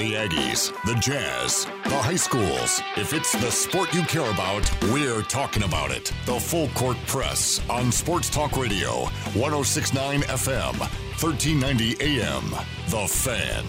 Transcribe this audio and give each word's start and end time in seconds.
The 0.00 0.14
Aggies, 0.14 0.72
the 0.86 0.94
Jazz, 0.94 1.66
the 1.84 1.90
high 1.90 2.16
schools. 2.16 2.80
If 2.96 3.12
it's 3.12 3.32
the 3.32 3.50
sport 3.50 3.92
you 3.92 4.00
care 4.04 4.30
about, 4.30 4.66
we're 4.84 5.20
talking 5.20 5.62
about 5.64 5.90
it. 5.90 6.10
The 6.24 6.40
Full 6.40 6.68
Court 6.68 6.96
Press 7.06 7.60
on 7.68 7.92
Sports 7.92 8.30
Talk 8.30 8.56
Radio, 8.56 9.02
1069 9.34 10.22
FM, 10.22 10.78
1390 11.20 11.96
AM. 12.00 12.50
The 12.88 13.06
Fan. 13.08 13.62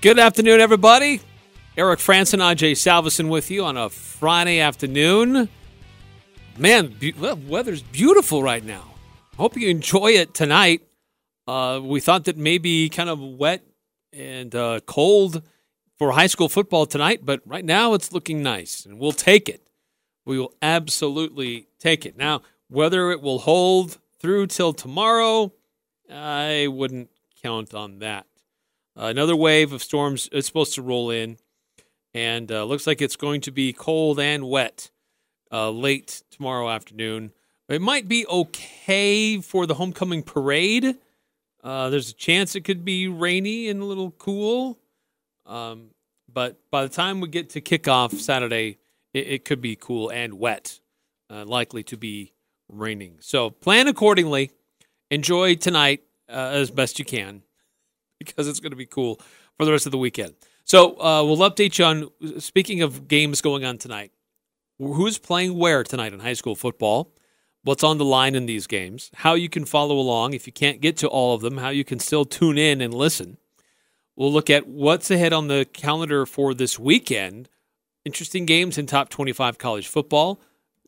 Good 0.00 0.18
afternoon, 0.18 0.60
everybody. 0.60 1.20
Eric 1.76 1.98
Frandsen 2.00 2.40
and 2.40 2.58
Ajay 2.58 2.72
Salvesen 2.72 3.28
with 3.28 3.50
you 3.50 3.66
on 3.66 3.76
a 3.76 3.90
Friday 3.90 4.60
afternoon. 4.60 5.50
Man, 6.56 6.86
be- 6.86 7.12
weather's 7.12 7.82
beautiful 7.82 8.42
right 8.42 8.64
now. 8.64 8.91
Hope 9.38 9.56
you 9.56 9.68
enjoy 9.70 10.08
it 10.08 10.34
tonight. 10.34 10.82
Uh, 11.48 11.80
we 11.82 12.00
thought 12.00 12.24
that 12.24 12.36
maybe 12.36 12.90
kind 12.90 13.08
of 13.08 13.18
wet 13.18 13.64
and 14.12 14.54
uh, 14.54 14.80
cold 14.84 15.42
for 15.98 16.12
high 16.12 16.26
school 16.26 16.50
football 16.50 16.84
tonight, 16.84 17.24
but 17.24 17.40
right 17.46 17.64
now 17.64 17.94
it's 17.94 18.12
looking 18.12 18.42
nice, 18.42 18.84
and 18.84 18.98
we'll 18.98 19.12
take 19.12 19.48
it. 19.48 19.62
We 20.26 20.38
will 20.38 20.52
absolutely 20.60 21.66
take 21.78 22.04
it. 22.04 22.18
Now, 22.18 22.42
whether 22.68 23.10
it 23.10 23.22
will 23.22 23.38
hold 23.38 23.98
through 24.20 24.48
till 24.48 24.74
tomorrow, 24.74 25.52
I 26.12 26.68
wouldn't 26.70 27.08
count 27.42 27.72
on 27.72 28.00
that. 28.00 28.26
Uh, 28.94 29.06
another 29.06 29.34
wave 29.34 29.72
of 29.72 29.82
storms 29.82 30.28
is 30.30 30.44
supposed 30.44 30.74
to 30.74 30.82
roll 30.82 31.10
in, 31.10 31.38
and 32.12 32.52
uh, 32.52 32.64
looks 32.64 32.86
like 32.86 33.00
it's 33.00 33.16
going 33.16 33.40
to 33.40 33.50
be 33.50 33.72
cold 33.72 34.20
and 34.20 34.46
wet 34.46 34.90
uh, 35.50 35.70
late 35.70 36.22
tomorrow 36.30 36.68
afternoon. 36.68 37.32
It 37.72 37.80
might 37.80 38.06
be 38.06 38.26
okay 38.26 39.40
for 39.40 39.64
the 39.64 39.74
homecoming 39.74 40.22
parade. 40.22 40.98
Uh, 41.64 41.88
there's 41.88 42.10
a 42.10 42.14
chance 42.14 42.54
it 42.54 42.62
could 42.62 42.84
be 42.84 43.08
rainy 43.08 43.70
and 43.70 43.80
a 43.80 43.84
little 43.86 44.10
cool. 44.10 44.78
Um, 45.46 45.90
but 46.30 46.58
by 46.70 46.82
the 46.82 46.90
time 46.90 47.20
we 47.20 47.28
get 47.28 47.50
to 47.50 47.62
kickoff 47.62 48.12
Saturday, 48.12 48.78
it, 49.14 49.26
it 49.26 49.44
could 49.46 49.62
be 49.62 49.74
cool 49.74 50.10
and 50.10 50.34
wet, 50.34 50.80
uh, 51.30 51.46
likely 51.46 51.82
to 51.84 51.96
be 51.96 52.34
raining. 52.68 53.16
So 53.20 53.48
plan 53.48 53.88
accordingly. 53.88 54.50
Enjoy 55.10 55.54
tonight 55.54 56.02
uh, 56.28 56.50
as 56.52 56.70
best 56.70 56.98
you 56.98 57.06
can 57.06 57.42
because 58.18 58.48
it's 58.48 58.60
going 58.60 58.72
to 58.72 58.76
be 58.76 58.86
cool 58.86 59.18
for 59.56 59.64
the 59.64 59.72
rest 59.72 59.86
of 59.86 59.92
the 59.92 59.98
weekend. 59.98 60.34
So 60.64 61.00
uh, 61.00 61.24
we'll 61.24 61.38
update 61.38 61.78
you 61.78 61.84
on, 61.86 62.40
speaking 62.40 62.82
of 62.82 63.08
games 63.08 63.40
going 63.40 63.64
on 63.64 63.78
tonight, 63.78 64.12
who's 64.78 65.16
playing 65.16 65.56
where 65.56 65.82
tonight 65.84 66.12
in 66.12 66.20
high 66.20 66.32
school 66.34 66.54
football, 66.54 67.12
what's 67.64 67.84
on 67.84 67.98
the 67.98 68.04
line 68.04 68.34
in 68.34 68.46
these 68.46 68.66
games, 68.66 69.10
how 69.16 69.34
you 69.34 69.48
can 69.48 69.64
follow 69.64 69.98
along 69.98 70.34
if 70.34 70.46
you 70.46 70.52
can't 70.52 70.80
get 70.80 70.96
to 70.98 71.08
all 71.08 71.34
of 71.34 71.40
them, 71.40 71.58
how 71.58 71.68
you 71.68 71.84
can 71.84 71.98
still 71.98 72.24
tune 72.24 72.58
in 72.58 72.80
and 72.80 72.92
listen. 72.92 73.38
We'll 74.16 74.32
look 74.32 74.50
at 74.50 74.66
what's 74.66 75.10
ahead 75.10 75.32
on 75.32 75.48
the 75.48 75.66
calendar 75.72 76.26
for 76.26 76.54
this 76.54 76.78
weekend. 76.78 77.48
Interesting 78.04 78.46
games 78.46 78.78
in 78.78 78.86
top 78.86 79.08
25 79.08 79.58
college 79.58 79.88
football. 79.88 80.40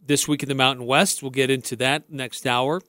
This 0.04 0.28
week 0.28 0.42
in 0.42 0.48
the 0.48 0.54
Mountain 0.54 0.84
West, 0.84 1.22
we'll 1.22 1.30
get 1.30 1.50
into 1.50 1.76
that 1.76 2.10
next 2.10 2.46
hour. 2.46 2.82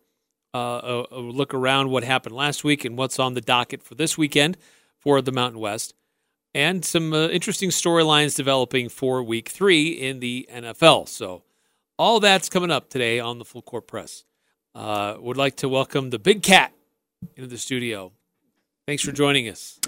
Uh, 0.54 1.04
a, 1.12 1.16
a 1.16 1.20
look 1.20 1.54
around 1.54 1.90
what 1.90 2.04
happened 2.04 2.36
last 2.36 2.64
week 2.64 2.86
and 2.86 2.98
what's 2.98 3.20
on 3.20 3.34
the 3.34 3.42
docket 3.42 3.84
for 3.84 3.96
this 3.96 4.18
weekend 4.18 4.58
for 4.98 5.22
the 5.22 5.32
Mountain 5.32 5.60
West 5.60 5.94
and 6.56 6.86
some 6.86 7.14
uh, 7.14 7.28
interesting 7.28 7.70
storylines 7.70 8.34
developing 8.36 8.88
for 8.88 9.22
week 9.22 9.50
three 9.50 9.90
in 9.90 10.22
the 10.22 10.48
NFL. 10.52 11.10
So, 11.10 11.44
all 11.98 12.20
that's 12.20 12.50
coming 12.50 12.72
up 12.72 12.90
today 12.90 13.20
on 13.20 13.40
the 13.40 13.46
Full 13.46 13.62
Court 13.62 13.88
Press. 13.88 14.24
Uh, 14.74 15.16
would 15.20 15.38
like 15.38 15.56
to 15.58 15.70
welcome 15.70 16.10
the 16.10 16.20
big 16.20 16.44
cat 16.44 16.74
into 17.36 17.48
the 17.48 17.58
studio. 17.58 18.12
Thanks 18.86 19.04
for 19.04 19.12
joining 19.14 19.48
us. 19.48 19.80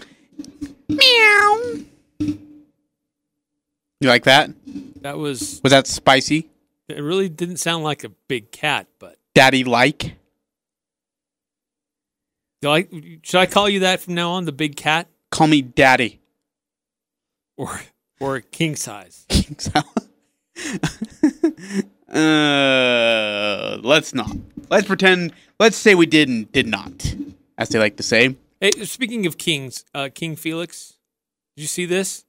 Meow. 0.88 1.82
You 2.20 4.08
like 4.10 4.24
that? 4.24 4.52
That 5.02 5.18
was, 5.18 5.60
Was 5.64 5.72
that 5.72 5.88
spicy? 5.88 6.50
it 6.88 7.02
really 7.02 7.28
didn't 7.28 7.58
sound 7.58 7.84
like 7.84 8.04
a 8.06 8.10
big 8.10 8.52
cat, 8.52 8.88
but 8.98 9.18
Daddy 9.36 9.64
like? 9.66 10.16
do 12.62 12.70
I, 12.70 12.88
should 13.24 13.40
I 13.40 13.46
call 13.46 13.68
you 13.70 13.82
that 13.82 14.00
from 14.00 14.16
now 14.16 14.32
on, 14.32 14.46
the 14.46 14.52
big 14.52 14.76
cat 14.78 15.08
Call 15.32 15.48
me 15.48 15.62
daddy. 15.62 16.22
or, 17.58 17.82
or 18.20 18.40
king 18.40 18.76
size. 18.78 19.26
king 19.30 19.58
size? 19.60 19.84
uh, 22.18 23.78
let's 23.84 24.14
not. 24.14 24.32
Let's 24.70 24.88
pretend. 24.88 25.34
Let's 25.60 25.78
say 25.78 25.96
we 25.96 26.06
didn't. 26.06 26.52
Did 26.52 26.68
not, 26.68 27.16
as 27.58 27.70
they 27.70 27.80
like 27.80 27.98
to 27.98 28.04
say. 28.04 28.36
Hey, 28.60 28.72
speaking 28.86 29.26
of 29.26 29.38
kings, 29.38 29.86
uh, 29.94 30.10
King 30.14 30.36
Felix, 30.36 30.94
did 31.56 31.62
you 31.64 31.68
see 31.68 31.86
this? 31.86 32.26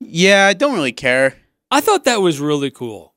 Yeah, 0.00 0.46
I 0.46 0.52
don't 0.54 0.74
really 0.74 0.92
care, 0.92 1.36
I 1.70 1.80
thought 1.80 2.04
that 2.04 2.20
was 2.22 2.40
really 2.40 2.70
cool. 2.70 3.14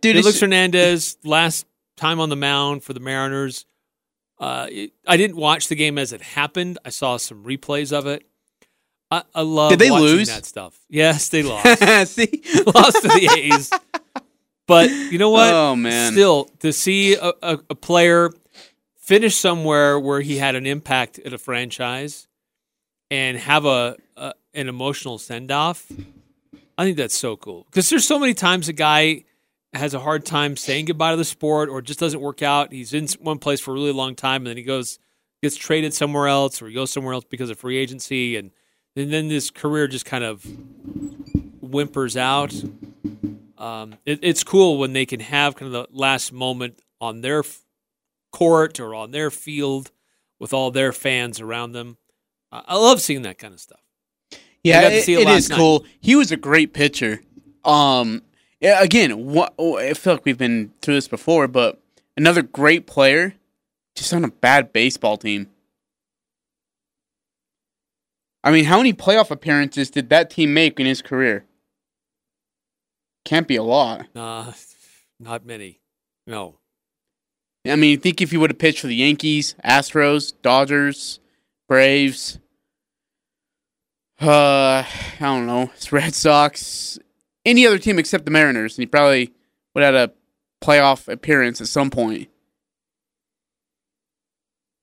dude. 0.00 0.16
Felix 0.16 0.38
Hernandez, 0.40 1.16
last 1.24 1.66
time 1.96 2.20
on 2.20 2.28
the 2.28 2.36
mound 2.36 2.84
for 2.84 2.92
the 2.92 3.00
Mariners. 3.00 3.64
Uh, 4.38 4.66
it- 4.70 4.92
I 5.06 5.16
didn't 5.16 5.36
watch 5.36 5.68
the 5.68 5.74
game 5.74 5.98
as 5.98 6.12
it 6.12 6.20
happened. 6.22 6.78
I 6.84 6.90
saw 6.90 7.16
some 7.16 7.42
replays 7.44 7.90
of 7.92 8.06
it. 8.06 8.24
I, 9.10 9.22
I 9.34 9.42
love 9.42 9.70
Did 9.70 9.80
they 9.80 9.90
watching 9.90 10.06
lose? 10.06 10.28
that 10.28 10.44
stuff. 10.46 10.78
Yes, 10.88 11.28
they 11.30 11.42
lost. 11.42 11.66
see, 12.12 12.42
lost 12.74 13.02
to 13.02 13.08
the 13.08 13.28
A's. 13.36 13.70
But 14.70 14.88
you 14.88 15.18
know 15.18 15.30
what? 15.30 15.52
Oh, 15.52 15.74
man. 15.74 16.12
Still, 16.12 16.44
to 16.60 16.72
see 16.72 17.16
a, 17.16 17.32
a, 17.42 17.58
a 17.70 17.74
player 17.74 18.30
finish 18.94 19.34
somewhere 19.34 19.98
where 19.98 20.20
he 20.20 20.36
had 20.36 20.54
an 20.54 20.64
impact 20.64 21.18
at 21.18 21.32
a 21.32 21.38
franchise 21.38 22.28
and 23.10 23.36
have 23.36 23.64
a, 23.64 23.96
a 24.16 24.32
an 24.54 24.68
emotional 24.68 25.18
send 25.18 25.50
off, 25.50 25.90
I 26.78 26.84
think 26.84 26.96
that's 26.96 27.18
so 27.18 27.36
cool. 27.36 27.64
Because 27.64 27.90
there's 27.90 28.06
so 28.06 28.16
many 28.20 28.32
times 28.32 28.68
a 28.68 28.72
guy 28.72 29.24
has 29.72 29.92
a 29.92 29.98
hard 29.98 30.24
time 30.24 30.56
saying 30.56 30.84
goodbye 30.84 31.10
to 31.10 31.16
the 31.16 31.24
sport 31.24 31.68
or 31.68 31.82
just 31.82 31.98
doesn't 31.98 32.20
work 32.20 32.40
out. 32.40 32.72
He's 32.72 32.94
in 32.94 33.08
one 33.18 33.38
place 33.38 33.58
for 33.58 33.72
a 33.72 33.74
really 33.74 33.92
long 33.92 34.14
time 34.14 34.42
and 34.42 34.46
then 34.46 34.56
he 34.56 34.62
goes 34.62 35.00
gets 35.42 35.56
traded 35.56 35.94
somewhere 35.94 36.28
else 36.28 36.62
or 36.62 36.68
he 36.68 36.74
goes 36.74 36.92
somewhere 36.92 37.14
else 37.14 37.24
because 37.28 37.50
of 37.50 37.58
free 37.58 37.76
agency 37.76 38.36
and 38.36 38.52
and 38.94 39.12
then 39.12 39.26
this 39.26 39.50
career 39.50 39.88
just 39.88 40.04
kind 40.04 40.22
of 40.22 40.46
whimpers 41.60 42.16
out. 42.16 42.54
Um, 43.60 43.96
it, 44.06 44.18
it's 44.22 44.42
cool 44.42 44.78
when 44.78 44.94
they 44.94 45.04
can 45.06 45.20
have 45.20 45.54
kind 45.54 45.72
of 45.74 45.86
the 45.90 45.96
last 45.96 46.32
moment 46.32 46.80
on 47.00 47.20
their 47.20 47.40
f- 47.40 47.60
court 48.32 48.80
or 48.80 48.94
on 48.94 49.10
their 49.10 49.30
field 49.30 49.90
with 50.38 50.54
all 50.54 50.70
their 50.70 50.92
fans 50.92 51.40
around 51.40 51.72
them. 51.72 51.98
I, 52.50 52.62
I 52.68 52.76
love 52.76 53.00
seeing 53.02 53.22
that 53.22 53.36
kind 53.38 53.52
of 53.52 53.60
stuff. 53.60 53.80
yeah, 54.64 54.88
it- 54.88 55.02
see 55.04 55.14
it 55.14 55.20
it 55.20 55.28
is 55.28 55.50
night. 55.50 55.56
cool. 55.56 55.84
He 56.00 56.16
was 56.16 56.32
a 56.32 56.36
great 56.38 56.72
pitcher. 56.72 57.20
Um, 57.64 58.22
yeah, 58.60 58.82
again, 58.82 59.26
what 59.26 59.52
oh, 59.58 59.76
I 59.76 59.92
feel 59.92 60.14
like 60.14 60.24
we've 60.24 60.38
been 60.38 60.72
through 60.80 60.94
this 60.94 61.08
before, 61.08 61.46
but 61.46 61.78
another 62.16 62.40
great 62.42 62.86
player, 62.86 63.34
just 63.94 64.14
on 64.14 64.24
a 64.24 64.28
bad 64.30 64.72
baseball 64.72 65.18
team. 65.18 65.48
I 68.42 68.50
mean, 68.50 68.64
how 68.64 68.78
many 68.78 68.94
playoff 68.94 69.30
appearances 69.30 69.90
did 69.90 70.08
that 70.08 70.30
team 70.30 70.54
make 70.54 70.80
in 70.80 70.86
his 70.86 71.02
career? 71.02 71.44
Can't 73.24 73.48
be 73.48 73.56
a 73.56 73.62
lot. 73.62 74.06
Uh, 74.14 74.52
not 75.20 75.44
many. 75.44 75.80
No. 76.26 76.56
I 77.66 77.76
mean, 77.76 78.00
think 78.00 78.20
if 78.20 78.30
he 78.30 78.36
would 78.36 78.50
have 78.50 78.58
pitched 78.58 78.80
for 78.80 78.86
the 78.86 78.94
Yankees, 78.94 79.54
Astros, 79.64 80.32
Dodgers, 80.40 81.20
Braves, 81.68 82.38
uh, 84.20 84.84
I 84.84 85.16
don't 85.18 85.46
know, 85.46 85.70
it's 85.74 85.92
Red 85.92 86.14
Sox, 86.14 86.98
any 87.44 87.66
other 87.66 87.78
team 87.78 87.98
except 87.98 88.24
the 88.24 88.30
Mariners, 88.30 88.76
and 88.76 88.82
he 88.82 88.86
probably 88.86 89.32
would 89.74 89.84
have 89.84 89.94
had 89.94 90.10
a 90.10 90.12
playoff 90.64 91.10
appearance 91.10 91.60
at 91.60 91.68
some 91.68 91.90
point. 91.90 92.28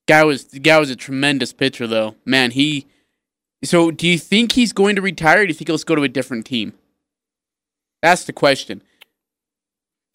Guy 0.07 0.23
was 0.23 0.45
the 0.45 0.59
guy 0.59 0.79
was 0.79 0.89
a 0.89 0.95
tremendous 0.95 1.51
pitcher, 1.53 1.85
though. 1.85 2.15
Man, 2.25 2.51
he. 2.51 2.87
So, 3.63 3.91
do 3.91 4.07
you 4.07 4.17
think 4.17 4.53
he's 4.53 4.71
going 4.71 4.95
to 4.95 5.01
retire? 5.01 5.41
Or 5.41 5.43
do 5.43 5.49
you 5.49 5.53
think 5.53 5.67
he'll 5.67 5.77
go 5.79 5.95
to 5.95 6.03
a 6.03 6.07
different 6.07 6.45
team? 6.45 6.73
That's 8.01 8.25
the 8.25 8.33
question. 8.33 8.81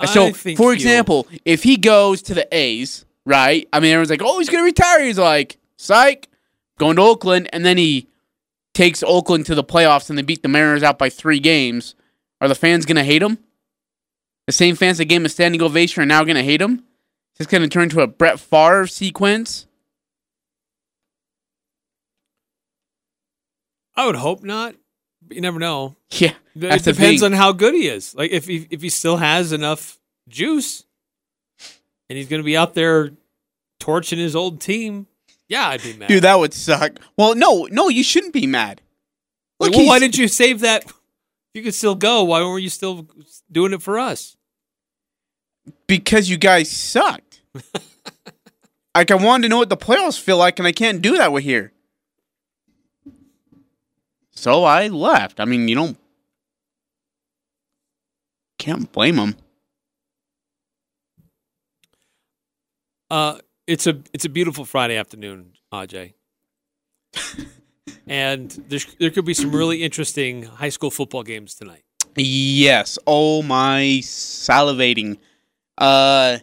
So, 0.05 0.27
I 0.27 0.33
think 0.33 0.59
for 0.59 0.73
example, 0.73 1.29
if 1.45 1.63
he 1.63 1.77
goes 1.77 2.23
to 2.23 2.35
the 2.35 2.49
A's, 2.53 3.05
right? 3.25 3.69
I 3.73 3.79
mean, 3.79 3.93
everyone's 3.93 4.11
like, 4.11 4.23
"Oh, 4.23 4.39
he's 4.39 4.49
gonna 4.49 4.65
retire." 4.65 5.05
He's 5.05 5.19
like, 5.19 5.59
"Psych, 5.77 6.29
going 6.79 6.97
to 6.97 7.03
Oakland," 7.03 7.49
and 7.53 7.65
then 7.65 7.79
he 7.79 8.09
takes 8.75 9.03
Oakland 9.03 9.47
to 9.47 9.55
the 9.55 9.63
playoffs 9.63 10.09
and 10.09 10.19
they 10.19 10.23
beat 10.23 10.43
the 10.43 10.49
Mariners 10.49 10.83
out 10.83 10.99
by 10.99 11.09
three 11.09 11.39
games. 11.39 11.95
Are 12.41 12.49
the 12.49 12.55
fans 12.55 12.85
gonna 12.85 13.05
hate 13.05 13.23
him? 13.23 13.39
The 14.47 14.53
same 14.53 14.75
fans 14.75 14.99
that 14.99 15.05
gave 15.05 15.21
him 15.21 15.27
a 15.27 15.29
standing 15.29 15.63
ovation 15.63 16.03
are 16.03 16.07
now 16.07 16.25
gonna 16.25 16.43
hate 16.43 16.61
him. 16.61 16.85
It's 17.39 17.51
gonna 17.51 17.69
turn 17.69 17.85
into 17.85 18.01
a 18.01 18.09
Brett 18.09 18.41
Favre 18.41 18.87
sequence. 18.89 19.67
I 23.95 24.07
would 24.07 24.17
hope 24.17 24.43
not. 24.43 24.75
But 25.33 25.37
you 25.37 25.41
never 25.41 25.59
know. 25.59 25.97
Yeah, 26.11 26.35
It 26.55 26.85
depends 26.85 27.23
thing. 27.23 27.33
on 27.33 27.33
how 27.33 27.53
good 27.53 27.73
he 27.73 27.89
is. 27.89 28.15
Like 28.15 28.33
if 28.33 28.47
he, 28.47 28.67
if 28.69 28.83
he 28.83 28.91
still 28.91 29.17
has 29.17 29.51
enough 29.51 29.99
juice, 30.29 30.85
and 32.11 32.19
he's 32.19 32.29
going 32.29 32.43
to 32.43 32.45
be 32.45 32.55
out 32.55 32.75
there 32.75 33.13
torching 33.81 34.19
his 34.19 34.37
old 34.37 34.61
team, 34.61 35.07
yeah, 35.49 35.69
I'd 35.69 35.83
be 35.83 35.95
mad. 35.95 36.09
Dude, 36.09 36.25
that 36.25 36.39
would 36.39 36.53
suck. 36.53 36.99
Well, 37.17 37.35
no, 37.35 37.67
no, 37.71 37.89
you 37.89 38.05
shouldn't 38.05 38.35
be 38.35 38.47
mad. 38.47 38.83
Like, 39.59 39.73
well, 39.73 39.87
why 39.87 39.99
didn't 39.99 40.19
you 40.19 40.29
save 40.29 40.61
that? 40.61 40.85
If 40.85 40.93
you 41.55 41.63
could 41.63 41.75
still 41.75 41.95
go, 41.95 42.25
why 42.25 42.43
were 42.43 42.59
you 42.59 42.69
still 42.69 43.07
doing 43.51 43.73
it 43.73 43.81
for 43.81 43.99
us? 43.99 44.37
because 45.87 46.29
you 46.29 46.37
guys 46.37 46.71
sucked. 46.71 47.41
like 48.95 49.11
I 49.11 49.15
wanted 49.15 49.45
to 49.45 49.49
know 49.49 49.57
what 49.59 49.71
the 49.71 49.79
playoffs 49.79 50.21
feel 50.21 50.37
like, 50.37 50.59
and 50.59 50.69
I 50.69 50.73
can't 50.73 51.01
do 51.01 51.17
that 51.17 51.33
with 51.33 51.45
here. 51.45 51.73
So 54.43 54.65
I 54.65 54.89
left. 54.89 55.39
I 55.39 55.45
mean, 55.45 55.69
you 55.69 55.77
don't 55.77 55.97
can't 58.59 58.91
blame 58.91 59.17
him. 59.17 59.37
Uh, 63.09 63.39
it's 63.69 63.87
a 63.87 64.01
it's 64.13 64.25
a 64.25 64.29
beautiful 64.29 64.65
Friday 64.65 64.97
afternoon, 64.97 65.53
Ajay. 65.73 66.15
and 68.09 68.51
there's, 68.69 68.93
there 68.97 69.11
could 69.11 69.25
be 69.25 69.33
some 69.33 69.55
really 69.55 69.85
interesting 69.85 70.43
high 70.43 70.71
school 70.71 70.91
football 70.91 71.23
games 71.23 71.55
tonight. 71.55 71.85
Yes. 72.17 72.99
Oh 73.07 73.45
my 73.45 74.01
salivating. 74.03 75.19
Uh 75.79 76.39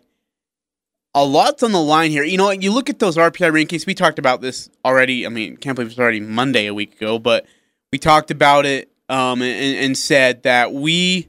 a 1.14 1.26
lot's 1.26 1.64
on 1.64 1.74
the 1.74 1.82
line 1.82 2.12
here. 2.12 2.24
You 2.24 2.38
know, 2.38 2.52
you 2.52 2.72
look 2.72 2.90
at 2.90 3.00
those 3.00 3.18
RPI 3.18 3.52
rankings. 3.52 3.86
We 3.86 3.94
talked 3.94 4.20
about 4.20 4.40
this 4.40 4.70
already. 4.86 5.26
I 5.26 5.30
mean, 5.30 5.58
can't 5.58 5.76
believe 5.76 5.92
it's 5.92 6.00
already 6.00 6.22
Monday 6.22 6.68
a 6.68 6.74
week 6.74 6.96
ago, 6.96 7.20
but 7.20 7.46
we 7.92 8.00
talked 8.00 8.32
about 8.32 8.66
it 8.66 8.92
um, 9.10 9.42
and, 9.42 9.78
and 9.78 9.98
said 9.98 10.44
that 10.44 10.74
we 10.74 11.28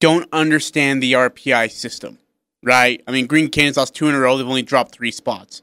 don't 0.00 0.28
understand 0.32 1.02
the 1.02 1.12
RPI 1.12 1.70
system, 1.70 2.18
right? 2.62 3.02
I 3.06 3.12
mean, 3.12 3.26
Green 3.26 3.48
Canyon's 3.48 3.76
lost 3.76 3.94
two 3.94 4.08
in 4.08 4.14
a 4.14 4.20
row. 4.20 4.36
They've 4.36 4.46
only 4.46 4.62
dropped 4.62 4.92
three 4.92 5.10
spots. 5.10 5.62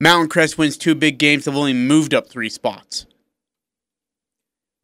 Mountain 0.00 0.28
Crest 0.28 0.58
wins 0.58 0.76
two 0.76 0.94
big 0.94 1.18
games. 1.18 1.44
They've 1.44 1.56
only 1.56 1.72
moved 1.72 2.14
up 2.14 2.28
three 2.28 2.48
spots. 2.48 3.06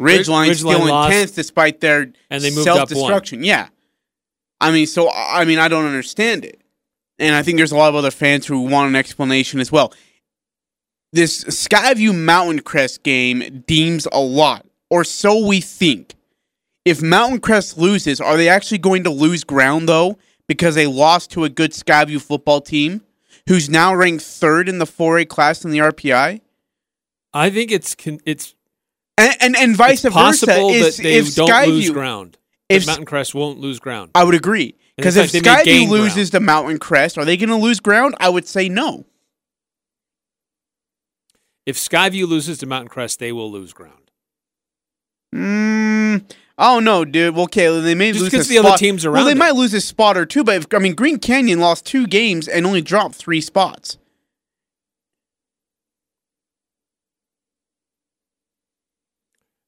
Ridgeline's 0.01 0.63
Ridgeline 0.63 0.75
still 0.75 0.83
in 0.83 0.89
lost, 0.89 1.15
10th 1.15 1.35
despite 1.35 1.81
their 1.81 2.13
and 2.31 2.43
they 2.43 2.51
moved 2.51 2.65
self-destruction. 2.65 3.45
Yeah. 3.45 3.69
I 4.61 4.73
mean, 4.73 4.87
so, 4.87 5.11
I 5.11 5.45
mean, 5.45 5.59
I 5.59 5.69
don't 5.69 5.87
understand 5.87 6.45
it. 6.45 6.61
And 7.19 7.35
I 7.35 7.43
think 7.43 7.59
there's 7.59 7.73
a 7.73 7.77
lot 7.77 7.91
of 7.91 7.95
other 7.95 8.11
fans 8.11 8.47
who 8.47 8.63
want 8.63 8.89
an 8.89 8.97
explanation 8.97 9.61
as 9.61 9.71
well. 9.71 9.93
This 11.13 11.45
Skyview 11.45 12.13
Mountain 12.15 12.61
Crest 12.61 13.05
game 13.05 13.63
deems 13.67 14.09
a 14.11 14.19
lot, 14.19 14.64
or 14.91 15.05
so 15.05 15.47
we 15.47 15.61
think. 15.61 16.15
If 16.85 17.01
Mountain 17.03 17.41
Crest 17.41 17.79
loses, 17.79 18.21
are 18.21 18.37
they 18.37 18.49
actually 18.49 18.79
going 18.79 19.05
to 19.05 19.11
lose 19.11 19.43
ground, 19.45 19.89
though, 19.89 20.19
because 20.47 20.75
they 20.75 20.87
lost 20.87 21.31
to 21.33 21.45
a 21.45 21.49
good 21.49 21.71
Skyview 21.73 22.21
football 22.21 22.61
team 22.61 23.03
who's 23.49 23.71
now 23.71 23.95
ranked 23.95 24.23
third 24.25 24.69
in 24.69 24.79
the 24.79 24.85
4A 24.85 25.27
class 25.29 25.65
in 25.65 25.71
the 25.71 25.79
RPI? 25.79 26.41
I 27.33 27.51
think 27.51 27.73
it's 27.73 27.97
it's, 28.27 28.55
And, 29.17 29.35
and, 29.41 29.57
and 29.57 29.75
vice 29.77 30.05
it's 30.05 30.15
versa. 30.15 30.47
possible 30.47 30.71
Is, 30.71 30.97
that 30.99 31.03
they 31.03 31.15
if 31.17 31.35
don't 31.35 31.49
Skyview, 31.49 31.67
lose 31.69 31.91
ground. 31.91 32.39
if- 32.69 32.87
Mountain 32.87 33.07
Crest 33.07 33.35
won't 33.35 33.59
lose 33.61 33.81
ground. 33.81 34.11
I 34.15 34.23
would 34.25 34.35
agree. 34.35 34.75
Because 34.97 35.17
if 35.17 35.31
fact, 35.33 35.33
they 35.33 35.41
may 35.41 35.87
Skyview 35.87 35.89
loses 35.91 36.31
to 36.31 36.41
Mountain 36.41 36.79
Crest, 36.79 37.19
are 37.19 37.25
they 37.25 37.37
going 37.37 37.49
to 37.49 37.57
lose 37.57 37.81
ground? 37.81 38.15
I 38.21 38.29
would 38.29 38.47
say 38.47 38.69
no. 38.69 39.07
If 41.67 41.77
Skyview 41.77 42.29
loses 42.29 42.59
to 42.59 42.67
Mountain 42.67 42.89
Crest, 42.89 43.19
they 43.19 43.33
will 43.33 43.51
lose 43.51 43.73
ground. 43.73 44.04
Mm, 45.35 46.31
oh 46.59 46.79
no, 46.79 47.05
dude. 47.05 47.35
Well, 47.35 47.45
okay, 47.45 47.81
they 47.81 47.95
may 47.95 48.13
Just 48.13 48.23
lose 48.23 48.31
'cause 48.33 48.47
a 48.47 48.51
the 48.51 48.59
other 48.59 48.69
spot. 48.69 48.79
teams 48.79 49.07
Well, 49.07 49.25
they 49.25 49.33
it. 49.33 49.37
might 49.37 49.55
lose 49.57 49.75
a 49.75 49.81
spot 49.81 50.17
or 50.17 50.25
two, 50.27 50.45
but 50.45 50.57
if, 50.57 50.67
I 50.73 50.79
mean, 50.79 50.95
Green 50.95 51.19
Canyon 51.19 51.59
lost 51.61 51.85
two 51.87 52.07
games 52.07 52.47
and 52.47 52.65
only 52.67 52.81
dropped 52.83 53.17
three 53.17 53.41
spots. 53.41 53.99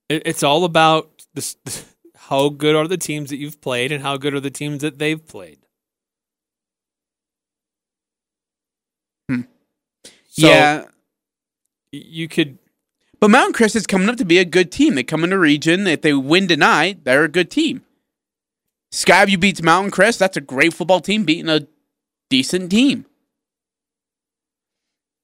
It, 0.08 0.22
it's 0.26 0.42
all 0.42 0.64
about 0.64 1.10
this, 1.34 1.56
how 2.16 2.48
good 2.48 2.74
are 2.76 2.86
the 2.88 2.96
teams 2.98 3.30
that 3.30 3.36
you've 3.38 3.60
played 3.60 3.92
and 3.92 4.02
how 4.02 4.16
good 4.16 4.34
are 4.34 4.40
the 4.40 4.50
teams 4.50 4.82
that 4.82 4.98
they've 4.98 5.24
played. 5.26 5.58
Hmm. 9.28 9.42
So 10.28 10.48
yeah, 10.48 10.84
you 11.92 12.28
could 12.28 12.58
but 13.20 13.30
Mountain 13.30 13.52
Crest 13.54 13.76
is 13.76 13.86
coming 13.86 14.08
up 14.08 14.16
to 14.16 14.24
be 14.24 14.38
a 14.38 14.44
good 14.44 14.70
team. 14.70 14.94
They 14.94 15.02
come 15.02 15.24
into 15.24 15.38
region. 15.38 15.86
If 15.86 16.02
they 16.02 16.12
win 16.12 16.48
tonight, 16.48 17.04
they're 17.04 17.24
a 17.24 17.28
good 17.28 17.50
team. 17.50 17.82
Skyview 18.92 19.40
beats 19.40 19.62
Mountain 19.62 19.90
Crest. 19.90 20.18
That's 20.18 20.36
a 20.36 20.40
great 20.40 20.72
football 20.74 21.00
team 21.00 21.24
beating 21.24 21.48
a 21.48 21.66
decent 22.30 22.70
team. 22.70 23.06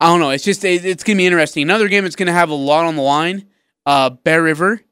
I 0.01 0.07
don't 0.07 0.21
know. 0.21 0.31
It's 0.31 0.45
just 0.45 0.65
it, 0.65 0.85
it's 0.85 1.05
gonna 1.05 1.17
be 1.17 1.27
interesting. 1.27 1.63
Another 1.63 1.89
game 1.89 2.03
that's 2.03 2.17
gonna 2.17 2.33
have 2.33 2.51
a 2.51 2.55
lot 2.55 2.85
on 2.87 2.97
the 2.97 3.03
line. 3.03 3.47
Uh, 3.87 4.11
Bear 4.11 4.43
River 4.43 4.83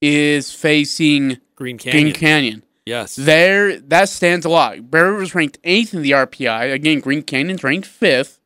is 0.00 0.52
facing 0.52 1.38
Green 1.54 1.78
Canyon. 1.78 2.02
Green 2.04 2.14
Canyon. 2.14 2.62
yes. 2.86 3.14
There, 3.16 3.78
that 3.78 4.08
stands 4.08 4.44
a 4.46 4.48
lot. 4.48 4.90
Bear 4.90 5.12
River's 5.12 5.34
ranked 5.34 5.58
eighth 5.64 5.94
in 5.94 6.02
the 6.02 6.12
RPI. 6.12 6.72
Again, 6.72 7.00
Green 7.00 7.22
Canyon's 7.22 7.62
ranked 7.62 7.86
fifth. 7.86 8.40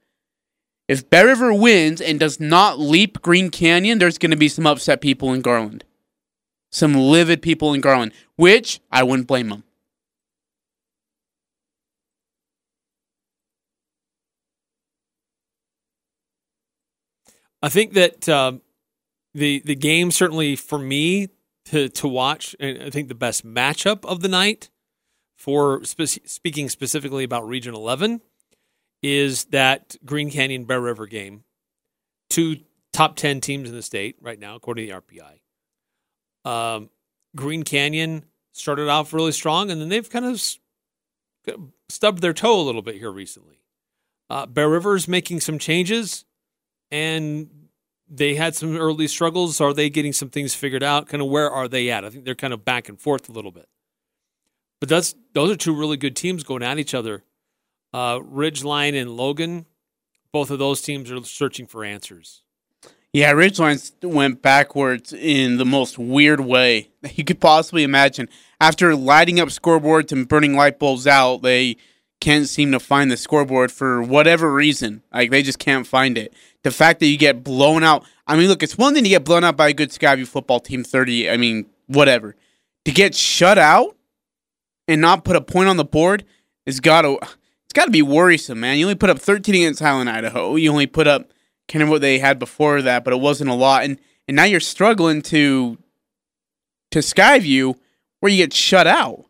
If 0.88 1.10
Bear 1.10 1.26
River 1.26 1.52
wins 1.52 2.00
and 2.00 2.18
does 2.18 2.40
not 2.40 2.80
leap 2.80 3.20
Green 3.20 3.50
Canyon, 3.50 3.98
there's 3.98 4.16
going 4.16 4.30
to 4.30 4.36
be 4.36 4.48
some 4.48 4.66
upset 4.66 5.02
people 5.02 5.34
in 5.34 5.42
Garland. 5.42 5.84
Some 6.72 6.94
livid 6.94 7.42
people 7.42 7.74
in 7.74 7.82
Garland, 7.82 8.12
which 8.36 8.80
I 8.90 9.02
wouldn't 9.02 9.28
blame 9.28 9.50
them. 9.50 9.64
I 17.60 17.68
think 17.68 17.92
that 17.94 18.28
um, 18.28 18.62
the 19.34 19.60
the 19.64 19.74
game 19.74 20.10
certainly 20.10 20.56
for 20.56 20.78
me 20.78 21.28
to 21.66 21.88
to 21.88 22.08
watch, 22.08 22.54
and 22.60 22.82
I 22.82 22.90
think 22.90 23.08
the 23.08 23.14
best 23.14 23.44
matchup 23.44 24.04
of 24.04 24.20
the 24.20 24.28
night 24.28 24.70
for 25.36 25.84
spe- 25.84 26.24
speaking 26.24 26.68
specifically 26.68 27.24
about 27.24 27.46
Region 27.46 27.74
Eleven 27.74 28.20
is 29.02 29.44
that 29.46 29.96
Green 30.04 30.30
Canyon 30.30 30.64
Bear 30.64 30.80
River 30.80 31.06
game. 31.06 31.44
Two 32.30 32.58
top 32.92 33.16
ten 33.16 33.40
teams 33.40 33.68
in 33.68 33.74
the 33.74 33.82
state 33.82 34.16
right 34.20 34.38
now, 34.38 34.54
according 34.54 34.86
to 34.86 34.92
the 34.92 35.00
RPI. 35.00 36.50
Um, 36.50 36.90
Green 37.36 37.62
Canyon 37.62 38.24
started 38.52 38.88
off 38.88 39.12
really 39.12 39.32
strong, 39.32 39.70
and 39.70 39.80
then 39.80 39.88
they've 39.88 40.08
kind 40.08 40.24
of 40.24 40.42
stubbed 41.88 42.20
their 42.20 42.32
toe 42.32 42.60
a 42.60 42.62
little 42.62 42.82
bit 42.82 42.96
here 42.96 43.10
recently. 43.10 43.60
Uh, 44.30 44.46
Bear 44.46 44.68
River's 44.68 45.08
making 45.08 45.40
some 45.40 45.58
changes 45.58 46.24
and 46.90 47.48
they 48.10 48.34
had 48.34 48.54
some 48.54 48.76
early 48.76 49.08
struggles. 49.08 49.60
Are 49.60 49.72
they 49.72 49.90
getting 49.90 50.12
some 50.12 50.30
things 50.30 50.54
figured 50.54 50.82
out? 50.82 51.08
Kind 51.08 51.22
of 51.22 51.28
where 51.28 51.50
are 51.50 51.68
they 51.68 51.90
at? 51.90 52.04
I 52.04 52.10
think 52.10 52.24
they're 52.24 52.34
kind 52.34 52.52
of 52.52 52.64
back 52.64 52.88
and 52.88 53.00
forth 53.00 53.28
a 53.28 53.32
little 53.32 53.50
bit. 53.50 53.68
But 54.80 54.88
that's 54.88 55.14
those 55.34 55.50
are 55.50 55.56
two 55.56 55.74
really 55.74 55.96
good 55.96 56.16
teams 56.16 56.44
going 56.44 56.62
at 56.62 56.78
each 56.78 56.94
other. 56.94 57.24
Uh, 57.92 58.18
Ridgeline 58.18 59.00
and 59.00 59.16
Logan, 59.16 59.66
both 60.32 60.50
of 60.50 60.58
those 60.58 60.80
teams 60.82 61.10
are 61.10 61.22
searching 61.24 61.66
for 61.66 61.84
answers. 61.84 62.42
Yeah, 63.12 63.32
Ridgeline 63.32 64.04
went 64.04 64.42
backwards 64.42 65.14
in 65.14 65.56
the 65.56 65.64
most 65.64 65.98
weird 65.98 66.40
way 66.40 66.90
that 67.02 67.16
you 67.16 67.24
could 67.24 67.40
possibly 67.40 67.82
imagine. 67.82 68.28
After 68.60 68.94
lighting 68.94 69.40
up 69.40 69.48
scoreboards 69.48 70.12
and 70.12 70.28
burning 70.28 70.54
light 70.54 70.78
bulbs 70.78 71.06
out, 71.06 71.42
they 71.42 71.76
can't 72.20 72.48
seem 72.48 72.72
to 72.72 72.80
find 72.80 73.10
the 73.10 73.16
scoreboard 73.16 73.72
for 73.72 74.02
whatever 74.02 74.52
reason. 74.52 75.02
Like 75.12 75.30
they 75.30 75.42
just 75.42 75.58
can't 75.58 75.86
find 75.86 76.18
it. 76.18 76.34
The 76.64 76.70
fact 76.70 77.00
that 77.00 77.06
you 77.06 77.16
get 77.16 77.42
blown 77.44 77.82
out. 77.82 78.04
I 78.26 78.36
mean, 78.36 78.48
look, 78.48 78.62
it's 78.62 78.76
one 78.76 78.92
thing 78.92 79.04
to 79.04 79.08
get 79.08 79.24
blown 79.24 79.44
out 79.44 79.56
by 79.56 79.68
a 79.68 79.72
good 79.72 79.90
Skyview 79.90 80.26
football 80.26 80.60
team, 80.60 80.84
thirty. 80.84 81.30
I 81.30 81.36
mean, 81.36 81.66
whatever. 81.86 82.36
To 82.84 82.92
get 82.92 83.14
shut 83.14 83.56
out 83.56 83.96
and 84.86 85.00
not 85.00 85.24
put 85.24 85.36
a 85.36 85.40
point 85.40 85.68
on 85.68 85.76
the 85.76 85.84
board 85.84 86.24
is 86.66 86.80
got 86.80 87.02
to. 87.02 87.18
Got 87.78 87.84
to 87.84 87.90
be 87.92 88.02
worrisome, 88.02 88.58
man. 88.58 88.76
You 88.76 88.86
only 88.86 88.96
put 88.96 89.08
up 89.08 89.20
thirteen 89.20 89.54
against 89.54 89.78
Highland, 89.78 90.10
Idaho. 90.10 90.56
You 90.56 90.72
only 90.72 90.88
put 90.88 91.06
up 91.06 91.32
kind 91.68 91.80
of 91.80 91.88
what 91.88 92.00
they 92.00 92.18
had 92.18 92.40
before 92.40 92.82
that, 92.82 93.04
but 93.04 93.12
it 93.12 93.20
wasn't 93.20 93.50
a 93.50 93.54
lot. 93.54 93.84
And 93.84 94.00
and 94.26 94.34
now 94.34 94.42
you're 94.42 94.58
struggling 94.58 95.22
to 95.22 95.78
to 96.90 96.98
Skyview 96.98 97.76
where 98.18 98.32
you 98.32 98.38
get 98.38 98.52
shut 98.52 98.88
out. 98.88 99.26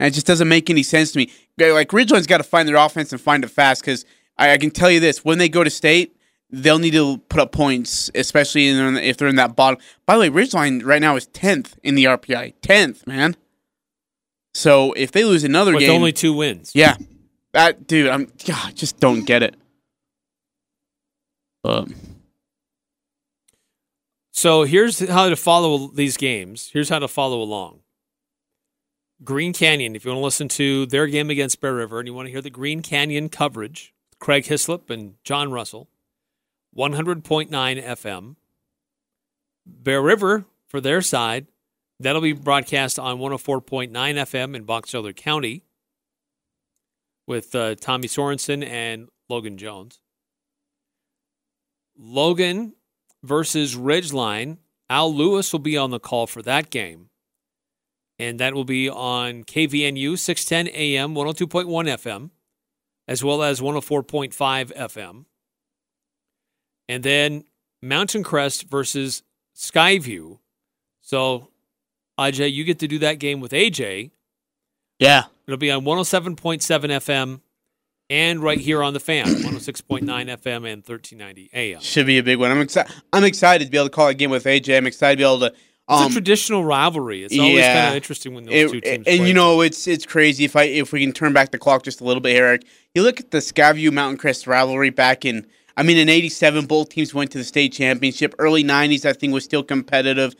And 0.00 0.06
it 0.06 0.14
just 0.14 0.26
doesn't 0.26 0.48
make 0.48 0.70
any 0.70 0.82
sense 0.82 1.12
to 1.12 1.18
me. 1.18 1.30
Like 1.58 1.90
Ridgeline's 1.90 2.26
got 2.26 2.38
to 2.38 2.42
find 2.42 2.66
their 2.66 2.76
offense 2.76 3.12
and 3.12 3.20
find 3.20 3.44
it 3.44 3.48
fast 3.48 3.82
because 3.82 4.06
I, 4.38 4.52
I 4.52 4.56
can 4.56 4.70
tell 4.70 4.90
you 4.90 4.98
this: 4.98 5.22
when 5.22 5.36
they 5.36 5.50
go 5.50 5.62
to 5.62 5.68
state, 5.68 6.16
they'll 6.48 6.78
need 6.78 6.94
to 6.94 7.18
put 7.28 7.40
up 7.40 7.52
points, 7.52 8.10
especially 8.14 8.66
in, 8.66 8.96
if 8.96 9.18
they're 9.18 9.28
in 9.28 9.36
that 9.36 9.54
bottom. 9.54 9.78
By 10.06 10.14
the 10.14 10.20
way, 10.20 10.30
Ridgeline 10.30 10.82
right 10.86 11.02
now 11.02 11.16
is 11.16 11.26
tenth 11.26 11.78
in 11.82 11.96
the 11.96 12.04
RPI, 12.04 12.54
tenth, 12.62 13.06
man. 13.06 13.36
So 14.54 14.94
if 14.94 15.12
they 15.12 15.22
lose 15.22 15.44
another 15.44 15.72
game 15.72 15.76
With 15.76 15.86
game, 15.86 15.96
only 15.96 16.12
two 16.12 16.32
wins. 16.32 16.72
yeah, 16.74 16.96
that 17.56 17.86
dude, 17.86 18.08
I'm 18.08 18.30
God, 18.46 18.76
just 18.76 19.00
don't 19.00 19.24
get 19.24 19.42
it. 19.42 19.56
So 24.30 24.64
here's 24.64 25.00
how 25.08 25.30
to 25.30 25.36
follow 25.36 25.88
these 25.88 26.18
games. 26.18 26.70
Here's 26.72 26.90
how 26.90 26.98
to 26.98 27.08
follow 27.08 27.40
along. 27.40 27.80
Green 29.24 29.54
Canyon, 29.54 29.96
if 29.96 30.04
you 30.04 30.10
want 30.10 30.20
to 30.20 30.24
listen 30.24 30.48
to 30.48 30.84
their 30.84 31.06
game 31.06 31.30
against 31.30 31.62
Bear 31.62 31.74
River 31.74 31.98
and 31.98 32.06
you 32.06 32.12
want 32.12 32.26
to 32.26 32.30
hear 32.30 32.42
the 32.42 32.50
Green 32.50 32.82
Canyon 32.82 33.30
coverage, 33.30 33.94
Craig 34.20 34.44
Hislop 34.44 34.90
and 34.90 35.14
John 35.24 35.50
Russell, 35.50 35.88
100.9 36.76 37.48
FM. 37.50 38.36
Bear 39.64 40.02
River, 40.02 40.44
for 40.68 40.82
their 40.82 41.00
side, 41.00 41.46
that'll 41.98 42.20
be 42.20 42.34
broadcast 42.34 42.98
on 42.98 43.16
104.9 43.16 43.90
FM 43.90 44.54
in 44.54 44.64
Box 44.64 44.94
Elder 44.94 45.14
County 45.14 45.64
with 47.26 47.54
uh, 47.54 47.74
Tommy 47.76 48.08
Sorensen 48.08 48.64
and 48.66 49.08
Logan 49.28 49.58
Jones. 49.58 50.00
Logan 51.98 52.74
versus 53.22 53.74
Ridgeline. 53.74 54.58
Al 54.88 55.12
Lewis 55.12 55.52
will 55.52 55.60
be 55.60 55.76
on 55.76 55.90
the 55.90 55.98
call 55.98 56.26
for 56.26 56.42
that 56.42 56.70
game. 56.70 57.10
And 58.18 58.38
that 58.40 58.54
will 58.54 58.64
be 58.64 58.88
on 58.88 59.44
KVNU 59.44 60.18
610 60.18 60.74
AM, 60.74 61.14
102.1 61.14 61.66
FM, 61.66 62.30
as 63.06 63.22
well 63.22 63.42
as 63.42 63.60
104.5 63.60 64.72
FM. 64.74 65.24
And 66.88 67.02
then 67.02 67.44
Mountain 67.82 68.22
Crest 68.22 68.70
versus 68.70 69.22
Skyview. 69.54 70.38
So, 71.02 71.50
Ajay, 72.18 72.52
you 72.52 72.64
get 72.64 72.78
to 72.78 72.88
do 72.88 72.98
that 73.00 73.18
game 73.18 73.40
with 73.40 73.52
AJ. 73.52 74.12
Yeah. 74.98 75.24
It'll 75.46 75.58
be 75.58 75.70
on 75.70 75.82
107.7 75.84 76.36
FM 76.36 77.40
and 78.08 78.40
right 78.40 78.58
here 78.58 78.82
on 78.82 78.94
the 78.94 79.00
fan, 79.00 79.26
106.9 79.26 80.02
FM 80.02 80.56
and 80.56 80.82
1390 80.86 81.50
AM. 81.52 81.80
Should 81.80 82.06
be 82.06 82.18
a 82.18 82.22
big 82.22 82.38
one. 82.38 82.50
I'm 82.50 82.60
excited. 82.60 82.92
I'm 83.12 83.24
excited 83.24 83.64
to 83.66 83.70
be 83.70 83.78
able 83.78 83.88
to 83.88 83.94
call 83.94 84.08
a 84.08 84.14
game 84.14 84.30
with 84.30 84.44
AJ. 84.44 84.76
I'm 84.76 84.86
excited 84.86 85.16
to 85.16 85.20
be 85.20 85.24
able 85.24 85.40
to. 85.40 85.46
It's 85.88 86.00
Um, 86.00 86.10
a 86.10 86.12
traditional 86.12 86.64
rivalry. 86.64 87.22
It's 87.22 87.38
always 87.38 87.54
yeah. 87.58 87.74
kind 87.82 87.88
of 87.90 87.96
interesting 87.96 88.34
when 88.34 88.44
those 88.44 88.54
it- 88.54 88.70
two 88.72 88.80
teams 88.80 88.94
and 88.96 89.04
play 89.18 89.28
you 89.28 89.32
know 89.34 89.60
it's 89.60 89.86
it's 89.86 90.04
crazy 90.04 90.44
if 90.44 90.56
I 90.56 90.64
if 90.64 90.90
we 90.92 91.00
can 91.00 91.12
turn 91.12 91.32
back 91.32 91.52
the 91.52 91.58
clock 91.58 91.84
just 91.84 92.00
a 92.00 92.04
little 92.04 92.20
bit, 92.20 92.34
Eric. 92.36 92.64
You 92.96 93.02
look 93.04 93.20
at 93.20 93.30
the 93.30 93.38
Skyview 93.38 93.92
Mountain 93.92 94.18
Crest 94.18 94.48
rivalry 94.48 94.90
back 94.90 95.24
in. 95.24 95.46
I 95.76 95.84
mean, 95.84 95.96
in 95.98 96.08
'87, 96.08 96.66
both 96.66 96.88
teams 96.88 97.14
went 97.14 97.30
to 97.32 97.38
the 97.38 97.44
state 97.44 97.72
championship. 97.72 98.34
Early 98.40 98.64
'90s, 98.64 99.04
I 99.04 99.12
think, 99.12 99.32
was 99.32 99.44
still 99.44 99.62
competitive. 99.62 100.34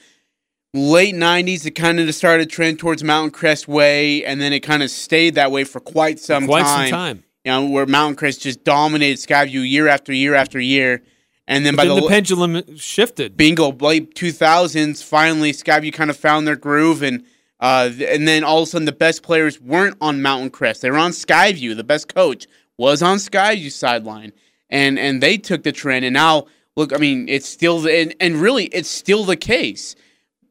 Late 0.75 1.15
'90s, 1.15 1.65
it 1.65 1.73
kind 1.73 1.99
of 2.01 2.15
started 2.15 2.51
to 2.51 2.55
trend 2.55 2.79
towards 2.79 3.03
Mountain 3.03 3.31
Crest 3.31 3.67
way, 3.67 4.25
and 4.25 4.41
then 4.41 4.53
it 4.53 4.61
kind 4.61 4.83
of 4.83 4.91
stayed 4.91 5.35
that 5.37 5.51
way 5.51 5.65
for 5.65 5.81
quite 5.81 6.19
some 6.19 6.47
quite 6.47 6.63
time. 6.63 6.89
some 6.89 6.99
time. 6.99 7.25
You 7.45 7.53
know, 7.53 7.65
where 7.67 7.87
Mountain 7.87 8.17
Crest 8.17 8.43
just 8.43 8.65
dominated 8.65 9.19
Skyview 9.19 9.69
year 9.69 9.89
after 9.89 10.13
year 10.13 10.35
after 10.35 10.61
year, 10.61 11.03
and 11.49 11.65
then 11.65 11.77
But 11.77 11.85
by 11.85 11.89
then 11.89 11.97
the, 11.97 12.03
the 12.03 12.09
pendulum 12.09 12.77
shifted. 12.77 13.37
bingo 13.37 13.73
late 13.73 14.15
2000s 14.15 15.03
finally 15.03 15.53
skyview 15.53 15.93
kind 15.93 16.11
of 16.11 16.17
found 16.17 16.47
their 16.47 16.57
groove 16.57 17.03
and 17.03 17.25
uh, 17.59 17.91
and 18.07 18.29
then 18.29 18.45
all 18.45 18.63
of 18.63 18.69
a 18.69 18.71
sudden 18.71 18.85
the 18.85 18.93
best 18.93 19.23
players 19.23 19.61
weren't 19.61 19.97
on 20.01 20.23
mountain 20.23 20.51
crest 20.51 20.83
they 20.83 20.91
were 20.91 20.99
on 20.99 21.13
skyview 21.13 21.77
the 21.77 21.85
best 21.85 22.13
coach 22.13 22.47
was 22.79 23.03
on 23.03 23.19
skyview 23.19 23.71
sideline 23.71 24.33
and 24.71 24.99
and 24.99 25.23
they 25.23 25.39
took 25.39 25.63
the 25.63 25.73
trend 25.73 26.05
and 26.05 26.15
now 26.15 26.47
look 26.77 26.93
i 26.93 26.99
mean 26.99 27.29
it's 27.29 27.49
still 27.49 27.81
the, 27.81 27.93
and, 27.97 28.15
and 28.21 28.37
really 28.37 28.65
it's 28.67 28.89
still 28.89 29.25
the 29.25 29.37
case 29.37 29.95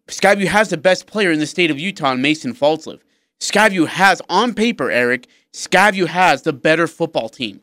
skyview 0.08 0.48
has 0.48 0.70
the 0.70 0.78
best 0.78 1.08
player 1.08 1.32
in 1.32 1.40
the 1.40 1.48
state 1.48 1.72
of 1.72 1.80
utah 1.80 2.16
mason 2.16 2.54
Falslev 2.54 3.02
skyview 3.40 3.88
has 3.88 4.22
on 4.30 4.54
paper 4.54 4.90
eric 4.90 5.28
skyview 5.54 6.08
has 6.08 6.44
the 6.44 6.54
better 6.54 6.88
football 6.88 7.30
team 7.30 7.62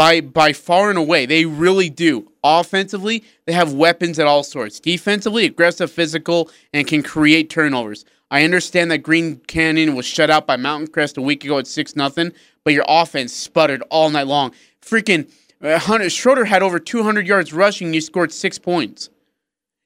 by 0.00 0.20
by 0.20 0.52
far 0.54 0.88
and 0.88 0.98
away. 0.98 1.26
They 1.26 1.44
really 1.44 1.90
do. 1.90 2.32
Offensively, 2.42 3.22
they 3.44 3.52
have 3.52 3.74
weapons 3.74 4.18
at 4.18 4.26
all 4.26 4.42
sorts. 4.42 4.80
Defensively, 4.80 5.44
aggressive, 5.44 5.92
physical, 5.92 6.50
and 6.72 6.86
can 6.86 7.02
create 7.02 7.50
turnovers. 7.50 8.06
I 8.30 8.44
understand 8.44 8.90
that 8.90 8.98
Green 8.98 9.36
Canyon 9.46 9.94
was 9.94 10.06
shut 10.06 10.30
out 10.30 10.46
by 10.46 10.56
Mountain 10.56 10.88
Crest 10.88 11.18
a 11.18 11.22
week 11.22 11.44
ago 11.44 11.58
at 11.58 11.66
six 11.66 11.96
nothing, 11.96 12.32
but 12.64 12.72
your 12.72 12.84
offense 12.88 13.34
sputtered 13.34 13.82
all 13.90 14.08
night 14.08 14.26
long. 14.26 14.52
Freaking 14.80 15.30
uh, 15.60 15.78
Hunter 15.78 16.08
Schroeder 16.08 16.46
had 16.46 16.62
over 16.62 16.78
200 16.78 17.26
yards 17.26 17.52
rushing. 17.52 17.92
You 17.92 18.00
scored 18.00 18.32
six 18.32 18.58
points. 18.58 19.10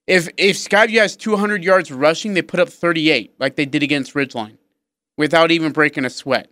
If 0.07 0.29
if 0.37 0.57
Skyview 0.57 1.01
has 1.01 1.17
200 1.17 1.65
yards 1.65 1.91
rushing, 1.91 2.35
they 2.35 2.43
put 2.43 2.61
up 2.61 2.69
38 2.69 3.35
like 3.39 3.57
they 3.57 3.65
did 3.65 3.83
against 3.83 4.15
Ridgeline, 4.15 4.59
without 5.17 5.51
even 5.51 5.73
breaking 5.73 6.05
a 6.05 6.11
sweat. 6.11 6.51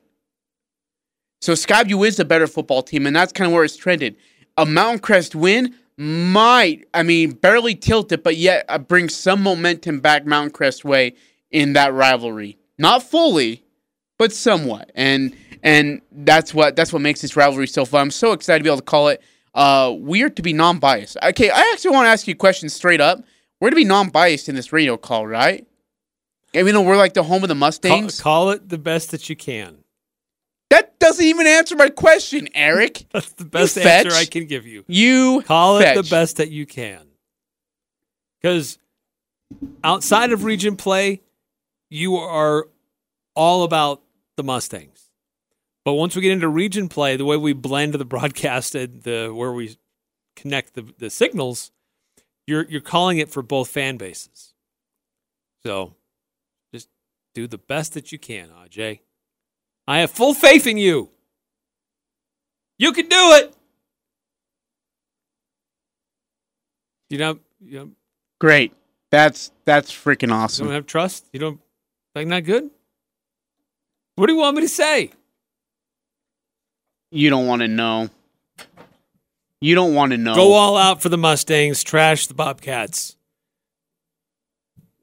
So 1.40 1.52
Skyview 1.52 2.06
is 2.06 2.16
the 2.16 2.25
better 2.25 2.47
football 2.47 2.82
team, 2.82 3.06
and 3.06 3.14
that's 3.14 3.32
kind 3.32 3.47
of 3.47 3.52
where 3.52 3.64
it's 3.64 3.76
trended. 3.76 4.16
A 4.56 4.64
Mountain 4.64 5.00
Crest 5.00 5.35
win 5.35 5.75
might, 5.97 6.87
I 6.94 7.02
mean, 7.02 7.32
barely 7.32 7.75
tilt 7.75 8.12
it, 8.12 8.23
but 8.23 8.37
yet 8.37 8.64
uh, 8.68 8.78
bring 8.78 9.09
some 9.09 9.42
momentum 9.42 10.00
back 10.00 10.25
Mountain 10.25 10.52
Crest 10.52 10.85
way 10.85 11.14
in 11.50 11.75
that 11.75 11.92
rivalry. 11.92 12.59
Not 12.78 13.02
fully, 13.02 13.64
but 14.18 14.32
somewhat, 14.32 14.90
and 14.94 15.37
and 15.62 16.00
that's 16.11 16.54
what 16.54 16.75
that's 16.75 16.92
what 16.92 17.02
makes 17.02 17.21
this 17.21 17.37
rivalry 17.37 17.66
so 17.66 17.85
fun. 17.85 18.00
I'm 18.00 18.11
so 18.11 18.32
excited 18.32 18.61
to 18.61 18.64
be 18.64 18.71
able 18.71 18.78
to 18.78 18.85
call 18.85 19.09
it 19.09 19.23
uh, 19.54 19.92
weird 19.94 20.37
to 20.37 20.42
be 20.42 20.52
non-biased. 20.52 21.16
Okay, 21.23 21.50
I 21.50 21.71
actually 21.73 21.90
want 21.90 22.06
to 22.06 22.11
ask 22.11 22.26
you 22.26 22.32
a 22.32 22.37
question 22.37 22.68
straight 22.68 23.00
up. 23.00 23.23
We're 23.62 23.71
to 23.71 23.76
be 23.76 23.85
non-biased 23.85 24.49
in 24.49 24.57
this 24.57 24.73
radio 24.73 24.97
call, 24.97 25.25
right? 25.25 25.64
Even 26.52 26.75
though 26.75 26.83
we're 26.83 26.97
like 26.97 27.14
the 27.14 27.23
home 27.23 27.45
of 27.45 27.49
the 27.49 27.54
Mustangs. 27.54 28.21
call 28.21 28.50
it 28.50 28.69
the 28.69 28.76
best 28.76 29.12
that 29.12 29.31
you 29.31 29.37
can. 29.37 29.85
That 30.71 30.99
doesn't 30.99 31.25
even 31.25 31.47
answer 31.47 31.76
my 31.76 31.88
question, 31.88 32.49
Eric. 32.57 33.07
That's 33.12 33.33
the 33.35 33.45
best 33.45 33.76
fetch. 33.76 34.07
answer 34.07 34.19
I 34.19 34.25
can 34.25 34.47
give 34.47 34.66
you. 34.66 34.85
You 34.88 35.45
Call 35.47 35.78
it 35.78 35.95
the 35.95 36.02
best 36.02 36.38
that 36.38 36.50
you 36.50 36.66
can. 36.66 37.07
Because 38.40 38.78
outside 39.85 40.33
of 40.33 40.42
region 40.42 40.75
play, 40.75 41.23
you 41.88 42.16
are 42.16 42.66
all 43.37 43.62
about 43.62 44.02
the 44.35 44.42
Mustangs. 44.42 45.09
But 45.85 45.92
once 45.92 46.16
we 46.16 46.23
get 46.23 46.33
into 46.33 46.49
region 46.49 46.88
play, 46.88 47.16
the 47.16 47.25
way 47.25 47.37
we 47.37 47.52
blend 47.52 47.95
the 47.95 48.04
broadcast 48.04 48.75
and 48.75 49.04
the 49.04 49.28
where 49.33 49.52
we 49.52 49.78
connect 50.35 50.75
the, 50.75 50.92
the 50.99 51.11
signals, 51.11 51.71
you're 52.47 52.65
you're 52.69 52.81
calling 52.81 53.19
it 53.19 53.29
for 53.29 53.43
both 53.43 53.69
fan 53.69 53.97
bases. 53.97 54.55
So 55.65 55.95
just 56.75 56.89
do 57.35 57.47
the 57.47 57.59
best 57.59 57.95
that 57.95 58.13
you 58.13 58.19
can, 58.19 58.49
Aj. 58.49 59.01
I 59.87 59.99
have 59.99 60.11
full 60.11 60.35
faith 60.35 60.67
in 60.67 60.77
you. 60.77 61.11
You 62.79 62.93
can 62.93 63.09
do 63.09 63.33
it. 63.35 63.55
You 67.11 67.19
know, 67.19 67.39
you 67.61 67.79
don't, 67.79 67.97
Great. 68.41 68.73
That's 69.11 69.53
that's 69.65 69.93
freaking 69.93 70.33
awesome. 70.33 70.65
you 70.65 70.71
don't 70.71 70.75
have 70.77 70.87
trust. 70.87 71.27
You 71.33 71.39
don't 71.39 71.61
like 72.15 72.27
not 72.27 72.45
good. 72.45 72.71
What 74.17 74.27
do 74.27 74.33
you 74.33 74.39
want 74.39 74.57
me 74.57 74.63
to 74.63 74.69
say? 74.69 75.13
You 77.11 77.29
don't 77.29 77.47
want 77.47 77.61
to 77.61 77.69
know. 77.69 78.09
You 79.62 79.76
don't 79.76 79.95
want 79.95 80.11
to 80.11 80.19
know. 80.19 80.35
Go 80.35 80.54
all 80.54 80.76
out 80.76 81.00
for 81.00 81.09
the 81.09 81.16
Mustangs, 81.16 81.85
trash 81.85 82.26
the 82.26 82.35
Bobcats. 82.35 83.16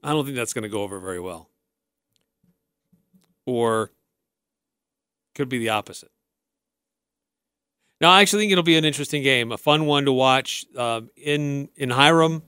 I 0.03 0.11
don't 0.11 0.25
think 0.25 0.35
that's 0.35 0.51
going 0.51 0.63
to 0.63 0.69
go 0.69 0.81
over 0.83 0.99
very 0.99 1.19
well. 1.19 1.49
Or 3.45 3.91
could 5.33 5.47
be 5.47 5.59
the 5.59 5.69
opposite. 5.69 6.11
No, 8.01 8.09
I 8.09 8.21
actually 8.21 8.43
think 8.43 8.51
it'll 8.51 8.63
be 8.65 8.77
an 8.77 8.83
interesting 8.83 9.23
game, 9.23 9.53
a 9.53 9.57
fun 9.57 9.85
one 9.85 10.03
to 10.05 10.11
watch 10.11 10.65
um, 10.75 11.09
in 11.15 11.69
in 11.77 11.89
Hyrum. 11.89 12.41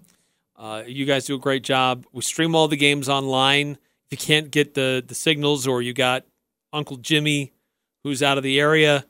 Uh, 0.57 0.83
you 0.85 1.05
guys 1.05 1.25
do 1.25 1.35
a 1.35 1.39
great 1.39 1.63
job. 1.63 2.05
We 2.11 2.21
stream 2.21 2.55
all 2.55 2.67
the 2.67 2.77
games 2.77 3.07
online. 3.07 3.77
If 4.05 4.11
you 4.11 4.17
can't 4.17 4.51
get 4.51 4.73
the 4.73 5.01
the 5.05 5.15
signals, 5.15 5.65
or 5.65 5.81
you 5.81 5.93
got 5.93 6.25
Uncle 6.73 6.97
Jimmy, 6.97 7.53
who's 8.03 8.21
out 8.21 8.37
of 8.37 8.43
the 8.43 8.59
area, 8.59 9.05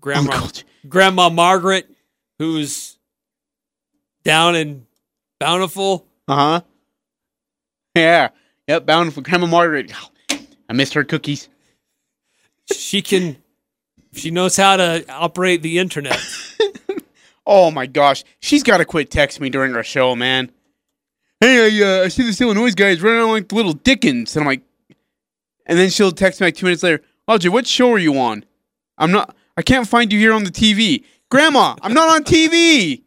Grandma 0.00 0.32
Uncle 0.32 0.62
Grandma 0.88 1.28
Margaret, 1.28 1.90
who's 2.38 2.98
down 4.24 4.56
in 4.56 4.86
Bountiful. 5.38 6.06
Uh-huh. 6.26 6.60
Yeah. 7.94 8.28
Yep, 8.66 8.86
bountiful 8.86 9.22
Grandma 9.22 9.46
Margaret. 9.46 9.92
I 10.68 10.72
missed 10.72 10.94
her 10.94 11.04
cookies. 11.04 11.48
She 12.70 13.00
can, 13.00 13.38
she 14.12 14.30
knows 14.30 14.56
how 14.56 14.76
to 14.76 15.04
operate 15.10 15.62
the 15.62 15.78
internet. 15.78 16.20
Oh 17.48 17.70
my 17.70 17.86
gosh. 17.86 18.24
She's 18.40 18.62
got 18.62 18.76
to 18.76 18.84
quit 18.84 19.10
texting 19.10 19.40
me 19.40 19.48
during 19.48 19.74
our 19.74 19.82
show, 19.82 20.14
man. 20.14 20.52
Hey, 21.40 21.80
I, 21.82 22.00
uh, 22.00 22.04
I 22.04 22.08
see 22.08 22.22
this 22.22 22.42
Illinois 22.42 22.74
guys 22.74 23.00
running 23.00 23.20
around 23.20 23.30
like 23.30 23.48
the 23.48 23.54
little 23.54 23.72
Dickens. 23.72 24.36
And 24.36 24.42
I'm 24.42 24.46
like, 24.46 24.60
and 25.64 25.78
then 25.78 25.88
she'll 25.88 26.12
text 26.12 26.42
me 26.42 26.48
like 26.48 26.56
two 26.56 26.66
minutes 26.66 26.82
later, 26.82 27.02
Audrey, 27.26 27.48
what 27.48 27.66
show 27.66 27.90
are 27.90 27.98
you 27.98 28.18
on? 28.18 28.44
I'm 28.98 29.10
not, 29.10 29.34
I 29.56 29.62
can't 29.62 29.88
find 29.88 30.12
you 30.12 30.18
here 30.18 30.34
on 30.34 30.44
the 30.44 30.50
TV. 30.50 31.04
Grandma, 31.30 31.76
I'm 31.82 31.92
not 31.92 32.08
on 32.08 32.24
TV. 32.24 33.02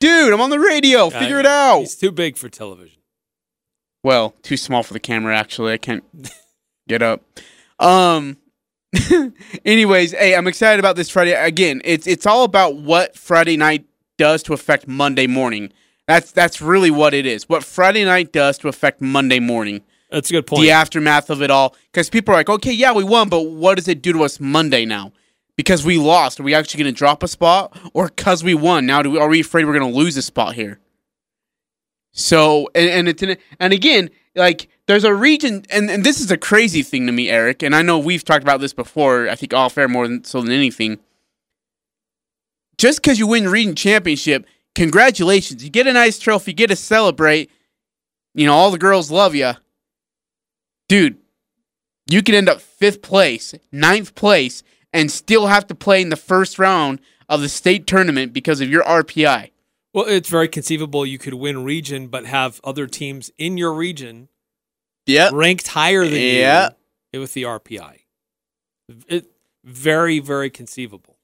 Dude, 0.00 0.32
I'm 0.32 0.40
on 0.40 0.50
the 0.50 0.58
radio. 0.58 1.08
Figure 1.10 1.38
it 1.38 1.46
out. 1.46 1.80
He's 1.80 1.96
too 1.96 2.10
big 2.10 2.36
for 2.36 2.48
television. 2.48 2.98
Well, 4.02 4.34
too 4.42 4.56
small 4.56 4.82
for 4.82 4.92
the 4.92 5.00
camera. 5.00 5.36
Actually, 5.36 5.72
I 5.72 5.78
can't 5.78 6.04
get 6.88 7.02
up. 7.02 7.22
Um. 7.78 8.38
anyways, 9.64 10.12
hey, 10.12 10.36
I'm 10.36 10.46
excited 10.46 10.78
about 10.78 10.94
this 10.94 11.10
Friday. 11.10 11.32
Again, 11.32 11.80
it's 11.84 12.06
it's 12.06 12.26
all 12.26 12.44
about 12.44 12.76
what 12.76 13.16
Friday 13.16 13.56
night 13.56 13.86
does 14.18 14.42
to 14.44 14.52
affect 14.52 14.86
Monday 14.86 15.26
morning. 15.26 15.72
That's 16.06 16.32
that's 16.32 16.60
really 16.60 16.90
what 16.90 17.14
it 17.14 17.26
is. 17.26 17.48
What 17.48 17.64
Friday 17.64 18.04
night 18.04 18.32
does 18.32 18.58
to 18.58 18.68
affect 18.68 19.00
Monday 19.00 19.40
morning. 19.40 19.82
That's 20.10 20.30
a 20.30 20.34
good 20.34 20.46
point. 20.46 20.62
The 20.62 20.70
aftermath 20.70 21.30
of 21.30 21.42
it 21.42 21.50
all, 21.50 21.74
because 21.90 22.08
people 22.08 22.34
are 22.34 22.36
like, 22.38 22.48
okay, 22.48 22.72
yeah, 22.72 22.92
we 22.92 23.02
won, 23.02 23.28
but 23.28 23.42
what 23.42 23.76
does 23.76 23.88
it 23.88 24.00
do 24.00 24.12
to 24.12 24.22
us 24.22 24.38
Monday 24.38 24.84
now? 24.84 25.12
Because 25.56 25.84
we 25.84 25.98
lost, 25.98 26.40
are 26.40 26.42
we 26.42 26.54
actually 26.54 26.82
going 26.82 26.94
to 26.94 26.98
drop 26.98 27.22
a 27.22 27.28
spot, 27.28 27.76
or 27.92 28.08
because 28.08 28.42
we 28.42 28.54
won? 28.54 28.86
Now, 28.86 29.02
do 29.02 29.10
we, 29.12 29.18
are 29.18 29.28
we 29.28 29.40
afraid 29.40 29.64
we're 29.64 29.78
going 29.78 29.92
to 29.92 29.98
lose 29.98 30.16
a 30.16 30.22
spot 30.22 30.54
here? 30.54 30.80
So, 32.12 32.68
and 32.74 32.88
and 32.88 33.08
it's 33.08 33.22
an, 33.22 33.36
and 33.58 33.72
again, 33.72 34.08
like 34.36 34.68
there's 34.86 35.04
a 35.04 35.14
region, 35.14 35.64
and, 35.70 35.90
and 35.90 36.04
this 36.04 36.20
is 36.20 36.30
a 36.30 36.36
crazy 36.36 36.82
thing 36.82 37.06
to 37.06 37.12
me, 37.12 37.28
Eric. 37.28 37.62
And 37.62 37.74
I 37.74 37.82
know 37.82 37.98
we've 37.98 38.24
talked 38.24 38.42
about 38.42 38.60
this 38.60 38.72
before. 38.72 39.28
I 39.28 39.34
think 39.34 39.52
off 39.52 39.76
air 39.76 39.88
more 39.88 40.06
than 40.06 40.22
so 40.24 40.40
than 40.40 40.52
anything. 40.52 40.98
Just 42.78 43.02
because 43.02 43.18
you 43.18 43.26
win 43.26 43.48
region 43.48 43.74
championship, 43.74 44.46
congratulations! 44.74 45.64
You 45.64 45.70
get 45.70 45.88
a 45.88 45.92
nice 45.92 46.18
trophy, 46.18 46.52
you 46.52 46.56
get 46.56 46.68
to 46.68 46.76
celebrate. 46.76 47.50
You 48.32 48.46
know, 48.46 48.54
all 48.54 48.70
the 48.70 48.78
girls 48.78 49.10
love 49.10 49.34
you, 49.34 49.52
dude. 50.88 51.18
You 52.06 52.22
can 52.22 52.34
end 52.34 52.48
up 52.48 52.60
fifth 52.60 53.02
place, 53.02 53.54
ninth 53.72 54.14
place, 54.14 54.62
and 54.94 55.10
still 55.10 55.48
have 55.48 55.66
to 55.66 55.74
play 55.74 56.00
in 56.00 56.08
the 56.08 56.16
first 56.16 56.58
round 56.58 57.00
of 57.28 57.42
the 57.42 57.48
state 57.50 57.86
tournament 57.86 58.32
because 58.32 58.60
of 58.62 58.70
your 58.70 58.82
RPI. 58.84 59.50
Well, 59.92 60.06
it's 60.06 60.28
very 60.28 60.48
conceivable 60.48 61.04
you 61.04 61.18
could 61.18 61.34
win 61.34 61.64
region, 61.64 62.06
but 62.08 62.24
have 62.26 62.60
other 62.64 62.86
teams 62.86 63.30
in 63.36 63.58
your 63.58 63.74
region 63.74 64.28
Yep. 65.06 65.32
ranked 65.34 65.68
higher 65.68 66.04
than 66.04 66.20
Yeah. 66.20 66.70
you 67.12 67.20
with 67.20 67.34
the 67.34 67.44
RPI. 67.44 68.06
It 69.08 69.26
very 69.64 70.18
very 70.20 70.48
conceivable. 70.50 71.18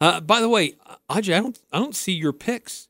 Uh, 0.00 0.20
by 0.20 0.40
the 0.40 0.48
way, 0.48 0.72
Ajay, 1.10 1.34
I 1.34 1.40
don't 1.40 1.58
I 1.72 1.78
don't 1.78 1.96
see 1.96 2.12
your 2.12 2.32
picks. 2.32 2.88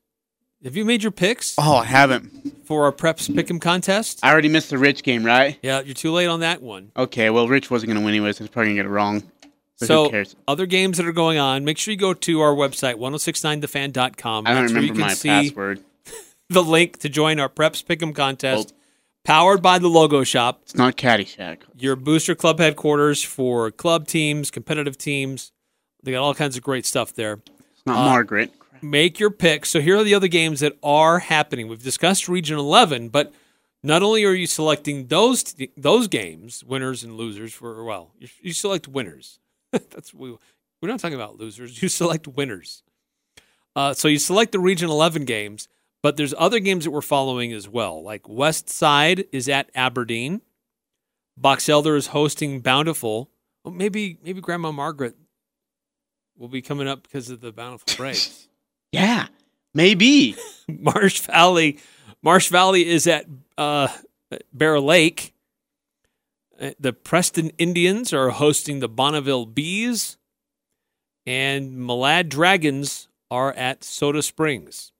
Have 0.63 0.75
you 0.75 0.85
made 0.85 1.01
your 1.01 1.11
picks 1.11 1.55
Oh, 1.57 1.77
I 1.77 1.85
haven't. 1.85 2.65
for 2.65 2.85
our 2.85 2.91
preps 2.91 3.27
pick'em 3.29 3.59
contest? 3.59 4.19
I 4.21 4.31
already 4.31 4.49
missed 4.49 4.69
the 4.69 4.77
Rich 4.77 5.01
game, 5.03 5.23
right? 5.25 5.57
Yeah, 5.63 5.81
you're 5.81 5.95
too 5.95 6.11
late 6.11 6.27
on 6.27 6.41
that 6.41 6.61
one. 6.61 6.91
Okay, 6.95 7.29
well, 7.31 7.47
Rich 7.47 7.71
wasn't 7.71 7.89
going 7.89 7.99
to 7.99 8.05
win 8.05 8.13
anyways. 8.13 8.37
He's 8.37 8.47
probably 8.47 8.67
going 8.67 8.77
to 8.77 8.83
get 8.83 8.85
it 8.85 8.93
wrong. 8.93 9.23
But 9.79 9.87
so 9.87 10.03
who 10.05 10.09
cares? 10.11 10.35
other 10.47 10.67
games 10.67 10.97
that 10.97 11.07
are 11.07 11.11
going 11.11 11.39
on, 11.39 11.65
make 11.65 11.79
sure 11.79 11.91
you 11.91 11.97
go 11.97 12.13
to 12.13 12.41
our 12.41 12.53
website 12.53 12.95
1069thefan.com. 12.95 14.45
I 14.47 14.53
don't 14.53 14.61
That's 14.63 14.73
where 14.73 14.81
you 14.83 14.89
remember 14.89 14.93
can 14.93 15.01
my 15.01 15.13
see 15.13 15.29
password. 15.29 15.79
the 16.49 16.63
link 16.63 16.99
to 16.99 17.09
join 17.09 17.39
our 17.39 17.49
preps 17.49 17.83
pick'em 17.83 18.13
contest 18.13 18.75
powered 19.23 19.63
by 19.63 19.79
the 19.79 19.87
Logo 19.87 20.23
Shop. 20.23 20.59
It's 20.63 20.75
not 20.75 20.95
Caddyshack. 20.95 21.59
your 21.77 21.95
booster 21.95 22.35
club 22.35 22.59
headquarters 22.59 23.23
for 23.23 23.71
club 23.71 24.05
teams, 24.07 24.51
competitive 24.51 24.97
teams. 24.97 25.51
They 26.03 26.11
got 26.11 26.21
all 26.21 26.35
kinds 26.35 26.55
of 26.55 26.61
great 26.63 26.85
stuff 26.85 27.13
there. 27.13 27.39
It's 27.73 27.85
not 27.87 27.97
Uh, 27.97 28.05
Margaret. 28.05 28.51
Make 28.81 29.19
your 29.19 29.29
picks. 29.29 29.69
So 29.69 29.81
here 29.81 29.97
are 29.97 30.03
the 30.03 30.15
other 30.15 30.27
games 30.27 30.59
that 30.61 30.77
are 30.81 31.19
happening. 31.19 31.67
We've 31.67 31.81
discussed 31.81 32.27
Region 32.27 32.57
11, 32.57 33.09
but 33.09 33.33
not 33.83 34.03
only 34.03 34.23
are 34.25 34.33
you 34.33 34.47
selecting 34.47 35.07
those 35.07 35.55
those 35.75 36.07
games, 36.07 36.63
winners 36.63 37.03
and 37.03 37.15
losers 37.15 37.53
for 37.53 37.83
well, 37.83 38.11
you, 38.19 38.27
you 38.41 38.53
select 38.53 38.87
winners. 38.87 39.39
That's 39.71 40.13
we 40.13 40.35
we're 40.81 40.89
not 40.89 40.99
talking 40.99 41.15
about 41.15 41.37
losers. 41.37 41.81
You 41.83 41.89
select 41.89 42.27
winners. 42.27 42.83
Uh, 43.75 43.93
so 43.93 44.07
you 44.07 44.19
select 44.19 44.51
the 44.51 44.59
Region 44.59 44.89
11 44.89 45.23
games, 45.25 45.69
but 46.03 46.17
there's 46.17 46.33
other 46.37 46.59
games 46.59 46.83
that 46.83 46.91
we're 46.91 47.01
following 47.01 47.53
as 47.53 47.69
well. 47.69 48.03
Like 48.03 48.27
West 48.27 48.69
Side 48.69 49.25
is 49.31 49.47
at 49.47 49.69
Aberdeen. 49.73 50.41
Box 51.37 51.69
Elder 51.69 51.95
is 51.95 52.07
hosting 52.07 52.59
Bountiful. 52.59 53.31
Oh, 53.63 53.71
maybe 53.71 54.19
maybe 54.23 54.41
Grandma 54.41 54.71
Margaret 54.71 55.15
will 56.37 56.49
be 56.49 56.61
coming 56.61 56.87
up 56.87 57.03
because 57.03 57.29
of 57.29 57.41
the 57.41 57.51
Bountiful 57.51 57.95
Braves. 57.97 58.47
Yeah, 58.91 59.27
maybe. 59.73 60.35
Marsh 60.67 61.21
Valley, 61.21 61.79
Marsh 62.21 62.49
Valley 62.49 62.87
is 62.87 63.07
at 63.07 63.25
uh, 63.57 63.87
Bear 64.53 64.79
Lake. 64.79 65.33
Uh, 66.59 66.71
The 66.79 66.93
Preston 66.93 67.51
Indians 67.57 68.13
are 68.13 68.29
hosting 68.29 68.79
the 68.79 68.89
Bonneville 68.89 69.45
Bees, 69.45 70.17
and 71.25 71.77
Malad 71.77 72.29
Dragons 72.29 73.07
are 73.29 73.53
at 73.53 73.83
Soda 73.83 74.21
Springs. 74.21 74.91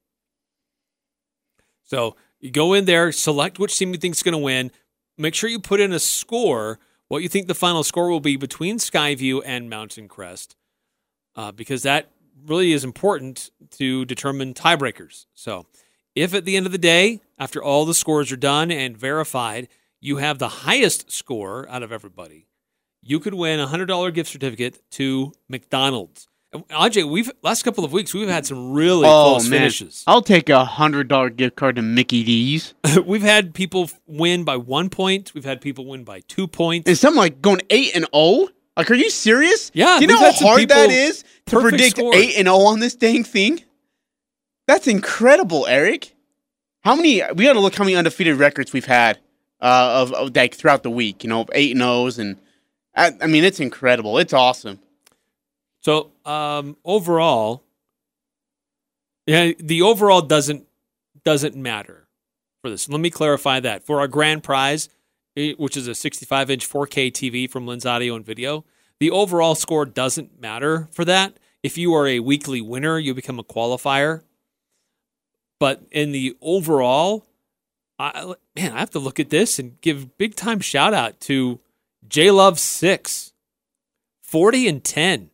So 1.84 2.16
you 2.40 2.50
go 2.50 2.72
in 2.72 2.86
there, 2.86 3.12
select 3.12 3.58
which 3.58 3.76
team 3.78 3.92
you 3.92 3.98
think 3.98 4.14
is 4.14 4.22
going 4.22 4.32
to 4.32 4.38
win. 4.38 4.70
Make 5.18 5.34
sure 5.34 5.50
you 5.50 5.60
put 5.60 5.80
in 5.80 5.92
a 5.92 5.98
score, 5.98 6.78
what 7.08 7.22
you 7.22 7.28
think 7.28 7.46
the 7.46 7.54
final 7.54 7.84
score 7.84 8.08
will 8.08 8.20
be 8.20 8.36
between 8.36 8.78
Skyview 8.78 9.42
and 9.44 9.68
Mountain 9.68 10.08
Crest, 10.08 10.56
uh, 11.36 11.52
because 11.52 11.82
that 11.82 12.10
really 12.46 12.72
is 12.72 12.84
important 12.84 13.50
to 13.72 14.04
determine 14.04 14.54
tiebreakers. 14.54 15.26
So, 15.34 15.66
if 16.14 16.34
at 16.34 16.44
the 16.44 16.56
end 16.56 16.66
of 16.66 16.72
the 16.72 16.78
day, 16.78 17.20
after 17.38 17.62
all 17.62 17.84
the 17.84 17.94
scores 17.94 18.30
are 18.32 18.36
done 18.36 18.70
and 18.70 18.96
verified, 18.96 19.68
you 20.00 20.16
have 20.18 20.38
the 20.38 20.48
highest 20.48 21.10
score 21.10 21.66
out 21.70 21.82
of 21.82 21.92
everybody, 21.92 22.46
you 23.02 23.18
could 23.20 23.34
win 23.34 23.60
a 23.60 23.66
hundred 23.66 23.86
dollar 23.86 24.10
gift 24.10 24.30
certificate 24.30 24.78
to 24.92 25.32
McDonald's. 25.48 26.28
Aj, 26.70 27.10
we've 27.10 27.30
last 27.42 27.62
couple 27.62 27.82
of 27.82 27.92
weeks 27.94 28.12
we've 28.12 28.28
had 28.28 28.44
some 28.44 28.72
really 28.72 29.06
oh 29.06 29.30
close 29.30 29.48
man, 29.48 29.60
finishes. 29.60 30.04
I'll 30.06 30.20
take 30.20 30.50
a 30.50 30.66
hundred 30.66 31.08
dollar 31.08 31.30
gift 31.30 31.56
card 31.56 31.76
to 31.76 31.82
Mickey 31.82 32.22
D's. 32.22 32.74
we've 33.06 33.22
had 33.22 33.54
people 33.54 33.88
win 34.06 34.44
by 34.44 34.58
one 34.58 34.90
point. 34.90 35.32
We've 35.34 35.46
had 35.46 35.62
people 35.62 35.86
win 35.86 36.04
by 36.04 36.20
two 36.28 36.46
points. 36.46 36.88
And 36.88 36.98
something 36.98 37.18
like 37.18 37.40
going 37.40 37.62
eight 37.70 37.96
and 37.96 38.06
zero. 38.14 38.48
Like, 38.76 38.90
are 38.90 38.94
you 38.94 39.08
serious? 39.10 39.70
Yeah, 39.74 39.96
Do 39.98 40.02
you 40.02 40.08
know 40.08 40.18
how 40.18 40.32
hard 40.32 40.68
that 40.68 40.88
people- 40.88 40.90
is 40.90 41.24
to 41.52 41.60
predict 41.60 41.96
scores. 41.96 42.16
eight 42.16 42.36
and 42.36 42.46
zero 42.46 42.58
on 42.58 42.80
this 42.80 42.94
dang 42.94 43.24
thing? 43.24 43.62
That's 44.66 44.86
incredible, 44.86 45.66
Eric. 45.66 46.14
How 46.82 46.94
many? 46.96 47.22
We 47.34 47.44
got 47.44 47.54
to 47.54 47.60
look 47.60 47.74
how 47.74 47.84
many 47.84 47.96
undefeated 47.96 48.36
records 48.36 48.72
we've 48.72 48.84
had 48.84 49.18
uh, 49.60 50.02
of, 50.02 50.12
of 50.12 50.36
like 50.36 50.54
throughout 50.54 50.82
the 50.82 50.90
week. 50.90 51.22
You 51.24 51.30
know, 51.30 51.46
eight 51.52 51.72
and 51.72 51.82
O's, 51.82 52.18
and 52.18 52.36
I, 52.94 53.12
I 53.20 53.26
mean, 53.26 53.44
it's 53.44 53.60
incredible. 53.60 54.18
It's 54.18 54.32
awesome. 54.32 54.80
So 55.80 56.12
um, 56.24 56.76
overall, 56.84 57.64
yeah, 59.26 59.52
the 59.58 59.82
overall 59.82 60.22
doesn't 60.22 60.66
doesn't 61.24 61.56
matter 61.56 62.08
for 62.62 62.70
this. 62.70 62.88
Let 62.88 63.00
me 63.00 63.10
clarify 63.10 63.60
that 63.60 63.84
for 63.84 64.00
our 64.00 64.08
grand 64.08 64.42
prize, 64.42 64.88
which 65.36 65.76
is 65.76 65.88
a 65.88 65.94
65 65.94 66.50
inch 66.50 66.68
4K 66.68 67.12
TV 67.12 67.50
from 67.50 67.66
Lens 67.66 67.86
Audio 67.86 68.14
and 68.14 68.24
Video. 68.24 68.64
The 69.00 69.10
overall 69.10 69.54
score 69.54 69.84
doesn't 69.84 70.40
matter 70.40 70.88
for 70.92 71.04
that. 71.04 71.36
If 71.62 71.78
you 71.78 71.94
are 71.94 72.06
a 72.06 72.20
weekly 72.20 72.60
winner, 72.60 72.98
you 72.98 73.14
become 73.14 73.38
a 73.38 73.44
qualifier. 73.44 74.22
But 75.60 75.82
in 75.92 76.10
the 76.12 76.36
overall, 76.40 77.24
I, 77.98 78.34
man, 78.56 78.72
I 78.72 78.80
have 78.80 78.90
to 78.90 78.98
look 78.98 79.20
at 79.20 79.30
this 79.30 79.58
and 79.58 79.80
give 79.80 80.16
big 80.18 80.34
time 80.34 80.58
shout 80.60 80.92
out 80.92 81.20
to 81.20 81.60
J 82.08 82.30
Love 82.32 82.58
six, 82.58 83.32
40 84.22 84.68
and 84.68 84.84
10 84.84 85.30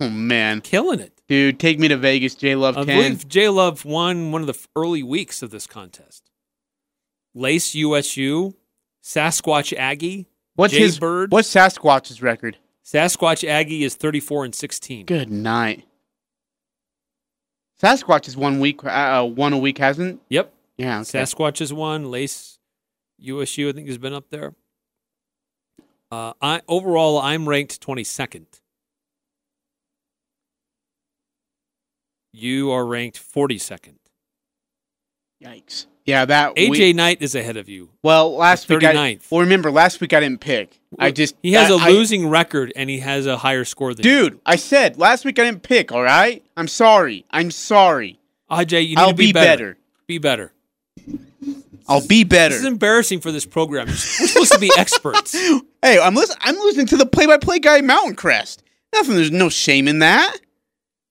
Oh 0.00 0.10
man, 0.10 0.60
killing 0.60 1.00
it. 1.00 1.18
dude, 1.28 1.58
take 1.58 1.78
me 1.78 1.88
to 1.88 1.96
Vegas, 1.96 2.34
J 2.34 2.54
Love 2.54 2.76
I 2.76 2.84
ten. 2.84 2.96
believe 3.02 3.26
J 3.28 3.48
Love 3.48 3.86
won 3.86 4.30
one 4.32 4.42
of 4.42 4.46
the 4.46 4.58
early 4.76 5.02
weeks 5.02 5.42
of 5.42 5.50
this 5.50 5.66
contest. 5.66 6.30
Lace 7.34 7.74
USU, 7.74 8.52
Sasquatch 9.02 9.72
Aggie. 9.74 10.26
What's 10.56 10.74
Jay 10.74 10.80
his 10.80 10.98
Bird. 10.98 11.32
What's 11.32 11.48
Sasquatch's 11.48 12.20
record? 12.20 12.58
Sasquatch 12.84 13.46
Aggie 13.46 13.84
is 13.84 13.94
34 13.94 14.46
and 14.46 14.54
16. 14.54 15.06
Good 15.06 15.30
night. 15.30 15.84
Sasquatch 17.82 18.28
is 18.28 18.36
one 18.36 18.60
week, 18.60 18.84
uh, 18.84 19.24
one 19.24 19.52
a 19.52 19.58
week, 19.58 19.78
hasn't? 19.78 20.20
Yep. 20.28 20.52
Yeah. 20.76 21.00
Okay. 21.00 21.20
Sasquatch 21.20 21.60
is 21.60 21.72
one. 21.72 22.10
Lace 22.10 22.58
USU, 23.18 23.68
I 23.68 23.72
think, 23.72 23.86
has 23.88 23.98
been 23.98 24.12
up 24.12 24.30
there. 24.30 24.54
Uh, 26.10 26.32
I 26.42 26.60
overall, 26.68 27.18
I'm 27.18 27.48
ranked 27.48 27.80
22nd. 27.80 28.46
You 32.32 32.70
are 32.70 32.84
ranked 32.84 33.18
42nd. 33.18 33.96
Yikes. 35.42 35.86
Yeah, 36.04 36.24
that 36.24 36.56
AJ 36.56 36.70
we- 36.70 36.92
Knight 36.92 37.18
is 37.22 37.34
ahead 37.34 37.56
of 37.56 37.68
you. 37.68 37.90
well, 38.02 38.34
last 38.36 38.68
week 38.68 38.82
I 38.84 38.94
39th. 38.94 39.30
well 39.30 39.40
remember 39.42 39.70
last 39.70 40.00
week 40.00 40.12
I 40.12 40.20
didn't 40.20 40.40
pick. 40.40 40.78
I 40.98 41.10
just 41.12 41.34
he 41.42 41.52
has 41.52 41.70
a 41.70 41.74
a 41.74 41.88
losing 41.90 42.28
record 42.28 42.72
and 42.74 42.90
he 42.90 42.98
has 43.00 43.26
a 43.26 43.36
higher 43.36 43.64
score 43.64 43.94
than 43.94 44.04
you. 44.04 44.30
dude. 44.30 44.40
I 44.44 44.56
said 44.56 44.98
last 44.98 45.24
week 45.24 45.38
I 45.38 45.44
didn't 45.44 45.62
pick. 45.62 45.92
All 45.92 46.02
right, 46.02 46.42
I'm 46.56 46.68
sorry. 46.68 47.24
I'm 47.30 47.50
sorry. 47.50 48.18
AJ, 48.50 48.82
you 48.82 48.88
need 48.96 48.98
I'll 48.98 49.10
to 49.10 49.14
be, 49.14 49.26
be 49.26 49.32
better. 49.32 49.76
Be 50.06 50.18
better. 50.18 50.52
I'll 51.86 52.06
be 52.06 52.24
better. 52.24 52.54
This 52.54 52.60
is 52.62 52.66
embarrassing 52.66 53.20
for 53.20 53.32
this 53.32 53.46
program. 53.46 53.86
We're 53.88 53.94
supposed 53.94 54.52
to 54.52 54.58
be 54.58 54.70
experts. 54.76 55.32
hey, 55.82 55.98
I'm 56.00 56.14
listen, 56.14 56.36
I'm 56.40 56.56
losing 56.56 56.86
to 56.86 56.96
the 56.96 57.06
play-by-play 57.06 57.60
guy 57.60 57.80
Mountain 57.80 58.14
Crest. 58.16 58.62
Nothing. 58.92 59.16
There's 59.16 59.30
no 59.30 59.48
shame 59.48 59.88
in 59.88 60.00
that. 60.00 60.36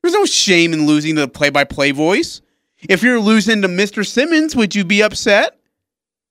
There's 0.01 0.13
no 0.13 0.25
shame 0.25 0.71
in 0.73 0.85
losing 0.85 1.15
to 1.15 1.21
the 1.21 1.27
play-by-play 1.27 1.91
voice. 1.91 2.41
If 2.87 3.03
you're 3.03 3.19
losing 3.19 3.61
to 3.63 3.67
Mr. 3.67 4.05
Simmons, 4.05 4.55
would 4.55 4.75
you 4.75 4.85
be 4.85 5.01
upset? 5.01 5.59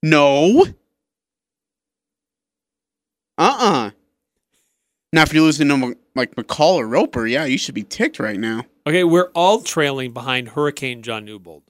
No. 0.03 0.65
Uh-uh. 3.37 3.91
Now, 5.13 5.23
if 5.23 5.33
you're 5.33 5.43
losing 5.43 5.69
to 5.69 5.97
like 6.15 6.35
McCall 6.35 6.75
or 6.75 6.87
Roper, 6.87 7.27
yeah, 7.27 7.45
you 7.45 7.59
should 7.59 7.75
be 7.75 7.83
ticked 7.83 8.19
right 8.19 8.39
now. 8.39 8.65
Okay, 8.87 9.05
we're 9.05 9.31
all 9.35 9.61
trailing 9.61 10.13
behind 10.13 10.51
Hurricane 10.51 11.03
John 11.03 11.25
Newbold. 11.25 11.63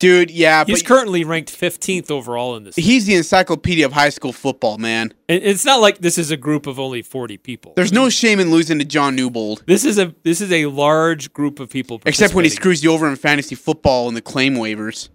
Dude, 0.00 0.30
yeah, 0.30 0.64
He's 0.66 0.82
currently 0.82 1.24
ranked 1.24 1.50
15th 1.52 2.10
overall 2.10 2.56
in 2.56 2.64
this. 2.64 2.74
he's 2.76 3.06
the 3.06 3.14
encyclopedia 3.14 3.86
of 3.86 3.92
high 3.92 4.08
school 4.08 4.32
football, 4.32 4.76
man. 4.76 5.14
And 5.28 5.42
it's 5.42 5.64
not 5.64 5.80
like 5.80 5.98
this 5.98 6.18
is 6.18 6.30
a 6.30 6.36
group 6.36 6.66
of 6.66 6.80
only 6.80 7.00
40 7.00 7.38
people. 7.38 7.72
There's 7.76 7.92
no 7.92 8.10
shame 8.10 8.40
in 8.40 8.50
losing 8.50 8.78
to 8.80 8.84
John 8.84 9.14
Newbold. 9.14 9.62
This 9.66 9.84
is 9.84 9.98
a 9.98 10.14
this 10.24 10.40
is 10.40 10.50
a 10.52 10.66
large 10.66 11.32
group 11.32 11.60
of 11.60 11.70
people. 11.70 12.02
Except 12.04 12.34
when 12.34 12.44
he 12.44 12.50
screws 12.50 12.82
you 12.82 12.92
over 12.92 13.08
in 13.08 13.16
fantasy 13.16 13.54
football 13.54 14.08
and 14.08 14.16
the 14.16 14.22
claim 14.22 14.56
waivers. 14.56 15.08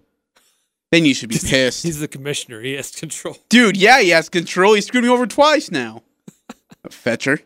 Then 0.90 1.04
you 1.04 1.14
should 1.14 1.28
be 1.28 1.38
pissed. 1.38 1.84
He's 1.84 2.00
the 2.00 2.08
commissioner. 2.08 2.60
He 2.60 2.72
has 2.72 2.90
control. 2.90 3.36
Dude, 3.48 3.76
yeah, 3.76 4.00
he 4.00 4.08
has 4.08 4.28
control. 4.28 4.74
He 4.74 4.80
screwed 4.80 5.04
me 5.04 5.10
over 5.10 5.26
twice 5.26 5.70
now. 5.70 6.02
Fetcher. 6.90 7.40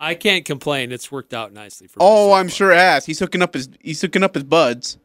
I 0.00 0.14
can't 0.14 0.44
complain. 0.44 0.92
It's 0.92 1.10
worked 1.10 1.34
out 1.34 1.52
nicely 1.52 1.86
for 1.88 1.98
me. 1.98 2.06
Oh, 2.06 2.28
so 2.28 2.32
I'm 2.34 2.46
far. 2.48 2.54
sure 2.54 2.72
has. 2.74 3.04
He's 3.06 3.18
hooking 3.18 3.42
up 3.42 3.54
his 3.54 3.68
he's 3.80 4.00
hooking 4.00 4.22
up 4.22 4.34
his 4.34 4.44
buds. 4.44 4.98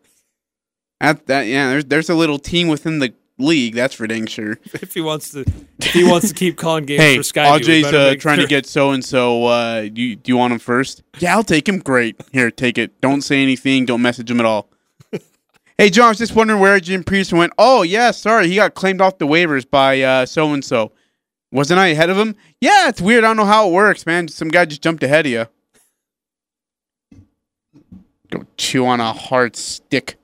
At 1.02 1.26
that, 1.28 1.48
yeah, 1.48 1.70
there's 1.70 1.86
there's 1.86 2.10
a 2.10 2.16
little 2.16 2.40
team 2.40 2.68
within 2.68 3.00
the 3.00 3.14
league. 3.40 3.74
That's 3.76 3.94
for 3.96 4.08
dang 4.08 4.28
sure. 4.28 4.60
If 4.74 4.94
he 4.94 5.02
wants 5.02 5.32
to, 5.32 5.42
if 5.80 5.92
he 5.92 6.04
wants 6.04 6.30
to 6.30 6.34
keep 6.36 6.58
calling 6.58 6.86
games 6.86 7.02
Hey, 7.34 7.44
for 7.44 7.52
we 7.54 7.60
Ajay's 7.60 7.86
uh, 7.86 8.16
trying 8.20 8.38
sure- 8.38 8.46
to 8.46 8.50
get 8.50 8.66
so 8.66 8.92
and 8.92 9.04
so. 9.04 9.46
Uh, 9.46 9.82
do 9.90 10.02
you, 10.02 10.16
do 10.16 10.32
you 10.32 10.38
want 10.38 10.54
him 10.54 10.60
first? 10.60 11.02
Yeah, 11.20 11.36
I'll 11.36 11.44
take 11.44 11.68
him. 11.68 11.80
Great. 11.80 12.22
Here, 12.32 12.52
take 12.52 12.78
it. 12.78 13.02
Don't 13.02 13.22
say 13.22 13.42
anything. 13.42 13.86
Don't 13.86 14.02
message 14.02 14.30
him 14.30 14.40
at 14.40 14.46
all. 14.46 14.70
hey, 15.78 15.90
John, 15.90 16.06
I 16.06 16.10
was 16.10 16.20
just 16.20 16.36
wondering 16.36 16.60
where 16.60 16.80
Jim 16.80 17.04
Peterson 17.04 17.38
went. 17.40 17.54
Oh, 17.58 17.82
yeah, 17.82 18.12
sorry, 18.12 18.48
he 18.48 18.56
got 18.56 18.76
claimed 18.76 19.02
off 19.02 19.18
the 19.18 19.28
waivers 19.28 19.70
by 19.70 20.26
so 20.26 20.54
and 20.54 20.64
so. 20.64 20.92
Wasn't 21.54 21.80
I 21.80 21.90
ahead 21.90 22.10
of 22.10 22.18
him? 22.18 22.36
Yeah, 22.60 22.90
it's 22.90 23.00
weird. 23.00 23.24
I 23.24 23.28
don't 23.28 23.38
know 23.38 23.46
how 23.46 23.70
it 23.70 23.74
works, 23.74 24.08
man. 24.08 24.28
Some 24.28 24.48
guy 24.48 24.66
just 24.66 24.82
jumped 24.82 25.04
ahead 25.04 25.28
of 25.28 25.32
you. 25.32 25.46
Go 28.32 28.48
chew 28.58 28.88
on 28.88 29.00
a 29.00 29.14
hard 29.14 29.56
stick. 29.56 30.18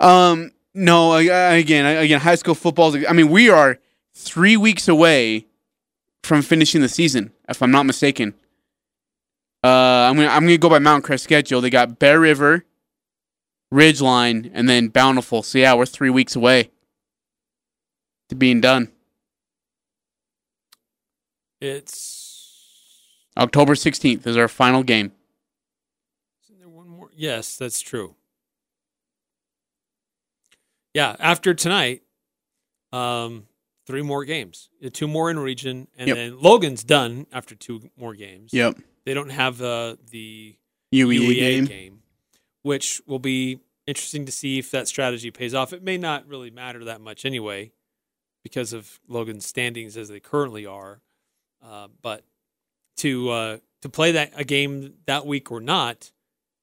Um, 0.00 0.52
no, 0.72 1.12
again, 1.12 1.84
again, 1.84 2.20
high 2.20 2.36
school 2.36 2.54
football. 2.54 2.96
I 3.06 3.12
mean, 3.12 3.28
we 3.28 3.50
are 3.50 3.78
three 4.14 4.56
weeks 4.56 4.88
away 4.88 5.44
from 6.24 6.40
finishing 6.40 6.80
the 6.80 6.88
season, 6.88 7.30
if 7.46 7.62
I'm 7.62 7.70
not 7.70 7.82
mistaken. 7.82 8.32
Uh, 9.62 10.08
I'm 10.08 10.16
gonna 10.16 10.28
I'm 10.28 10.44
gonna 10.44 10.56
go 10.56 10.70
by 10.70 10.78
Mountain 10.78 11.02
Crest 11.02 11.24
schedule. 11.24 11.60
They 11.60 11.68
got 11.68 11.98
Bear 11.98 12.18
River, 12.18 12.64
Ridgeline, 13.72 14.50
and 14.54 14.66
then 14.66 14.88
Bountiful. 14.88 15.42
So 15.42 15.58
yeah, 15.58 15.74
we're 15.74 15.84
three 15.84 16.10
weeks 16.10 16.34
away 16.34 16.70
to 18.30 18.34
being 18.34 18.62
done. 18.62 18.90
It's 21.62 23.08
October 23.36 23.74
16th 23.74 24.26
is 24.26 24.36
our 24.36 24.48
final 24.48 24.82
game. 24.82 25.12
isn't 26.44 26.58
there 26.58 26.68
one 26.68 26.88
more? 26.88 27.10
Yes, 27.16 27.56
that's 27.56 27.80
true. 27.80 28.16
Yeah, 30.92 31.14
after 31.20 31.54
tonight, 31.54 32.02
um, 32.92 33.46
three 33.86 34.02
more 34.02 34.24
games, 34.24 34.68
two 34.92 35.06
more 35.08 35.30
in 35.30 35.38
region, 35.38 35.86
and 35.96 36.08
Yep. 36.08 36.16
then 36.16 36.40
Logan's 36.40 36.84
done 36.84 37.26
after 37.32 37.54
two 37.54 37.90
more 37.96 38.14
games. 38.14 38.52
Yep. 38.52 38.78
They 39.04 39.14
don't 39.14 39.30
have 39.30 39.62
uh, 39.62 39.96
the 40.10 40.56
UEA, 40.92 41.18
UEA 41.20 41.34
game. 41.34 41.64
game. 41.66 41.98
which 42.62 43.00
will 43.06 43.18
be 43.18 43.58
interesting 43.88 44.24
to 44.26 44.30
see 44.30 44.58
if 44.58 44.70
that 44.70 44.86
strategy 44.86 45.30
pays 45.32 45.52
off. 45.54 45.72
It 45.72 45.82
may 45.82 45.96
not 45.98 46.26
really 46.28 46.50
matter 46.50 46.84
that 46.84 47.00
much 47.00 47.24
anyway, 47.24 47.72
because 48.44 48.72
of 48.72 49.00
Logan's 49.08 49.46
standings 49.46 49.96
as 49.96 50.08
they 50.08 50.20
currently 50.20 50.64
are. 50.66 51.00
Uh, 51.62 51.88
but 52.02 52.24
to 52.98 53.30
uh, 53.30 53.58
to 53.82 53.88
play 53.88 54.12
that 54.12 54.32
a 54.36 54.44
game 54.44 54.94
that 55.06 55.26
week 55.26 55.50
or 55.50 55.60
not, 55.60 56.10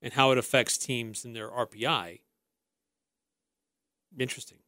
and 0.01 0.13
how 0.13 0.31
it 0.31 0.37
affects 0.37 0.77
teams 0.77 1.25
and 1.25 1.35
their 1.35 1.49
RPI, 1.49 2.19
interesting. 4.17 4.59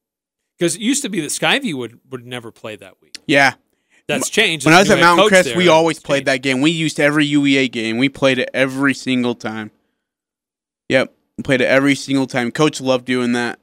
Because 0.57 0.75
it 0.75 0.81
used 0.81 1.01
to 1.01 1.09
be 1.09 1.21
that 1.21 1.27
Skyview 1.27 1.73
would 1.75 1.99
would 2.09 2.25
never 2.25 2.51
play 2.51 2.75
that 2.75 3.01
week. 3.01 3.17
Yeah. 3.27 3.53
That's 4.07 4.29
changed. 4.29 4.65
When 4.65 4.73
I 4.73 4.79
was 4.79 4.89
at 4.89 4.97
a 4.97 5.01
new 5.01 5.01
head 5.01 5.07
Mountain 5.07 5.27
Crest, 5.29 5.47
there, 5.49 5.57
we 5.57 5.67
always 5.69 5.99
played 5.99 6.19
changed. 6.19 6.27
that 6.27 6.37
game. 6.41 6.61
We 6.61 6.71
used 6.71 6.99
every 6.99 7.27
UEA 7.29 7.71
game. 7.71 7.97
We 7.97 8.09
played 8.09 8.39
it 8.39 8.49
every 8.53 8.93
single 8.93 9.35
time. 9.35 9.71
Yep. 10.89 11.13
We 11.37 11.43
played 11.43 11.61
it 11.61 11.67
every 11.67 11.95
single 11.95 12.27
time. 12.27 12.51
Coach 12.51 12.81
loved 12.81 13.05
doing 13.05 13.31
that. 13.33 13.59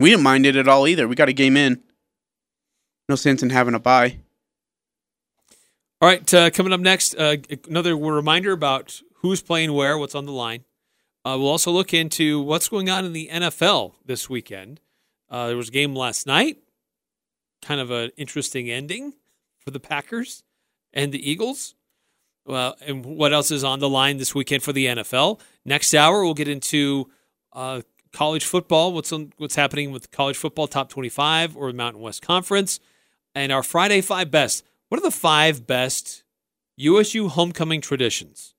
We 0.00 0.10
didn't 0.10 0.22
mind 0.22 0.46
it 0.46 0.56
at 0.56 0.68
all 0.68 0.86
either. 0.86 1.06
We 1.08 1.14
got 1.14 1.28
a 1.28 1.34
game 1.34 1.56
in. 1.56 1.82
No 3.08 3.16
sense 3.16 3.42
in 3.42 3.50
having 3.50 3.74
a 3.74 3.78
bye. 3.78 4.18
All 5.98 6.08
right, 6.10 6.34
uh, 6.34 6.50
coming 6.50 6.74
up 6.74 6.80
next, 6.80 7.14
uh, 7.14 7.36
another 7.66 7.96
reminder 7.96 8.52
about 8.52 9.00
who's 9.22 9.40
playing 9.40 9.72
where, 9.72 9.96
what's 9.96 10.14
on 10.14 10.26
the 10.26 10.32
line. 10.32 10.64
Uh, 11.24 11.36
we'll 11.38 11.48
also 11.48 11.70
look 11.70 11.94
into 11.94 12.38
what's 12.38 12.68
going 12.68 12.90
on 12.90 13.06
in 13.06 13.14
the 13.14 13.30
NFL 13.32 13.94
this 14.04 14.28
weekend. 14.28 14.78
Uh, 15.30 15.46
there 15.46 15.56
was 15.56 15.70
a 15.70 15.72
game 15.72 15.94
last 15.94 16.26
night, 16.26 16.58
kind 17.62 17.80
of 17.80 17.90
an 17.90 18.10
interesting 18.18 18.70
ending 18.70 19.14
for 19.58 19.70
the 19.70 19.80
Packers 19.80 20.42
and 20.92 21.12
the 21.12 21.30
Eagles. 21.30 21.74
Well, 22.44 22.76
and 22.86 23.02
what 23.02 23.32
else 23.32 23.50
is 23.50 23.64
on 23.64 23.78
the 23.78 23.88
line 23.88 24.18
this 24.18 24.34
weekend 24.34 24.62
for 24.62 24.74
the 24.74 24.84
NFL? 24.84 25.40
Next 25.64 25.94
hour, 25.94 26.22
we'll 26.22 26.34
get 26.34 26.46
into 26.46 27.10
uh, 27.54 27.80
college 28.12 28.44
football. 28.44 28.92
What's 28.92 29.14
on, 29.14 29.32
what's 29.38 29.56
happening 29.56 29.92
with 29.92 30.10
college 30.10 30.36
football 30.36 30.68
top 30.68 30.90
twenty-five 30.90 31.56
or 31.56 31.72
the 31.72 31.76
Mountain 31.76 32.02
West 32.02 32.20
Conference, 32.20 32.80
and 33.34 33.50
our 33.50 33.62
Friday 33.62 34.02
five 34.02 34.30
best. 34.30 34.62
What 34.88 35.00
are 35.00 35.04
the 35.04 35.10
five 35.10 35.66
best 35.66 36.22
USU 36.76 37.28
homecoming 37.28 37.80
traditions? 37.80 38.54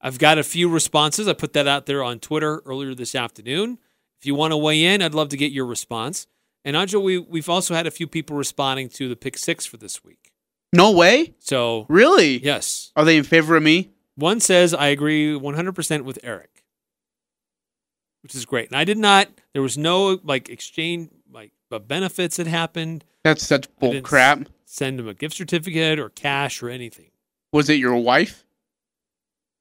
I've 0.00 0.18
got 0.18 0.38
a 0.38 0.42
few 0.42 0.68
responses. 0.68 1.28
I 1.28 1.32
put 1.32 1.52
that 1.52 1.68
out 1.68 1.86
there 1.86 2.02
on 2.02 2.18
Twitter 2.18 2.60
earlier 2.66 2.94
this 2.94 3.14
afternoon. 3.14 3.78
If 4.20 4.26
you 4.26 4.34
want 4.34 4.52
to 4.52 4.56
weigh 4.56 4.84
in, 4.84 5.00
I'd 5.02 5.14
love 5.14 5.28
to 5.30 5.36
get 5.36 5.52
your 5.52 5.66
response. 5.66 6.26
And 6.64 6.76
Anjo, 6.76 7.02
we 7.02 7.18
we've 7.18 7.48
also 7.48 7.74
had 7.74 7.86
a 7.86 7.90
few 7.90 8.06
people 8.06 8.36
responding 8.36 8.88
to 8.90 9.08
the 9.08 9.16
pick 9.16 9.36
six 9.38 9.64
for 9.66 9.76
this 9.76 10.04
week. 10.04 10.32
No 10.72 10.90
way? 10.90 11.34
So 11.38 11.86
Really? 11.88 12.38
yes, 12.42 12.92
Are 12.96 13.04
they 13.04 13.16
in 13.16 13.24
favor 13.24 13.56
of 13.56 13.62
me? 13.62 13.90
one 14.14 14.40
says 14.40 14.72
I 14.74 14.88
agree 14.88 15.32
100% 15.32 16.02
with 16.02 16.18
Eric, 16.22 16.64
which 18.22 18.34
is 18.34 18.44
great. 18.44 18.68
And 18.70 18.76
I 18.76 18.84
did 18.84 18.98
not. 18.98 19.28
There 19.54 19.62
was 19.62 19.76
no 19.78 20.18
like 20.22 20.48
exchange 20.48 21.10
like 21.32 21.52
uh, 21.70 21.78
benefits 21.78 22.36
that 22.36 22.46
happened. 22.46 23.04
That's 23.24 23.44
such 23.46 23.68
bull 23.78 24.00
crap. 24.02 24.48
Send 24.72 24.98
him 24.98 25.06
a 25.06 25.12
gift 25.12 25.34
certificate 25.34 25.98
or 25.98 26.08
cash 26.08 26.62
or 26.62 26.70
anything. 26.70 27.10
Was 27.52 27.68
it 27.68 27.74
your 27.74 27.94
wife? 27.96 28.42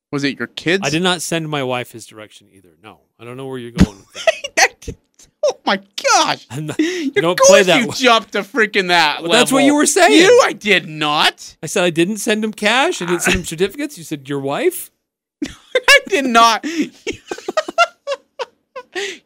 Was 0.10 0.24
it 0.24 0.40
your 0.40 0.48
kids? 0.48 0.88
I 0.88 0.90
did 0.90 1.02
not 1.02 1.22
send 1.22 1.50
my 1.50 1.64
wife 1.64 1.92
his 1.92 2.06
direction 2.06 2.48
either. 2.50 2.70
No, 2.82 3.02
I 3.20 3.26
don't 3.26 3.36
know 3.36 3.46
where 3.46 3.58
you're 3.58 3.72
going 3.72 3.98
with 3.98 4.14
that. 4.56 4.96
oh 5.44 5.60
my 5.66 5.82
gosh. 6.02 6.48
Not- 6.58 6.80
You 6.80 7.12
don't 7.12 7.38
play 7.38 7.62
that 7.64 7.82
You 7.82 7.88
way. 7.90 7.96
jumped 7.98 8.32
to 8.32 8.40
freaking 8.44 8.88
that. 8.88 9.22
Well, 9.22 9.34
that's 9.34 9.52
what 9.52 9.66
you 9.66 9.76
were 9.76 9.86
saying. 9.86 10.14
You, 10.14 10.44
I 10.46 10.54
did 10.54 10.88
not. 10.88 11.58
I 11.62 11.66
said 11.66 11.84
I 11.84 11.90
didn't 11.90 12.18
send 12.20 12.42
him 12.42 12.54
cash. 12.54 13.02
I 13.02 13.06
didn't 13.06 13.24
send 13.24 13.36
him 13.40 13.44
certificates. 13.54 13.98
You 13.98 14.06
said 14.06 14.30
your 14.30 14.40
wife. 14.40 14.92
I 15.46 16.00
did 16.08 16.24
not. 16.24 16.66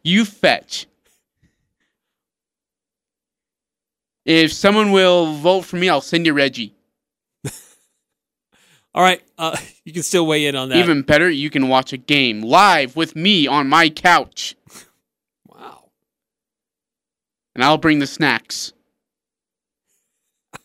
you 0.04 0.26
fetch. 0.26 0.88
If 4.26 4.52
someone 4.52 4.92
will 4.92 5.34
vote 5.34 5.62
for 5.62 5.76
me, 5.78 5.88
I'll 5.88 6.02
send 6.02 6.26
you 6.26 6.34
Reggie. 6.34 6.74
All 8.96 9.04
right, 9.04 9.22
uh, 9.38 9.56
you 9.84 9.94
can 9.94 10.02
still 10.02 10.26
weigh 10.26 10.48
in 10.48 10.56
on 10.56 10.70
that. 10.70 10.78
Even 10.78 11.04
better, 11.04 11.30
you 11.30 11.52
can 11.52 11.68
watch 11.68 11.94
a 11.94 11.98
game 11.98 12.42
live 12.42 12.96
with 12.96 13.16
me 13.16 13.46
on 13.46 13.70
my 13.70 13.90
couch, 13.90 14.56
wow. 15.48 15.90
and 17.54 17.64
I'll 17.64 17.78
bring 17.78 18.00
the 18.00 18.08
snacks. 18.08 18.74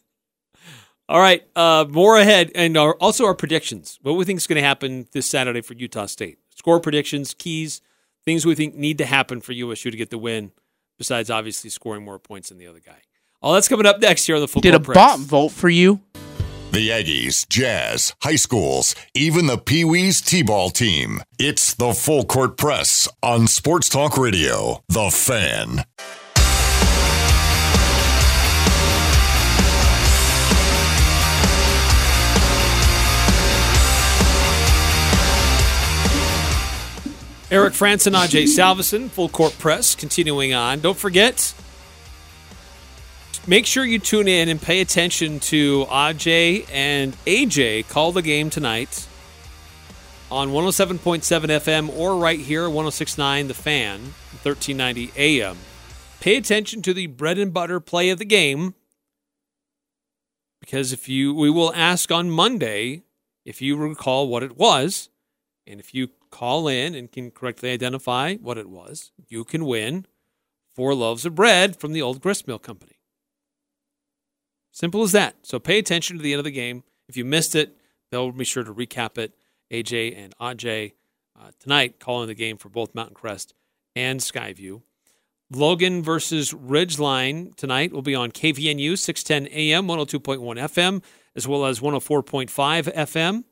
All 1.08 1.20
right, 1.20 1.46
uh, 1.54 1.84
more 1.86 2.16
ahead, 2.16 2.50
and 2.54 2.78
our, 2.78 2.94
also 2.94 3.26
our 3.26 3.34
predictions. 3.34 3.98
What 4.00 4.12
we 4.12 4.24
think 4.24 4.38
is 4.38 4.46
going 4.46 4.60
to 4.60 4.66
happen 4.66 5.06
this 5.12 5.26
Saturday 5.26 5.60
for 5.60 5.74
Utah 5.74 6.06
State? 6.06 6.38
Score 6.56 6.80
predictions, 6.80 7.34
keys, 7.34 7.82
things 8.24 8.46
we 8.46 8.54
think 8.54 8.74
need 8.74 8.96
to 8.98 9.06
happen 9.06 9.42
for 9.42 9.52
USU 9.52 9.90
to 9.90 9.96
get 9.98 10.08
the 10.08 10.18
win. 10.18 10.52
Besides, 10.96 11.30
obviously, 11.30 11.70
scoring 11.70 12.04
more 12.04 12.18
points 12.18 12.50
than 12.50 12.58
the 12.58 12.66
other 12.66 12.80
guy. 12.80 13.00
All 13.42 13.54
that's 13.54 13.68
coming 13.68 13.86
up 13.86 14.00
next 14.00 14.26
here 14.26 14.34
on 14.36 14.42
the 14.42 14.48
football. 14.48 14.70
Press. 14.70 14.72
Did 14.72 14.80
a 14.82 14.84
Press. 14.84 14.94
bot 14.94 15.18
vote 15.20 15.48
for 15.48 15.70
you? 15.70 16.00
The 16.72 16.90
Aggies, 16.90 17.48
Jazz, 17.48 18.14
high 18.22 18.36
schools, 18.36 18.94
even 19.14 19.46
the 19.46 19.56
Pee 19.56 19.82
Wees 19.84 20.20
T 20.20 20.42
ball 20.42 20.68
team. 20.68 21.22
It's 21.38 21.72
the 21.74 21.94
Full 21.94 22.24
Court 22.26 22.58
Press 22.58 23.08
on 23.22 23.46
Sports 23.46 23.88
Talk 23.88 24.18
Radio. 24.18 24.84
The 24.88 25.10
Fan. 25.10 25.84
Eric 37.50 37.72
Frandsen, 37.72 38.12
Ajay 38.14 38.44
Salvesen, 38.44 39.08
Full 39.10 39.28
Court 39.28 39.56
Press, 39.58 39.96
continuing 39.96 40.54
on. 40.54 40.78
Don't 40.78 40.96
forget, 40.96 41.52
make 43.46 43.66
sure 43.66 43.84
you 43.84 43.98
tune 43.98 44.28
in 44.28 44.48
and 44.48 44.60
pay 44.60 44.80
attention 44.80 45.40
to 45.40 45.84
AJ 45.86 46.68
and 46.72 47.12
AJ 47.24 47.88
call 47.88 48.12
the 48.12 48.22
game 48.22 48.50
tonight. 48.50 49.06
on 50.30 50.50
107.7 50.50 51.22
FM 51.24 51.88
or 51.98 52.16
right 52.16 52.38
here, 52.38 52.70
1069 52.70 53.48
The 53.48 53.54
Fan, 53.54 54.00
1390 54.42 55.12
AM. 55.16 55.56
Pay 56.20 56.36
attention 56.36 56.82
to 56.82 56.94
the 56.94 57.08
bread 57.08 57.38
and 57.38 57.52
butter 57.52 57.80
play 57.80 58.10
of 58.10 58.18
the 58.18 58.24
game 58.24 58.74
because 60.60 60.92
if 60.92 61.08
you 61.08 61.34
we 61.34 61.50
will 61.50 61.72
ask 61.74 62.12
on 62.12 62.30
Monday 62.30 63.02
if 63.44 63.60
you 63.60 63.76
recall 63.76 64.28
what 64.28 64.42
it 64.42 64.56
was 64.56 65.08
and 65.66 65.80
if 65.80 65.94
you 65.94 66.10
call 66.30 66.68
in 66.68 66.94
and 66.94 67.10
can 67.10 67.30
correctly 67.30 67.70
identify 67.70 68.36
what 68.36 68.58
it 68.58 68.68
was, 68.68 69.10
you 69.28 69.44
can 69.44 69.64
win 69.64 70.06
four 70.74 70.94
loaves 70.94 71.26
of 71.26 71.34
bread 71.34 71.76
from 71.76 71.92
the 71.92 72.02
old 72.02 72.20
gristmill 72.20 72.58
company. 72.58 72.89
Simple 74.72 75.02
as 75.02 75.12
that. 75.12 75.36
So 75.42 75.58
pay 75.58 75.78
attention 75.78 76.16
to 76.16 76.22
the 76.22 76.32
end 76.32 76.40
of 76.40 76.44
the 76.44 76.50
game. 76.50 76.84
If 77.08 77.16
you 77.16 77.24
missed 77.24 77.54
it, 77.54 77.76
they'll 78.10 78.32
be 78.32 78.44
sure 78.44 78.64
to 78.64 78.72
recap 78.72 79.18
it. 79.18 79.34
AJ 79.70 80.16
and 80.16 80.36
Aj 80.38 80.92
uh, 81.38 81.50
tonight 81.58 82.00
calling 82.00 82.26
the 82.26 82.34
game 82.34 82.56
for 82.56 82.68
both 82.68 82.94
Mountain 82.94 83.14
Crest 83.14 83.54
and 83.94 84.20
Skyview. 84.20 84.82
Logan 85.52 86.02
versus 86.02 86.52
Ridgeline 86.52 87.56
tonight 87.56 87.92
will 87.92 88.02
be 88.02 88.14
on 88.14 88.30
KVNU 88.30 88.96
610 88.96 89.52
AM, 89.52 89.86
102.1 89.86 90.38
FM, 90.38 91.02
as 91.34 91.48
well 91.48 91.64
as 91.66 91.80
104.5 91.80 92.94
FM. 92.94 93.44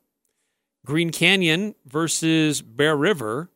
Green 0.87 1.11
Canyon 1.11 1.75
versus 1.87 2.63
Bear 2.63 2.97
River. 2.97 3.51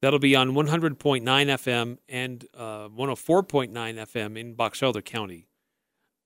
That'll 0.00 0.18
be 0.18 0.34
on 0.34 0.50
100.9 0.50 1.22
FM 1.22 1.98
and 2.08 2.46
uh, 2.54 2.88
104.9 2.88 3.70
FM 3.70 4.36
in 4.36 4.54
Box 4.54 4.82
Elder 4.82 5.00
County. 5.00 5.46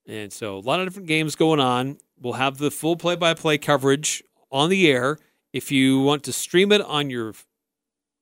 And 0.09 0.33
so 0.33 0.57
a 0.57 0.61
lot 0.61 0.81
of 0.81 0.87
different 0.87 1.09
games 1.09 1.35
going 1.35 1.61
on. 1.61 1.99
We'll 2.21 2.35
have 2.35 2.59
the 2.59 2.71
full 2.71 2.97
play 2.97 3.17
by 3.17 3.35
play 3.35 3.59
coverage 3.59 4.23
on 4.51 4.71
the 4.71 4.91
air. 4.91 5.19
If 5.53 5.71
you 5.73 6.01
want 6.01 6.23
to 6.25 6.33
stream 6.33 6.73
it 6.73 6.81
on 6.83 7.11
your 7.11 7.35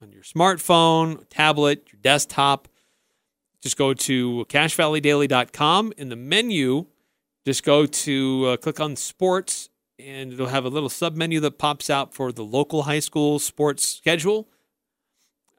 on 0.03 0.13
your 0.13 0.23
smartphone, 0.23 1.25
tablet, 1.31 1.89
your 1.93 2.01
desktop, 2.03 2.69
just 3.65 3.79
go 3.79 3.95
to 3.95 4.45
cachevalleydaily.com 4.51 5.95
In 5.97 6.11
the 6.11 6.17
menu, 6.17 6.87
just 7.47 7.65
go 7.65 7.87
to 7.87 8.47
uh, 8.47 8.57
click 8.59 8.79
on 8.79 8.95
sports, 8.95 9.71
and 9.99 10.33
it'll 10.33 10.49
have 10.49 10.67
a 10.67 10.69
little 10.69 10.91
sub 10.91 11.17
menu 11.17 11.41
that 11.41 11.59
pops 11.59 11.89
out 11.89 12.13
for 12.13 12.31
the 12.31 12.45
local 12.45 12.83
high 12.83 12.99
school 12.99 13.39
sports 13.39 13.87
schedule, 13.87 14.49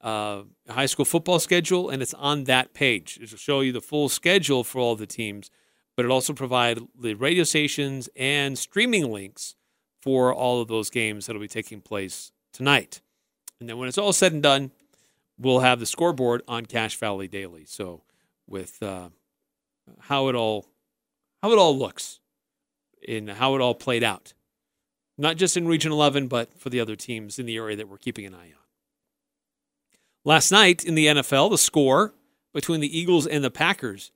uh, 0.03 0.43
high 0.69 0.85
school 0.85 1.05
football 1.05 1.39
schedule, 1.39 1.89
and 1.89 2.03
it's 2.03 2.13
on 2.13 2.43
that 2.43 2.73
page. 2.75 3.17
It'll 3.21 3.38
show 3.38 3.61
you 3.61 3.71
the 3.71 3.81
full 3.81 4.07
schedule 4.07 4.63
for 4.63 4.79
all 4.79 4.95
the 4.95 5.07
teams, 5.07 5.49
but 5.95 6.05
it 6.05 6.12
also 6.12 6.34
provide 6.34 6.79
the 6.99 7.13
radio 7.15 7.43
stations 7.43 8.10
and 8.15 8.58
streaming 8.58 9.12
links 9.12 9.55
for 10.01 10.34
all 10.34 10.62
of 10.62 10.67
those 10.67 10.89
games 10.89 11.25
that'll 11.25 11.41
be 11.41 11.47
taking 11.47 11.81
place 11.81 12.31
tonight. 12.53 13.01
And 13.60 13.69
then 13.69 13.77
when 13.77 13.88
it's 13.88 13.97
all 13.97 14.13
said 14.13 14.34
and 14.34 14.43
done, 14.43 14.71
we'll 15.38 15.60
have 15.60 15.79
the 15.79 15.86
scoreboard 15.86 16.41
on 16.47 16.65
Cache 16.65 16.97
Valley 16.97 17.27
Daily. 17.27 17.65
So 17.65 18.03
with 18.47 18.81
uh, 18.84 19.10
how 19.99 20.27
it 20.27 20.36
all 20.36 20.67
how 21.41 21.51
it 21.51 21.58
all 21.58 21.77
looks 21.77 22.19
in 23.01 23.27
how 23.27 23.55
it 23.55 23.62
all 23.62 23.75
played 23.75 24.03
out, 24.03 24.34
not 25.17 25.38
just 25.38 25.55
in 25.55 25.67
Region 25.67 25.91
11, 25.91 26.27
but 26.27 26.60
for 26.60 26.69
the 26.69 26.79
other 26.79 26.95
teams 26.95 27.39
in 27.39 27.45
the 27.45 27.58
area 27.58 27.75
that 27.75 27.88
we're 27.88 27.97
keeping 27.97 28.25
an 28.25 28.34
eye 28.34 28.47
on. 28.47 28.65
Last 30.23 30.51
night 30.51 30.84
in 30.84 30.95
the 30.95 31.05
NFL, 31.05 31.51
the 31.51 31.58
score 31.58 32.13
between 32.53 32.79
the 32.79 32.97
Eagles 32.97 33.27
and 33.27 33.43
the 33.43 33.51
Packers. 33.51 34.12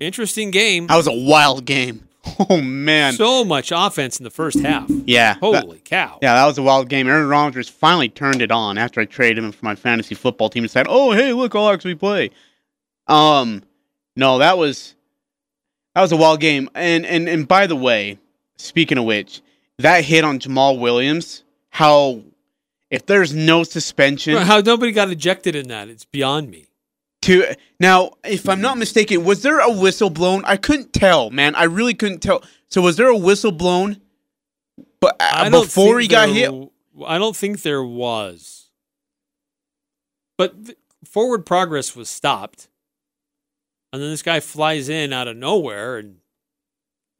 Interesting 0.00 0.50
game. 0.50 0.86
That 0.86 0.96
was 0.96 1.06
a 1.06 1.12
wild 1.12 1.64
game. 1.64 2.06
Oh 2.48 2.60
man, 2.60 3.14
so 3.14 3.44
much 3.44 3.72
offense 3.74 4.18
in 4.18 4.24
the 4.24 4.30
first 4.30 4.60
half. 4.60 4.88
Yeah, 4.88 5.34
holy 5.34 5.78
that, 5.78 5.84
cow. 5.84 6.18
Yeah, 6.22 6.34
that 6.34 6.46
was 6.46 6.58
a 6.58 6.62
wild 6.62 6.88
game. 6.88 7.08
Aaron 7.08 7.28
Rodgers 7.28 7.68
finally 7.68 8.10
turned 8.10 8.42
it 8.42 8.50
on 8.50 8.76
after 8.76 9.00
I 9.00 9.06
traded 9.06 9.42
him 9.42 9.52
for 9.52 9.64
my 9.64 9.74
fantasy 9.74 10.14
football 10.14 10.50
team 10.50 10.62
and 10.64 10.70
said, 10.70 10.86
"Oh, 10.88 11.12
hey, 11.12 11.32
look, 11.32 11.54
I'll 11.54 11.70
actually 11.70 11.94
play." 11.94 12.30
Um, 13.06 13.62
no, 14.16 14.38
that 14.38 14.58
was 14.58 14.94
that 15.94 16.02
was 16.02 16.12
a 16.12 16.16
wild 16.16 16.40
game. 16.40 16.68
And 16.74 17.04
and 17.06 17.28
and 17.28 17.48
by 17.48 17.66
the 17.66 17.76
way, 17.76 18.18
speaking 18.56 18.98
of 18.98 19.04
which, 19.04 19.40
that 19.78 20.04
hit 20.04 20.24
on 20.24 20.38
Jamaal 20.38 20.78
Williams, 20.78 21.42
how 21.70 22.22
if 22.90 23.06
there's 23.06 23.34
no 23.34 23.64
suspension, 23.64 24.36
how 24.36 24.60
nobody 24.60 24.92
got 24.92 25.10
ejected 25.10 25.54
in 25.54 25.68
that, 25.68 25.88
it's 25.88 26.04
beyond 26.04 26.50
me. 26.50 26.66
To 27.22 27.54
now, 27.78 28.12
if 28.24 28.48
I'm 28.48 28.62
not 28.62 28.78
mistaken, 28.78 29.24
was 29.24 29.42
there 29.42 29.60
a 29.60 29.70
whistle 29.70 30.08
blown? 30.08 30.42
I 30.46 30.56
couldn't 30.56 30.92
tell, 30.92 31.30
man. 31.30 31.54
I 31.54 31.64
really 31.64 31.92
couldn't 31.92 32.20
tell. 32.20 32.42
So 32.68 32.80
was 32.80 32.96
there 32.96 33.08
a 33.08 33.16
whistle 33.16 33.52
blown? 33.52 34.00
But 35.00 35.16
uh, 35.20 35.50
before 35.50 36.00
he 36.00 36.08
got 36.08 36.26
there, 36.26 36.50
hit, 36.50 36.70
I 37.06 37.18
don't 37.18 37.36
think 37.36 37.62
there 37.62 37.82
was. 37.82 38.70
But 40.38 40.66
th- 40.66 40.78
forward 41.04 41.44
progress 41.44 41.94
was 41.94 42.08
stopped, 42.08 42.68
and 43.92 44.00
then 44.00 44.10
this 44.10 44.22
guy 44.22 44.40
flies 44.40 44.88
in 44.88 45.12
out 45.12 45.28
of 45.28 45.36
nowhere, 45.36 45.98
and 45.98 46.16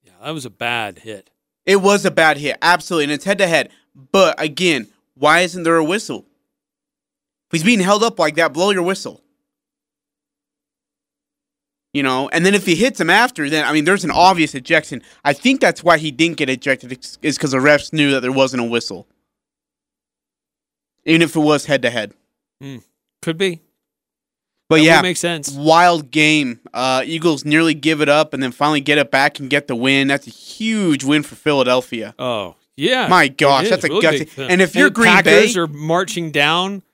yeah, 0.02 0.12
that 0.22 0.30
was 0.30 0.46
a 0.46 0.50
bad 0.50 1.00
hit. 1.00 1.30
It 1.66 1.76
was 1.76 2.06
a 2.06 2.10
bad 2.10 2.38
hit, 2.38 2.56
absolutely, 2.62 3.04
and 3.04 3.12
it's 3.12 3.24
head 3.24 3.38
to 3.38 3.46
head. 3.46 3.70
But 3.94 4.40
again, 4.40 4.88
why 5.14 5.40
isn't 5.40 5.62
there 5.62 5.76
a 5.76 5.84
whistle? 5.84 6.24
If 7.48 7.52
he's 7.52 7.64
being 7.64 7.80
held 7.80 8.02
up 8.02 8.18
like 8.18 8.36
that, 8.36 8.54
blow 8.54 8.70
your 8.70 8.82
whistle. 8.82 9.22
You 11.92 12.04
know, 12.04 12.28
and 12.28 12.46
then 12.46 12.54
if 12.54 12.66
he 12.66 12.76
hits 12.76 13.00
him 13.00 13.10
after, 13.10 13.50
then 13.50 13.64
I 13.64 13.72
mean, 13.72 13.84
there's 13.84 14.04
an 14.04 14.12
obvious 14.12 14.54
ejection. 14.54 15.02
I 15.24 15.32
think 15.32 15.60
that's 15.60 15.82
why 15.82 15.98
he 15.98 16.12
didn't 16.12 16.36
get 16.36 16.48
ejected 16.48 16.92
is 16.92 17.36
because 17.36 17.50
the 17.50 17.58
refs 17.58 17.92
knew 17.92 18.12
that 18.12 18.20
there 18.20 18.30
wasn't 18.30 18.62
a 18.62 18.66
whistle, 18.66 19.08
even 21.04 21.22
if 21.22 21.34
it 21.34 21.40
was 21.40 21.66
head 21.66 21.82
to 21.82 21.90
head. 21.90 22.14
Could 23.22 23.38
be, 23.38 23.60
but 24.68 24.76
that 24.76 24.82
yeah, 24.84 25.02
makes 25.02 25.18
sense. 25.18 25.50
Wild 25.50 26.12
game. 26.12 26.60
Uh, 26.72 27.02
Eagles 27.04 27.44
nearly 27.44 27.74
give 27.74 28.00
it 28.00 28.08
up 28.08 28.32
and 28.32 28.40
then 28.40 28.52
finally 28.52 28.80
get 28.80 28.98
it 28.98 29.10
back 29.10 29.40
and 29.40 29.50
get 29.50 29.66
the 29.66 29.74
win. 29.74 30.06
That's 30.06 30.28
a 30.28 30.30
huge 30.30 31.02
win 31.02 31.24
for 31.24 31.34
Philadelphia. 31.34 32.14
Oh 32.20 32.54
yeah, 32.76 33.08
my 33.08 33.26
gosh, 33.26 33.68
that's 33.68 33.82
a 33.84 33.88
really 33.88 34.20
gutsy. 34.20 34.48
And 34.48 34.62
if 34.62 34.76
you're 34.76 34.86
and 34.86 34.94
Green 34.94 35.08
Packers 35.08 35.54
Bay, 35.54 35.60
are 35.60 35.66
marching 35.66 36.30
down. 36.30 36.84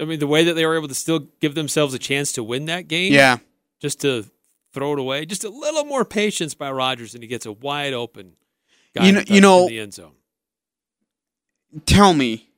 I 0.00 0.04
mean, 0.04 0.18
the 0.18 0.26
way 0.26 0.42
that 0.44 0.54
they 0.54 0.66
were 0.66 0.74
able 0.76 0.88
to 0.88 0.94
still 0.94 1.28
give 1.40 1.54
themselves 1.54 1.94
a 1.94 1.98
chance 1.98 2.32
to 2.32 2.42
win 2.42 2.64
that 2.64 2.88
game. 2.88 3.12
yeah, 3.12 3.38
just 3.82 4.00
to 4.00 4.24
throw 4.72 4.94
it 4.94 4.98
away. 4.98 5.26
Just 5.26 5.44
a 5.44 5.50
little 5.50 5.84
more 5.84 6.04
patience 6.04 6.54
by 6.54 6.70
Rodgers, 6.70 7.12
and 7.14 7.22
he 7.22 7.28
gets 7.28 7.44
a 7.44 7.52
wide 7.52 7.92
open. 7.92 8.32
Guy 8.94 9.06
You 9.06 9.12
know- 9.12 9.20
in 9.20 9.26
you 9.34 9.40
know- 9.40 9.68
the 9.68 9.78
end 9.80 9.92
zone. 9.94 10.14
tell 11.84 12.14
me, 12.14 12.48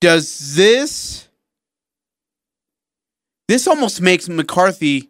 does 0.00 0.54
this 0.54 1.24
this 3.48 3.66
almost 3.66 4.02
makes 4.02 4.28
McCarthy 4.28 5.08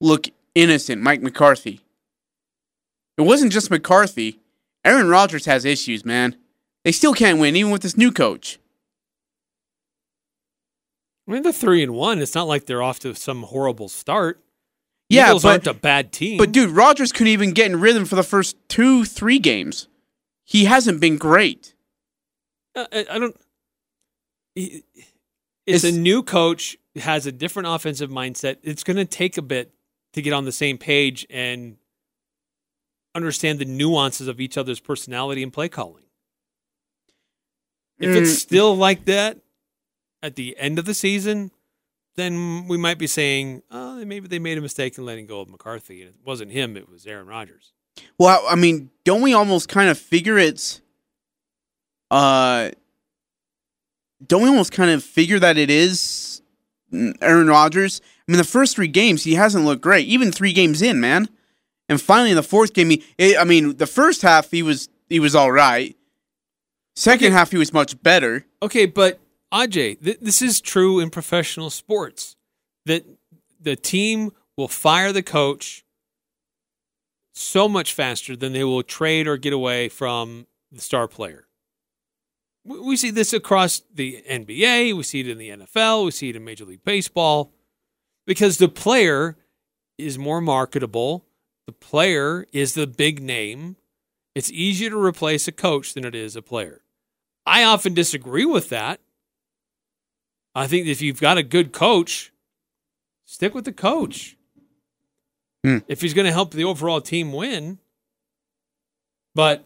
look 0.00 0.26
innocent, 0.56 1.00
Mike 1.00 1.22
McCarthy? 1.22 1.80
It 3.16 3.22
wasn't 3.22 3.52
just 3.52 3.70
McCarthy. 3.70 4.40
Aaron 4.84 5.08
Rodgers 5.08 5.44
has 5.44 5.64
issues, 5.64 6.04
man. 6.04 6.36
They 6.84 6.90
still 6.92 7.14
can't 7.14 7.38
win, 7.38 7.54
even 7.56 7.70
with 7.70 7.82
this 7.82 7.96
new 7.96 8.10
coach. 8.10 8.58
I 11.28 11.32
mean, 11.32 11.42
they're 11.42 11.52
three 11.52 11.82
and 11.82 11.94
one. 11.94 12.20
It's 12.20 12.34
not 12.34 12.48
like 12.48 12.66
they're 12.66 12.82
off 12.82 12.98
to 13.00 13.14
some 13.14 13.42
horrible 13.44 13.88
start. 13.88 14.40
Yeah, 15.08 15.28
Eagles 15.28 15.42
but- 15.42 15.48
aren't 15.50 15.66
a 15.66 15.74
bad 15.74 16.12
team. 16.12 16.38
But 16.38 16.52
dude, 16.52 16.70
Rodgers 16.70 17.12
couldn't 17.12 17.28
even 17.32 17.52
get 17.52 17.70
in 17.70 17.80
rhythm 17.80 18.04
for 18.04 18.14
the 18.16 18.22
first 18.22 18.56
two, 18.68 19.04
three 19.04 19.38
games. 19.38 19.88
He 20.44 20.64
hasn't 20.66 21.00
been 21.00 21.16
great. 21.16 21.74
Uh, 22.74 22.86
I, 22.92 23.06
I 23.12 23.18
don't. 23.18 23.36
It's, 24.56 24.82
It's- 25.66 25.84
a 25.84 25.92
new 25.92 26.22
coach 26.22 26.76
has 26.96 27.26
a 27.26 27.32
different 27.32 27.68
offensive 27.68 28.10
mindset. 28.10 28.56
It's 28.62 28.82
going 28.82 28.96
to 28.96 29.04
take 29.04 29.38
a 29.38 29.42
bit 29.42 29.72
to 30.14 30.22
get 30.22 30.32
on 30.32 30.44
the 30.44 30.52
same 30.52 30.78
page 30.78 31.26
and 31.30 31.76
understand 33.14 33.58
the 33.60 33.64
nuances 33.64 34.26
of 34.28 34.40
each 34.40 34.56
other's 34.58 34.80
personality 34.80 35.42
and 35.42 35.52
play 35.52 35.68
calling. 35.68 36.04
If 37.98 38.10
it's 38.14 38.30
Mm. 38.32 38.36
still 38.38 38.76
like 38.76 39.04
that 39.06 39.38
at 40.22 40.36
the 40.36 40.56
end 40.58 40.78
of 40.78 40.84
the 40.86 40.94
season, 40.94 41.50
then 42.18 42.66
we 42.68 42.76
might 42.76 42.98
be 42.98 43.06
saying, 43.06 43.62
oh, 43.70 44.04
maybe 44.04 44.28
they 44.28 44.38
made 44.38 44.58
a 44.58 44.60
mistake 44.60 44.98
in 44.98 45.04
letting 45.06 45.26
go 45.26 45.40
of 45.40 45.48
McCarthy. 45.48 46.02
And 46.02 46.10
it 46.10 46.16
wasn't 46.24 46.50
him, 46.52 46.76
it 46.76 46.88
was 46.88 47.06
Aaron 47.06 47.26
Rodgers. 47.26 47.72
Well, 48.18 48.44
I 48.48 48.54
mean, 48.54 48.90
don't 49.04 49.22
we 49.22 49.32
almost 49.34 49.68
kind 49.68 49.88
of 49.90 49.98
figure 49.98 50.38
it's 50.38 50.80
uh 52.10 52.70
don't 54.26 54.42
we 54.42 54.48
almost 54.48 54.72
kind 54.72 54.90
of 54.90 55.04
figure 55.04 55.38
that 55.38 55.56
it 55.56 55.70
is 55.70 56.42
Aaron 57.20 57.46
Rodgers? 57.48 58.00
I 58.28 58.32
mean, 58.32 58.38
the 58.38 58.44
first 58.44 58.76
3 58.76 58.88
games 58.88 59.24
he 59.24 59.34
hasn't 59.34 59.64
looked 59.64 59.82
great, 59.82 60.06
even 60.06 60.32
3 60.32 60.52
games 60.52 60.82
in, 60.82 61.00
man. 61.00 61.28
And 61.88 62.00
finally 62.00 62.30
in 62.30 62.36
the 62.36 62.42
fourth 62.42 62.72
game 62.74 62.90
he 62.90 63.36
I 63.36 63.44
mean, 63.44 63.76
the 63.76 63.86
first 63.86 64.22
half 64.22 64.50
he 64.50 64.62
was 64.62 64.88
he 65.08 65.20
was 65.20 65.34
all 65.34 65.52
right. 65.52 65.96
Second 66.96 67.26
Okay. 67.28 67.34
half 67.34 67.50
he 67.52 67.58
was 67.58 67.72
much 67.72 68.00
better. 68.02 68.44
Okay, 68.62 68.86
but 68.86 69.20
Ajay, 69.52 70.02
th- 70.02 70.18
this 70.20 70.42
is 70.42 70.60
true 70.60 71.00
in 71.00 71.10
professional 71.10 71.70
sports 71.70 72.36
that 72.86 73.04
the 73.60 73.76
team 73.76 74.30
will 74.56 74.68
fire 74.68 75.12
the 75.12 75.22
coach 75.22 75.84
so 77.32 77.68
much 77.68 77.92
faster 77.94 78.36
than 78.36 78.52
they 78.52 78.64
will 78.64 78.82
trade 78.82 79.26
or 79.26 79.36
get 79.36 79.52
away 79.52 79.88
from 79.88 80.46
the 80.72 80.80
star 80.80 81.08
player. 81.08 81.46
We 82.64 82.80
we 82.80 82.96
see 82.96 83.10
this 83.10 83.32
across 83.32 83.82
the 83.94 84.22
NBA, 84.28 84.94
we 84.94 85.02
see 85.02 85.20
it 85.20 85.28
in 85.28 85.38
the 85.38 85.50
NFL, 85.50 86.04
we 86.04 86.10
see 86.10 86.30
it 86.30 86.36
in 86.36 86.44
Major 86.44 86.64
League 86.64 86.84
Baseball 86.84 87.52
because 88.26 88.58
the 88.58 88.68
player 88.68 89.36
is 89.96 90.18
more 90.18 90.40
marketable. 90.40 91.24
The 91.66 91.72
player 91.72 92.46
is 92.52 92.74
the 92.74 92.86
big 92.86 93.22
name. 93.22 93.76
It's 94.34 94.50
easier 94.50 94.90
to 94.90 95.02
replace 95.02 95.48
a 95.48 95.52
coach 95.52 95.94
than 95.94 96.04
it 96.04 96.14
is 96.14 96.36
a 96.36 96.42
player. 96.42 96.82
I 97.44 97.64
often 97.64 97.94
disagree 97.94 98.44
with 98.44 98.68
that. 98.68 99.00
I 100.58 100.66
think 100.66 100.88
if 100.88 101.00
you've 101.00 101.20
got 101.20 101.38
a 101.38 101.44
good 101.44 101.72
coach, 101.72 102.32
stick 103.24 103.54
with 103.54 103.64
the 103.64 103.72
coach. 103.72 104.36
Hmm. 105.64 105.78
If 105.86 106.00
he's 106.00 106.14
going 106.14 106.26
to 106.26 106.32
help 106.32 106.50
the 106.50 106.64
overall 106.64 107.00
team 107.00 107.32
win. 107.32 107.78
But 109.36 109.64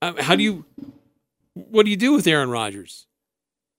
um, 0.00 0.16
how 0.16 0.36
do 0.36 0.42
you, 0.42 0.64
what 1.52 1.84
do 1.84 1.90
you 1.90 1.98
do 1.98 2.14
with 2.14 2.26
Aaron 2.26 2.48
Rodgers? 2.48 3.06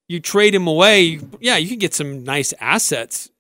You 0.08 0.20
trade 0.20 0.54
him 0.54 0.68
away. 0.68 1.20
Yeah, 1.40 1.58
you 1.58 1.68
can 1.68 1.80
get 1.80 1.96
some 1.96 2.24
nice 2.24 2.54
assets 2.60 3.32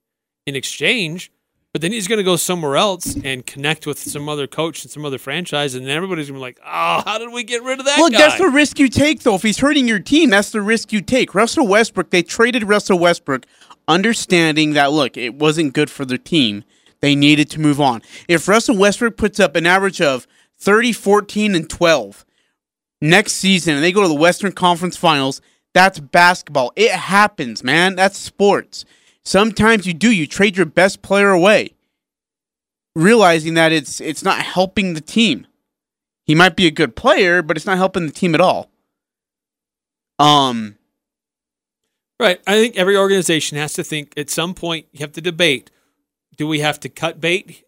in 0.48 0.56
exchange, 0.56 1.32
but 1.74 1.82
then 1.82 1.92
he's 1.92 2.08
going 2.08 2.18
to 2.18 2.24
go 2.24 2.36
somewhere 2.36 2.76
else 2.76 3.16
and 3.24 3.46
connect 3.46 3.88
with 3.88 3.98
some 3.98 4.28
other 4.28 4.46
coach 4.48 4.84
and 4.84 4.92
some 4.92 5.06
other 5.06 5.18
franchise, 5.18 5.74
and 5.76 5.86
then 5.86 5.96
everybody's 5.96 6.28
going 6.30 6.36
to 6.36 6.40
be 6.40 6.42
like, 6.42 6.60
"Oh, 6.64 7.02
how 7.06 7.18
did 7.18 7.32
we 7.32 7.44
get 7.44 7.64
rid 7.64 7.80
of 7.80 7.86
that 7.86 7.98
Well, 7.98 8.10
guy?" 8.10 8.18
that's 8.18 8.38
the 8.38 8.50
risk 8.50 8.80
you 8.80 8.90
take, 8.90 9.22
though. 9.24 9.36
If 9.36 9.44
he's 9.44 9.60
hurting 9.60 9.88
your 9.88 10.00
team, 10.00 10.30
that's 10.30 10.52
the 10.52 10.62
risk 10.62 10.92
you 10.92 11.02
take. 11.02 11.34
Russell 11.34 11.68
Westbrook, 11.68 12.10
they 12.10 12.24
traded 12.24 12.64
Russell 12.64 13.00
Westbrook, 13.00 13.46
understanding 13.88 14.74
that, 14.74 14.92
look, 14.92 15.16
it 15.18 15.36
wasn't 15.36 15.74
good 15.74 15.90
for 15.90 16.06
their 16.06 16.18
team. 16.18 16.64
They 17.00 17.16
needed 17.16 17.50
to 17.52 17.60
move 17.60 17.82
on. 17.82 18.02
If 18.28 18.48
Russell 18.48 18.78
Westbrook 18.78 19.18
puts 19.18 19.40
up 19.40 19.56
an 19.56 19.66
average 19.66 20.02
of 20.02 20.28
30, 20.60 20.92
14, 20.94 21.56
and 21.56 21.70
12 21.70 22.26
next 23.02 23.34
season, 23.34 23.76
and 23.76 23.84
they 23.84 23.92
go 23.92 24.02
to 24.02 24.08
the 24.08 24.14
Western 24.14 24.52
Conference 24.52 24.98
Finals, 24.98 25.42
that's 25.74 26.00
basketball. 26.00 26.72
It 26.76 26.92
happens, 26.92 27.64
man. 27.64 27.96
That's 27.96 28.18
sports. 28.18 28.86
Sometimes 29.24 29.86
you 29.86 29.94
do. 29.94 30.12
You 30.12 30.28
trade 30.28 30.58
your 30.58 30.66
best 30.66 31.02
player 31.02 31.30
away, 31.30 31.76
realizing 32.96 33.54
that 33.56 33.72
it's 33.72 34.02
it's 34.02 34.24
not 34.24 34.42
helping 34.42 34.94
the 34.94 35.02
team. 35.02 35.48
He 36.26 36.36
might 36.36 36.56
be 36.56 36.68
a 36.68 36.72
good 36.72 36.96
player, 36.96 37.42
but 37.42 37.58
it's 37.58 37.66
not 37.66 37.78
helping 37.78 38.06
the 38.06 38.12
team 38.12 38.36
at 38.36 38.42
all. 38.42 38.70
Um, 40.20 40.78
Right. 42.22 42.40
I 42.46 42.54
think 42.54 42.78
every 42.78 42.96
organization 42.96 43.58
has 43.58 43.74
to 43.74 43.84
think 43.84 44.14
at 44.16 44.30
some 44.30 44.54
point 44.54 44.86
you 44.92 45.00
have 45.00 45.12
to 45.14 45.22
debate 45.22 45.72
do 46.38 46.48
we 46.48 46.60
have 46.60 46.80
to 46.82 46.88
cut 46.88 47.20
bait 47.20 47.64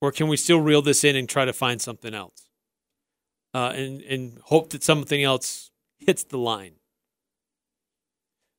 or 0.00 0.10
can 0.10 0.26
we 0.26 0.38
still 0.38 0.58
reel 0.58 0.80
this 0.80 1.04
in 1.04 1.16
and 1.16 1.28
try 1.28 1.44
to 1.44 1.52
find 1.52 1.82
something 1.82 2.14
else? 2.14 2.48
Uh, 3.52 3.74
and, 3.76 4.00
and 4.00 4.38
hope 4.44 4.70
that 4.70 4.82
something 4.82 5.22
else 5.22 5.70
hits 5.98 6.24
the 6.24 6.38
line. 6.38 6.76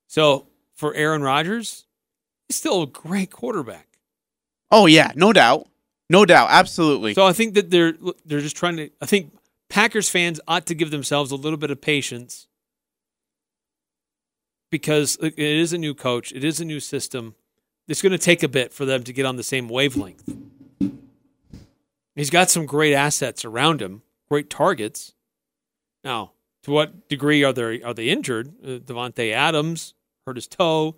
So 0.06 0.46
for 0.76 0.94
Aaron 0.94 1.24
Rodgers, 1.24 1.88
he's 2.52 2.58
still 2.58 2.84
a 2.84 2.88
great 2.88 3.32
quarterback. 3.32 3.88
oh 4.72 4.86
yeah, 4.86 5.14
no 5.16 5.32
doubt, 5.32 5.70
no 6.10 6.26
doubt, 6.26 6.50
absolutely. 6.52 7.14
So 7.14 7.26
I 7.26 7.32
think 7.32 7.54
that 7.54 7.72
they're 7.72 7.94
they're 8.26 8.42
just 8.42 8.58
trying 8.58 8.76
to. 8.76 8.90
I 9.02 9.06
think 9.06 9.34
Packers 9.70 10.10
fans 10.10 10.42
ought 10.50 10.66
to 10.66 10.76
give 10.76 10.92
themselves 10.92 11.32
a 11.32 11.38
little 11.38 11.56
bit 11.58 11.72
of 11.72 11.80
patience 11.80 12.48
because 14.70 15.18
it 15.22 15.40
is 15.40 15.72
a 15.72 15.78
new 15.78 15.94
coach, 15.94 16.34
it 16.34 16.44
is 16.44 16.60
a 16.60 16.66
new 16.66 16.82
system. 16.82 17.36
It's 17.88 18.02
going 18.02 18.12
to 18.12 18.18
take 18.18 18.44
a 18.44 18.50
bit 18.50 18.74
for 18.74 18.86
them 18.86 19.04
to 19.04 19.14
get 19.14 19.26
on 19.26 19.38
the 19.38 19.44
same 19.44 19.70
wavelength. 19.70 20.24
He's 22.16 22.30
got 22.30 22.50
some 22.50 22.66
great 22.66 22.94
assets 22.94 23.46
around 23.46 23.82
him, 23.82 24.02
great 24.30 24.50
targets. 24.50 25.14
Now, 26.04 26.34
to 26.64 26.72
what 26.72 27.08
degree 27.08 27.46
are 27.46 27.54
they 27.54 27.82
are 27.82 27.94
they 27.94 28.10
injured? 28.10 28.54
Uh, 28.62 28.80
Davante 28.80 29.32
Adams 29.32 29.94
hurt 30.26 30.36
his 30.36 30.48
toe. 30.48 30.98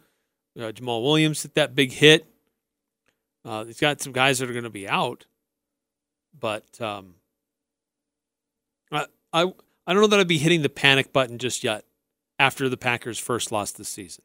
Uh, 0.57 0.71
Jamaal 0.71 1.01
Williams 1.03 1.41
hit 1.43 1.55
that 1.55 1.75
big 1.75 1.91
hit. 1.91 2.25
Uh, 3.45 3.65
he's 3.65 3.79
got 3.79 4.01
some 4.01 4.13
guys 4.13 4.39
that 4.39 4.49
are 4.49 4.53
going 4.53 4.63
to 4.63 4.69
be 4.69 4.87
out, 4.87 5.25
but 6.39 6.79
um, 6.79 7.15
I, 8.91 9.05
I 9.33 9.53
I 9.85 9.93
don't 9.93 10.01
know 10.01 10.07
that 10.07 10.19
I'd 10.19 10.27
be 10.27 10.37
hitting 10.37 10.61
the 10.61 10.69
panic 10.69 11.11
button 11.11 11.37
just 11.37 11.63
yet 11.63 11.83
after 12.39 12.69
the 12.69 12.77
Packers' 12.77 13.19
first 13.19 13.51
loss 13.51 13.71
this 13.71 13.89
season. 13.89 14.23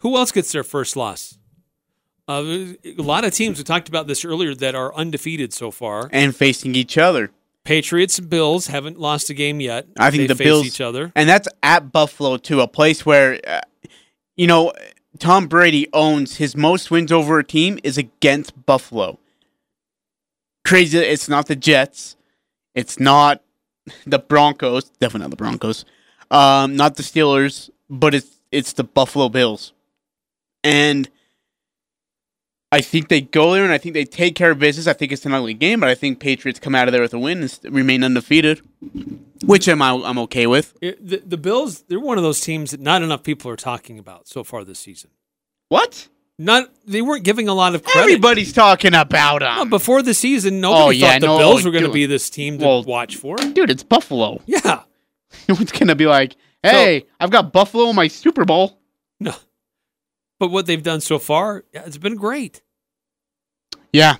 Who 0.00 0.16
else 0.16 0.32
gets 0.32 0.52
their 0.52 0.64
first 0.64 0.96
loss? 0.96 1.38
Uh, 2.28 2.74
a 2.84 2.94
lot 2.98 3.24
of 3.24 3.32
teams 3.32 3.58
we 3.58 3.64
talked 3.64 3.88
about 3.88 4.06
this 4.06 4.24
earlier 4.24 4.54
that 4.54 4.74
are 4.74 4.94
undefeated 4.94 5.52
so 5.52 5.70
far. 5.70 6.08
and 6.12 6.34
facing 6.36 6.74
each 6.74 6.98
other, 6.98 7.30
Patriots 7.64 8.18
and 8.18 8.28
Bills 8.28 8.66
haven't 8.66 8.98
lost 8.98 9.30
a 9.30 9.34
game 9.34 9.60
yet. 9.60 9.86
I 9.98 10.10
think 10.10 10.22
They 10.22 10.26
the 10.28 10.34
face 10.36 10.44
Bills 10.44 10.66
each 10.66 10.80
other. 10.80 11.12
and 11.16 11.28
that's 11.28 11.48
at 11.62 11.90
Buffalo 11.92 12.36
too, 12.36 12.60
a 12.60 12.68
place 12.68 13.06
where, 13.06 13.40
uh, 13.46 13.60
you 14.36 14.46
know, 14.46 14.72
Tom 15.18 15.46
Brady 15.46 15.88
owns 15.92 16.36
his 16.36 16.56
most 16.56 16.90
wins 16.90 17.10
over 17.10 17.38
a 17.38 17.44
team 17.44 17.78
is 17.82 17.96
against 17.96 18.66
Buffalo. 18.66 19.18
Crazy! 20.64 20.98
It's 20.98 21.28
not 21.28 21.46
the 21.46 21.56
Jets, 21.56 22.16
it's 22.74 22.98
not 22.98 23.42
the 24.06 24.18
Broncos, 24.18 24.84
definitely 25.00 25.24
not 25.24 25.30
the 25.30 25.36
Broncos, 25.36 25.84
um, 26.30 26.74
not 26.76 26.96
the 26.96 27.02
Steelers, 27.02 27.70
but 27.88 28.14
it's 28.14 28.40
it's 28.50 28.72
the 28.74 28.84
Buffalo 28.84 29.28
Bills, 29.28 29.72
and. 30.62 31.08
I 32.74 32.80
think 32.80 33.08
they 33.08 33.20
go 33.20 33.52
there 33.54 33.64
and 33.64 33.72
I 33.72 33.78
think 33.78 33.94
they 33.94 34.04
take 34.04 34.34
care 34.34 34.50
of 34.50 34.58
business. 34.58 34.86
I 34.86 34.92
think 34.92 35.12
it's 35.12 35.24
an 35.24 35.32
ugly 35.32 35.54
game, 35.54 35.80
but 35.80 35.88
I 35.88 35.94
think 35.94 36.18
Patriots 36.20 36.58
come 36.60 36.74
out 36.74 36.88
of 36.88 36.92
there 36.92 37.02
with 37.02 37.14
a 37.14 37.18
win 37.18 37.42
and 37.42 37.58
remain 37.64 38.02
undefeated, 38.04 38.60
which 39.44 39.68
I'm 39.68 39.80
I'm 39.82 40.18
okay 40.18 40.46
with. 40.46 40.74
It- 40.80 41.06
the, 41.06 41.22
the 41.24 41.36
Bills, 41.36 41.82
they're 41.88 42.00
one 42.00 42.18
of 42.18 42.24
those 42.24 42.40
teams 42.40 42.72
that 42.72 42.80
not 42.80 43.02
enough 43.02 43.22
people 43.22 43.50
are 43.50 43.56
talking 43.56 43.98
about 43.98 44.28
so 44.28 44.44
far 44.44 44.64
this 44.64 44.78
season. 44.78 45.10
What? 45.68 46.08
Not 46.38 46.68
they 46.84 47.00
weren't 47.00 47.22
giving 47.24 47.48
a 47.48 47.54
lot 47.54 47.74
of 47.76 47.84
credit. 47.84 48.00
Everybody's 48.02 48.52
talking 48.52 48.92
about 48.94 49.40
No, 49.42 49.58
them. 49.60 49.70
before 49.70 50.02
the 50.02 50.14
season, 50.14 50.60
nobody 50.60 50.82
Oh, 50.82 50.90
yeah, 50.90 51.12
thought 51.12 51.20
the 51.20 51.26
no, 51.28 51.38
Bills 51.38 51.64
were 51.64 51.70
going 51.70 51.84
to 51.84 51.92
be 51.92 52.06
this 52.06 52.28
team 52.28 52.58
to 52.58 52.64
Well- 52.64 52.82
watch 52.82 53.14
for. 53.16 53.36
Dude, 53.36 53.70
it's 53.70 53.84
Buffalo. 53.84 54.42
Yeah, 54.46 54.82
It's 55.48 55.70
gonna 55.72 55.94
be 55.94 56.06
like, 56.06 56.34
hey, 56.62 57.06
I've 57.20 57.30
got 57.30 57.52
Buffalo 57.52 57.88
in 57.90 57.96
my 57.96 58.08
Super 58.08 58.44
Bowl. 58.44 58.78
no, 59.20 59.32
but 60.44 60.50
what 60.50 60.66
they've 60.66 60.82
done 60.82 61.00
so 61.00 61.18
far, 61.18 61.64
it's 61.72 61.96
been 61.96 62.16
great. 62.16 62.60
Yeah, 63.94 64.16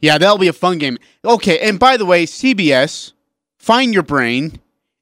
yeah, 0.00 0.18
that'll 0.18 0.36
be 0.38 0.48
a 0.48 0.52
fun 0.52 0.78
game. 0.78 0.98
Okay, 1.24 1.60
and 1.60 1.78
by 1.78 1.96
the 1.96 2.04
way, 2.04 2.26
CBS, 2.26 3.12
find 3.60 3.94
your 3.94 4.02
brain 4.02 4.58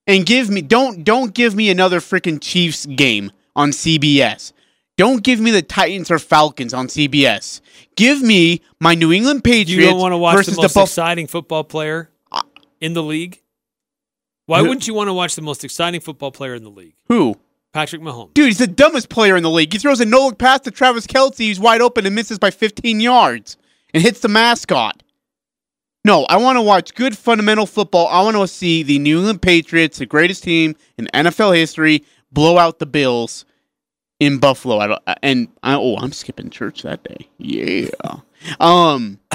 and 0.07 0.27
give 0.27 0.51
me 0.51 0.61
don't 0.61 1.03
don't 1.03 1.33
give 1.33 1.55
me 1.55 1.71
another 1.71 2.01
freaking 2.01 2.39
Chiefs 2.43 2.85
game 2.85 3.33
on 3.55 3.71
CBS. 3.71 4.53
Don't 4.99 5.23
give 5.25 5.41
me 5.41 5.51
the 5.51 5.62
Titans 5.62 6.11
or 6.11 6.19
Falcons 6.19 6.75
on 6.75 6.89
CBS. 6.89 7.62
Give 7.97 8.21
me 8.21 8.61
my 8.79 8.95
New 8.95 9.12
England 9.12 9.45
Patriots 9.45 9.71
You 9.71 9.87
don't 9.87 9.99
want 9.99 10.12
to 10.12 10.19
watch 10.19 10.45
the 10.45 10.53
most 10.57 10.75
the 10.75 10.81
Buff- 10.81 10.89
exciting 10.89 11.27
football 11.27 11.65
player 11.65 12.11
in 12.83 12.93
the 12.93 13.03
league. 13.03 13.41
Why 14.45 14.61
wouldn't 14.61 14.87
you 14.87 14.93
want 14.93 15.09
to 15.09 15.15
watch 15.15 15.37
the 15.37 15.43
most 15.43 15.65
exciting 15.65 16.01
football 16.01 16.33
player 16.33 16.55
in 16.55 16.65
the 16.65 16.71
league, 16.71 16.95
Who? 17.09 17.37
Patrick 17.77 18.01
Mahomes? 18.01 18.33
Dude, 18.33 18.47
he's 18.47 18.57
the 18.57 18.67
dumbest 18.67 19.11
player 19.11 19.37
in 19.37 19.43
the 19.43 19.51
league. 19.51 19.71
He 19.71 19.79
throws 19.79 20.01
a 20.01 20.07
no 20.07 20.25
look 20.25 20.39
pass 20.39 20.61
to 20.61 20.71
Travis 20.71 21.07
Kelce. 21.07 21.37
He's 21.37 21.61
wide 21.61 21.83
open 21.83 22.07
and 22.07 22.15
misses 22.15 22.39
by 22.39 22.51
15 22.51 23.01
yards 23.01 23.59
and 23.93 24.03
hits 24.03 24.21
the 24.21 24.29
mascot. 24.29 25.03
No, 26.03 26.25
I 26.25 26.39
want 26.39 26.57
to 26.57 26.62
watch 26.62 26.95
good 26.95 27.19
fundamental 27.19 27.67
football. 27.67 28.09
I 28.09 28.23
want 28.23 28.35
to 28.35 28.49
see 28.49 28.83
the 28.83 28.99
New 28.99 29.19
England 29.19 29.43
Patriots, 29.43 29.99
the 29.99 30.07
greatest 30.07 30.43
team 30.43 30.75
in 30.97 31.07
NFL 31.12 31.55
history, 31.55 32.03
blow 32.33 32.57
out 32.57 32.79
the 32.79 32.87
Bills 32.87 33.45
in 34.21 34.39
Buffalo. 34.39 34.79
I 34.79 34.87
don't, 34.87 35.03
and 35.23 35.49
I, 35.62 35.75
oh, 35.75 35.97
I'm 35.97 36.12
skipping 36.12 36.49
church 36.49 36.81
that 36.81 37.05
day. 37.05 37.29
Yeah. 37.37 37.91
Um, 38.59 39.21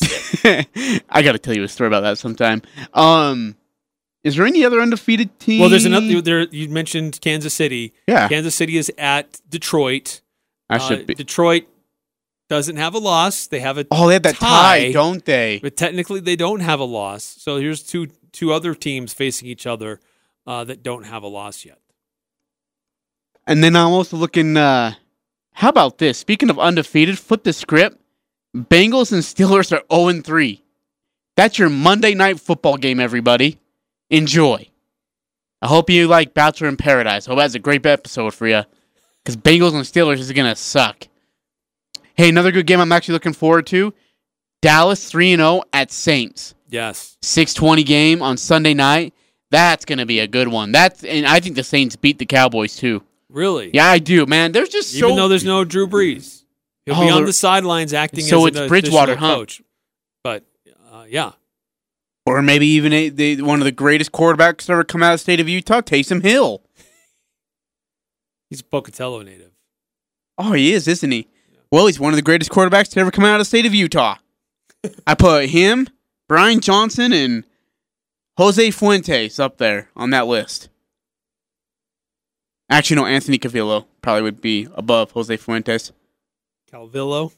I 0.42 1.20
got 1.22 1.32
to 1.32 1.38
tell 1.38 1.54
you 1.54 1.64
a 1.64 1.68
story 1.68 1.88
about 1.88 2.00
that 2.00 2.16
sometime. 2.16 2.62
Um, 2.94 3.57
is 4.28 4.36
there 4.36 4.46
any 4.46 4.64
other 4.64 4.80
undefeated 4.80 5.38
team? 5.40 5.60
Well, 5.60 5.68
there's 5.70 5.84
another. 5.84 6.20
There, 6.20 6.42
you 6.48 6.68
mentioned 6.68 7.20
Kansas 7.20 7.54
City. 7.54 7.92
Yeah, 8.06 8.28
Kansas 8.28 8.54
City 8.54 8.76
is 8.76 8.92
at 8.98 9.40
Detroit. 9.48 10.20
I 10.70 10.76
Uh, 10.76 10.78
should 10.78 11.06
be. 11.06 11.14
Detroit 11.14 11.64
doesn't 12.48 12.76
have 12.76 12.94
a 12.94 12.98
loss. 12.98 13.46
They 13.46 13.60
have 13.60 13.78
a 13.78 13.86
Oh, 13.90 14.06
they 14.06 14.14
have 14.14 14.22
that 14.22 14.36
tie. 14.36 14.86
tie, 14.86 14.92
don't 14.92 15.24
they? 15.24 15.58
but 15.62 15.76
technically 15.76 16.20
they 16.20 16.36
don't 16.36 16.60
have 16.60 16.80
a 16.80 16.84
loss. 16.84 17.24
So 17.24 17.56
here's 17.58 17.82
two 17.82 18.08
two 18.32 18.52
other 18.52 18.74
teams 18.74 19.12
facing 19.12 19.48
each 19.48 19.66
other 19.66 20.00
uh, 20.46 20.64
that 20.64 20.82
don't 20.82 21.04
have 21.04 21.22
a 21.22 21.28
loss 21.28 21.64
yet. 21.64 21.78
And 23.46 23.64
then 23.64 23.76
I'm 23.76 23.88
also 23.92 24.16
looking. 24.16 24.56
Uh, 24.56 24.94
how 25.52 25.70
about 25.70 25.98
this? 25.98 26.18
Speaking 26.18 26.50
of 26.50 26.58
undefeated, 26.58 27.18
flip 27.18 27.42
the 27.44 27.52
script. 27.52 27.98
Bengals 28.56 29.12
and 29.12 29.22
Steelers 29.22 29.72
are 29.72 29.82
0 29.94 30.22
3. 30.22 30.62
That's 31.36 31.58
your 31.58 31.68
Monday 31.70 32.14
night 32.14 32.40
football 32.40 32.76
game, 32.76 33.00
everybody. 33.00 33.58
Enjoy. 34.10 34.68
I 35.60 35.66
hope 35.66 35.90
you 35.90 36.06
like 36.06 36.34
Bachelor 36.34 36.68
in 36.68 36.76
Paradise. 36.76 37.26
Hope 37.26 37.38
that's 37.38 37.54
a 37.54 37.58
great 37.58 37.84
episode 37.84 38.32
for 38.34 38.46
you. 38.46 38.62
Because 39.24 39.36
Bengals 39.36 39.74
and 39.74 39.84
Steelers 39.84 40.18
is 40.18 40.30
going 40.32 40.48
to 40.48 40.56
suck. 40.56 41.08
Hey, 42.14 42.28
another 42.28 42.52
good 42.52 42.66
game 42.66 42.80
I'm 42.80 42.92
actually 42.92 43.14
looking 43.14 43.32
forward 43.32 43.66
to. 43.68 43.92
Dallas 44.62 45.08
3 45.10 45.36
0 45.36 45.62
at 45.72 45.90
Saints. 45.90 46.54
Yes. 46.68 47.16
620 47.22 47.82
game 47.84 48.22
on 48.22 48.36
Sunday 48.36 48.74
night. 48.74 49.14
That's 49.50 49.84
going 49.84 49.98
to 49.98 50.06
be 50.06 50.20
a 50.20 50.26
good 50.26 50.48
one. 50.48 50.72
That's 50.72 51.04
and 51.04 51.26
I 51.26 51.40
think 51.40 51.56
the 51.56 51.64
Saints 51.64 51.96
beat 51.96 52.18
the 52.18 52.26
Cowboys 52.26 52.76
too. 52.76 53.02
Really? 53.30 53.70
Yeah, 53.72 53.86
I 53.86 53.98
do, 53.98 54.26
man. 54.26 54.52
There's 54.52 54.68
just 54.68 54.94
Even 54.94 55.10
so 55.10 55.16
though 55.16 55.28
there's 55.28 55.44
no 55.44 55.64
Drew 55.64 55.86
Brees, 55.86 56.44
he'll 56.86 56.94
Oh, 56.96 57.00
be 57.00 57.10
on 57.10 57.24
the 57.24 57.32
sidelines 57.32 57.92
acting 57.94 58.24
So 58.24 58.46
as 58.46 58.56
it's 58.56 58.68
Bridgewater, 58.68 59.16
huh? 59.16 59.34
coach. 59.36 59.62
But 60.24 60.44
uh, 60.92 61.04
yeah, 61.08 61.32
or 62.36 62.42
maybe 62.42 62.66
even 62.66 62.92
a, 62.92 63.08
the, 63.08 63.42
one 63.42 63.60
of 63.60 63.64
the 63.64 63.72
greatest 63.72 64.12
quarterbacks 64.12 64.66
to 64.66 64.72
ever 64.72 64.84
come 64.84 65.02
out 65.02 65.14
of 65.14 65.20
the 65.20 65.22
state 65.22 65.40
of 65.40 65.48
Utah, 65.48 65.80
Taysom 65.80 66.22
Hill. 66.22 66.62
he's 68.50 68.60
a 68.60 68.64
Pocatello 68.64 69.22
native. 69.22 69.52
Oh, 70.36 70.52
he 70.52 70.72
is, 70.72 70.86
isn't 70.86 71.10
he? 71.10 71.26
Well, 71.70 71.86
he's 71.86 71.98
one 71.98 72.12
of 72.12 72.16
the 72.16 72.22
greatest 72.22 72.50
quarterbacks 72.50 72.90
to 72.90 73.00
ever 73.00 73.10
come 73.10 73.24
out 73.24 73.34
of 73.34 73.40
the 73.40 73.44
state 73.44 73.66
of 73.66 73.74
Utah. 73.74 74.16
I 75.06 75.14
put 75.14 75.46
him, 75.46 75.88
Brian 76.28 76.60
Johnson, 76.60 77.12
and 77.12 77.44
Jose 78.36 78.70
Fuentes 78.70 79.38
up 79.40 79.58
there 79.58 79.88
on 79.96 80.10
that 80.10 80.26
list. 80.26 80.68
Actually, 82.70 82.96
no, 82.96 83.06
Anthony 83.06 83.38
Cavillo 83.38 83.86
probably 84.02 84.22
would 84.22 84.40
be 84.40 84.68
above 84.74 85.10
Jose 85.12 85.34
Fuentes. 85.38 85.92
Calvillo. 86.70 87.32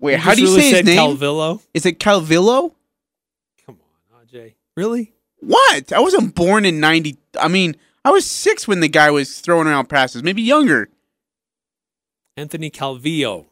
Wait, 0.00 0.12
You 0.14 0.18
how 0.18 0.34
do 0.34 0.42
you 0.42 0.48
really 0.48 0.62
say 0.62 0.70
his 0.78 0.84
name? 0.84 0.98
Calvillo. 0.98 1.62
Is 1.72 1.86
it 1.86 1.98
Calvillo? 2.00 2.74
Come 4.76 4.84
on, 4.84 4.90
Aj. 4.90 4.92
Really? 4.96 5.12
What? 5.40 5.92
I 5.92 6.00
wasn't 6.00 6.34
born 6.34 6.64
in 6.64 6.78
90. 6.80 7.16
I 7.40 7.48
mean, 7.48 7.76
I 8.04 8.10
was 8.10 8.26
six 8.30 8.68
when 8.68 8.80
the 8.80 8.88
guy 8.88 9.10
was 9.10 9.40
throwing 9.40 9.66
around 9.66 9.88
passes, 9.88 10.22
maybe 10.22 10.42
younger. 10.42 10.88
Anthony 12.36 12.70
Calvillo. 12.70 13.46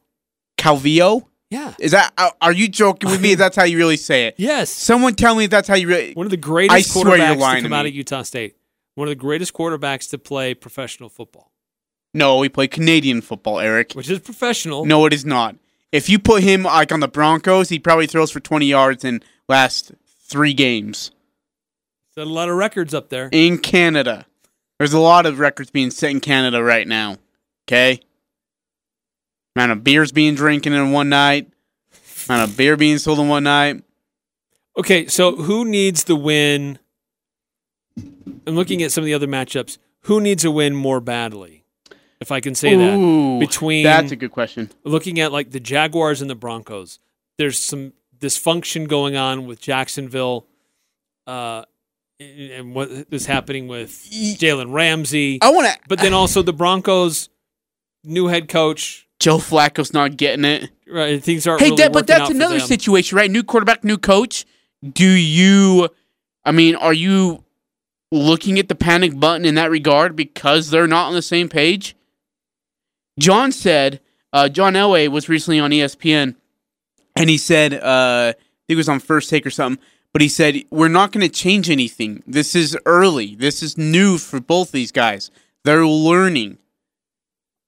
Calvillo? 0.59 1.27
Yeah. 1.51 1.75
Is 1.81 1.91
that, 1.93 2.13
are- 2.17 2.35
are 2.41 2.53
you 2.53 2.69
joking 2.69 3.11
with 3.11 3.21
me? 3.21 3.35
That's 3.37 3.57
how 3.57 3.65
you 3.65 3.77
really 3.77 3.97
say 3.97 4.27
it. 4.27 4.35
Yes. 4.39 4.71
Someone 4.71 5.15
tell 5.15 5.35
me 5.35 5.45
if 5.45 5.51
that's 5.51 5.67
how 5.69 5.75
you 5.75 5.89
really. 5.89 6.13
One 6.15 6.27
of 6.27 6.31
the 6.31 6.37
greatest 6.37 6.75
I 6.77 6.81
swear 6.83 7.17
you're 7.17 7.27
quarterbacks 7.27 7.39
lying 7.41 7.57
to 7.57 7.63
to 7.63 7.69
come 7.69 7.73
out 7.73 7.87
of 7.87 7.95
Utah 7.95 8.23
State. 8.23 8.57
One 8.95 9.09
of 9.09 9.11
the 9.11 9.17
greatest 9.17 9.53
quarterbacks 9.53 10.09
to 10.11 10.19
play 10.19 10.55
professional 10.55 11.09
football, 11.09 11.51
No, 12.15 12.39
we 12.39 12.49
play 12.49 12.69
Canadian 12.69 13.21
football, 13.21 13.59
Eric. 13.59 13.93
which 13.95 14.09
is 14.11 14.19
professional. 14.21 14.85
No, 14.85 15.07
it 15.07 15.13
is 15.13 15.25
not. 15.25 15.57
If 15.93 16.09
you 16.09 16.19
put 16.19 16.43
him 16.43 16.63
like 16.65 16.93
on 16.93 17.01
the 17.01 17.09
Broncos, 17.09 17.69
he 17.69 17.79
probably 17.79 18.07
throws 18.07 18.31
for 18.31 18.41
20 18.41 18.67
yards 18.67 19.05
and 19.05 19.25
last 19.49 19.93
three 20.31 20.55
games 20.55 21.11
Set 22.15 22.27
a 22.27 22.31
lot 22.31 22.49
of 22.49 22.57
records 22.57 22.93
up 22.95 23.09
there. 23.09 23.29
in 23.33 23.59
Canada. 23.59 24.27
There's 24.79 24.93
a 24.93 24.99
lot 24.99 25.27
of 25.27 25.39
records 25.39 25.71
being 25.71 25.91
set 25.91 26.11
in 26.11 26.21
Canada 26.21 26.63
right 26.63 26.87
now. 26.89 27.19
Okay, 27.69 28.01
amount 29.55 29.73
of 29.73 29.85
beers 29.85 30.11
being 30.11 30.35
drinking 30.35 30.73
in 30.73 30.91
one 30.93 31.09
night, 31.09 31.49
amount 32.29 32.51
of 32.51 32.57
beer 32.57 32.77
being 32.77 32.99
sold 32.99 33.19
in 33.21 33.29
one 33.29 33.45
night. 33.45 33.85
Okay, 34.77 35.07
so 35.07 35.37
who 35.37 35.65
needs 35.65 36.05
the 36.05 36.17
win? 36.17 36.79
I'm 37.97 38.55
looking 38.57 38.83
at 38.83 38.91
some 38.93 39.03
of 39.03 39.07
the 39.07 39.15
other 39.15 39.27
matchups. 39.27 39.79
Who 40.03 40.21
needs 40.21 40.45
a 40.45 40.51
win 40.51 40.75
more 40.75 41.01
badly? 41.01 41.65
If 42.21 42.33
I 42.33 42.41
can 42.41 42.55
say 42.55 42.75
that. 42.75 43.39
Between 43.41 43.85
that's 43.85 44.13
a 44.13 44.17
good 44.17 44.33
question. 44.33 44.71
looking 44.85 45.21
at 45.21 45.33
like 45.33 45.51
the 45.53 45.61
Jaguars 45.61 46.21
and 46.21 46.31
the 46.31 46.35
Broncos, 46.35 46.99
there's 47.39 47.59
some 47.59 47.93
dysfunction 48.21 48.89
going 48.89 49.17
on 49.17 49.47
with 49.47 49.61
Jacksonville, 49.61 50.47
uh, 51.27 51.65
and 52.19 52.75
what 52.75 52.91
is 53.11 53.27
happening 53.27 53.67
with 53.67 53.91
Jalen 54.11 54.73
Ramsey. 54.73 55.39
I 55.41 55.51
want 55.51 55.73
to. 55.73 55.79
But 55.89 56.01
then 56.01 56.13
also 56.13 56.43
the 56.43 56.53
Broncos, 56.53 57.29
new 58.05 58.27
head 58.27 58.49
coach. 58.49 59.09
Joe 59.19 59.39
Flacco's 59.39 59.93
not 59.93 60.17
getting 60.17 60.45
it. 60.45 60.71
Right, 60.89 61.23
things 61.23 61.47
aren't. 61.47 61.61
Hey, 61.61 61.67
really 61.67 61.77
Dad, 61.77 61.93
but 61.93 62.07
that's 62.07 62.31
another 62.31 62.61
situation, 62.61 63.17
right? 63.17 63.31
New 63.31 63.43
quarterback, 63.43 63.85
new 63.85 63.99
coach. 63.99 64.47
Do 64.93 65.07
you? 65.07 65.89
I 66.45 66.53
mean, 66.53 66.75
are 66.75 66.95
you 66.95 67.45
looking 68.11 68.59
at 68.59 68.69
the 68.69 68.75
panic 68.75 69.19
button 69.21 69.45
in 69.45 69.55
that 69.55 69.71
regard 69.71 70.17
because 70.17 70.71
they're 70.71 70.87
not 70.87 71.09
on 71.09 71.15
the 71.15 71.23
same 71.23 71.49
page? 71.49 71.97
John 73.19 73.53
said. 73.53 74.01
Uh, 74.33 74.49
John 74.49 74.75
Elway 74.75 75.09
was 75.09 75.29
recently 75.29 75.59
on 75.59 75.73
ESPN, 75.73 76.37
and 77.21 77.31
he 77.31 77.39
said, 77.39 77.75
uh, 77.75 78.33
I 78.33 78.35
think 78.67 78.71
it 78.71 78.77
was 78.77 78.89
on 78.89 78.99
First 79.01 79.31
Take 79.31 79.47
or 79.47 79.51
something. 79.51 79.83
But 80.13 80.23
he 80.23 80.29
said 80.29 80.63
we're 80.71 80.89
not 80.89 81.13
going 81.13 81.23
to 81.25 81.33
change 81.33 81.71
anything. 81.71 82.23
This 82.27 82.57
is 82.57 82.77
early. 82.85 83.37
This 83.37 83.63
is 83.63 83.79
new 83.79 84.19
for 84.19 84.41
both 84.41 84.73
these 84.73 84.91
guys. 84.91 85.31
They're 85.65 85.87
learning. 85.87 86.59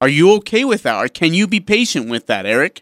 Are 0.01 0.09
you 0.09 0.33
okay 0.35 0.65
with 0.65 0.83
that? 0.83 0.97
Or 1.01 1.07
can 1.07 1.33
you 1.33 1.47
be 1.47 1.61
patient 1.61 2.09
with 2.09 2.27
that, 2.27 2.45
Eric? 2.45 2.81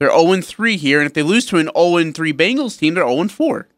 They're 0.00 0.16
0 0.16 0.40
3 0.40 0.76
here, 0.78 0.98
and 1.00 1.06
if 1.06 1.12
they 1.12 1.22
lose 1.22 1.44
to 1.46 1.58
an 1.58 1.68
0 1.76 2.12
3 2.12 2.32
Bengals 2.32 2.78
team, 2.78 2.94
they're 2.94 3.06
0 3.06 3.28
4. 3.28 3.68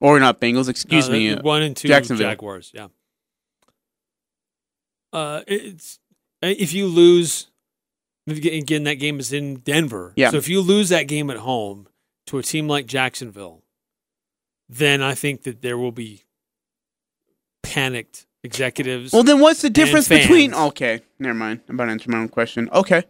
Or 0.00 0.20
not 0.20 0.38
Bengals, 0.40 0.68
excuse 0.68 1.08
Uh, 1.08 1.12
me. 1.12 1.30
uh, 1.32 1.40
one 1.40 1.62
and 1.62 1.74
two 1.74 1.88
Jacksonville. 1.88 2.28
Jaguars. 2.28 2.70
Yeah. 2.74 2.88
Uh, 5.12 5.42
it's 5.46 5.98
if 6.42 6.74
you 6.74 6.86
lose 6.88 7.46
again. 8.26 8.84
That 8.84 8.94
game 8.94 9.20
is 9.20 9.32
in 9.32 9.56
Denver. 9.56 10.12
Yeah. 10.16 10.30
So 10.30 10.36
if 10.36 10.48
you 10.48 10.60
lose 10.60 10.88
that 10.88 11.04
game 11.04 11.30
at 11.30 11.38
home 11.38 11.88
to 12.26 12.38
a 12.38 12.42
team 12.42 12.68
like 12.68 12.86
Jacksonville, 12.86 13.62
then 14.68 15.02
I 15.02 15.14
think 15.14 15.42
that 15.44 15.62
there 15.62 15.78
will 15.78 15.92
be 15.92 16.24
panicked 17.62 18.26
executives. 18.42 19.12
Well, 19.12 19.22
then 19.22 19.40
what's 19.40 19.62
the 19.62 19.70
difference 19.70 20.08
between. 20.08 20.54
Okay, 20.54 21.02
never 21.18 21.34
mind. 21.34 21.60
I'm 21.68 21.76
about 21.76 21.86
to 21.86 21.92
answer 21.92 22.10
my 22.10 22.18
own 22.18 22.28
question. 22.28 22.68
Okay. 22.72 23.04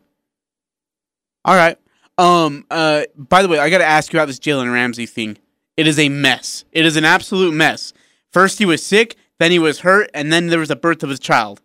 All 1.45 1.55
right. 1.55 1.79
Um. 2.19 2.65
Uh. 2.71 3.05
By 3.17 3.43
the 3.43 3.49
way, 3.49 3.59
I 3.59 3.71
got 3.71 3.79
to 3.79 3.85
ask 3.85 4.13
you 4.13 4.19
about 4.19 4.27
this 4.27 4.39
Jalen 4.39 4.73
Ramsey 4.73 5.07
thing. 5.07 5.39
It 5.77 5.87
is 5.87 5.99
a 5.99 6.09
mess. 6.09 6.65
It 6.73 6.87
is 6.87 6.97
an 6.97 7.05
absolute 7.05 7.53
mess. 7.53 7.93
First 8.33 8.59
he 8.59 8.67
was 8.67 8.85
sick, 8.85 9.17
then 9.39 9.51
he 9.51 9.59
was 9.59 9.81
hurt, 9.81 10.11
and 10.15 10.33
then 10.33 10.49
there 10.49 10.59
was 10.59 10.69
the 10.69 10.77
birth 10.77 11.03
of 11.03 11.11
his 11.11 11.21
child. 11.21 11.61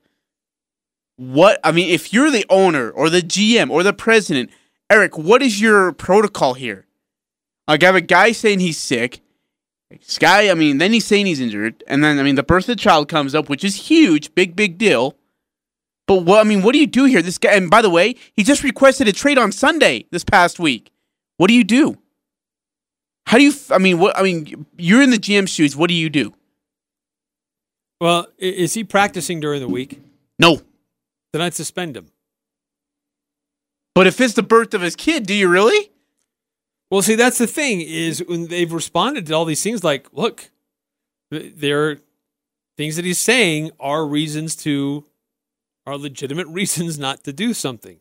What 1.22 1.60
I 1.64 1.72
mean, 1.72 1.88
if 1.88 2.12
you're 2.12 2.32
the 2.32 2.48
owner 2.50 2.90
or 2.90 3.08
the 3.08 3.22
GM 3.22 3.70
or 3.70 3.84
the 3.84 3.94
president, 3.94 4.50
Eric, 4.90 5.20
what 5.20 5.44
is 5.44 5.62
your 5.62 5.92
protocol 5.92 6.56
here? 6.56 6.88
Like, 7.68 7.84
I 7.84 7.86
have 7.86 7.96
a 7.96 8.02
guy 8.02 8.32
saying 8.32 8.60
he's 8.60 8.80
sick. 8.80 9.22
This 9.92 10.18
guy, 10.18 10.50
I 10.50 10.56
mean, 10.56 10.80
then 10.80 10.94
he's 10.94 11.06
saying 11.06 11.28
he's 11.28 11.40
injured, 11.40 11.84
and 11.86 12.04
then 12.04 12.18
I 12.18 12.24
mean, 12.24 12.34
the 12.34 12.42
birth 12.42 12.64
of 12.64 12.76
the 12.76 12.76
child 12.76 13.08
comes 13.08 13.36
up, 13.36 13.50
which 13.50 13.64
is 13.64 13.76
huge, 13.76 14.34
big, 14.34 14.56
big 14.56 14.80
deal. 14.80 15.16
But 16.08 16.24
what 16.24 16.40
I 16.40 16.44
mean, 16.44 16.64
what 16.64 16.74
do 16.74 16.80
you 16.80 16.88
do 16.88 17.06
here? 17.06 17.22
This 17.22 17.38
guy, 17.38 17.52
and 17.52 17.70
by 17.70 17.84
the 17.84 17.92
way, 17.92 18.16
he 18.34 18.44
just 18.44 18.64
requested 18.64 19.08
a 19.08 19.14
trade 19.14 19.38
on 19.38 19.52
Sunday 19.52 20.08
this 20.10 20.24
past 20.24 20.58
week. 20.58 20.92
What 21.38 21.50
do 21.50 21.54
you 21.54 21.64
do? 21.64 22.00
How 23.28 23.38
do 23.38 23.44
you? 23.44 23.54
I 23.70 23.78
mean, 23.78 24.00
what? 24.00 24.18
I 24.18 24.24
mean, 24.24 24.66
you're 24.76 25.04
in 25.04 25.12
the 25.12 25.20
GM 25.20 25.48
shoes. 25.48 25.76
What 25.76 25.90
do 25.90 25.94
you 25.94 26.10
do? 26.10 26.34
well, 28.00 28.26
is 28.40 28.74
he 28.74 28.84
practicing 28.84 29.40
during 29.40 29.62
the 29.62 29.68
week? 29.68 30.02
No. 30.40 30.62
Then 31.34 31.42
I'd 31.42 31.54
suspend 31.54 31.96
him. 31.96 32.12
But 33.94 34.08
if 34.08 34.20
it's 34.22 34.34
the 34.34 34.44
birth 34.44 34.74
of 34.74 34.82
his 34.82 34.96
kid, 34.96 35.26
do 35.26 35.34
you 35.34 35.48
really? 35.48 35.92
Well, 36.90 37.02
see, 37.02 37.16
that's 37.16 37.38
the 37.38 37.48
thing 37.48 37.82
is 37.82 38.24
when 38.28 38.48
they've 38.48 38.72
responded 38.72 39.26
to 39.28 39.34
all 39.34 39.46
these 39.46 39.64
things, 39.64 39.84
like, 39.84 40.08
look, 40.12 40.52
there 41.30 41.90
are 41.90 41.98
things 42.78 42.96
that 42.98 43.06
he's 43.06 43.20
saying 43.20 43.72
are 43.80 44.06
reasons 44.06 44.56
to, 44.58 45.06
are 45.86 45.98
legitimate 45.98 46.48
reasons 46.50 47.00
not 47.00 47.24
to 47.24 47.34
do 47.34 47.54
something. 47.54 48.00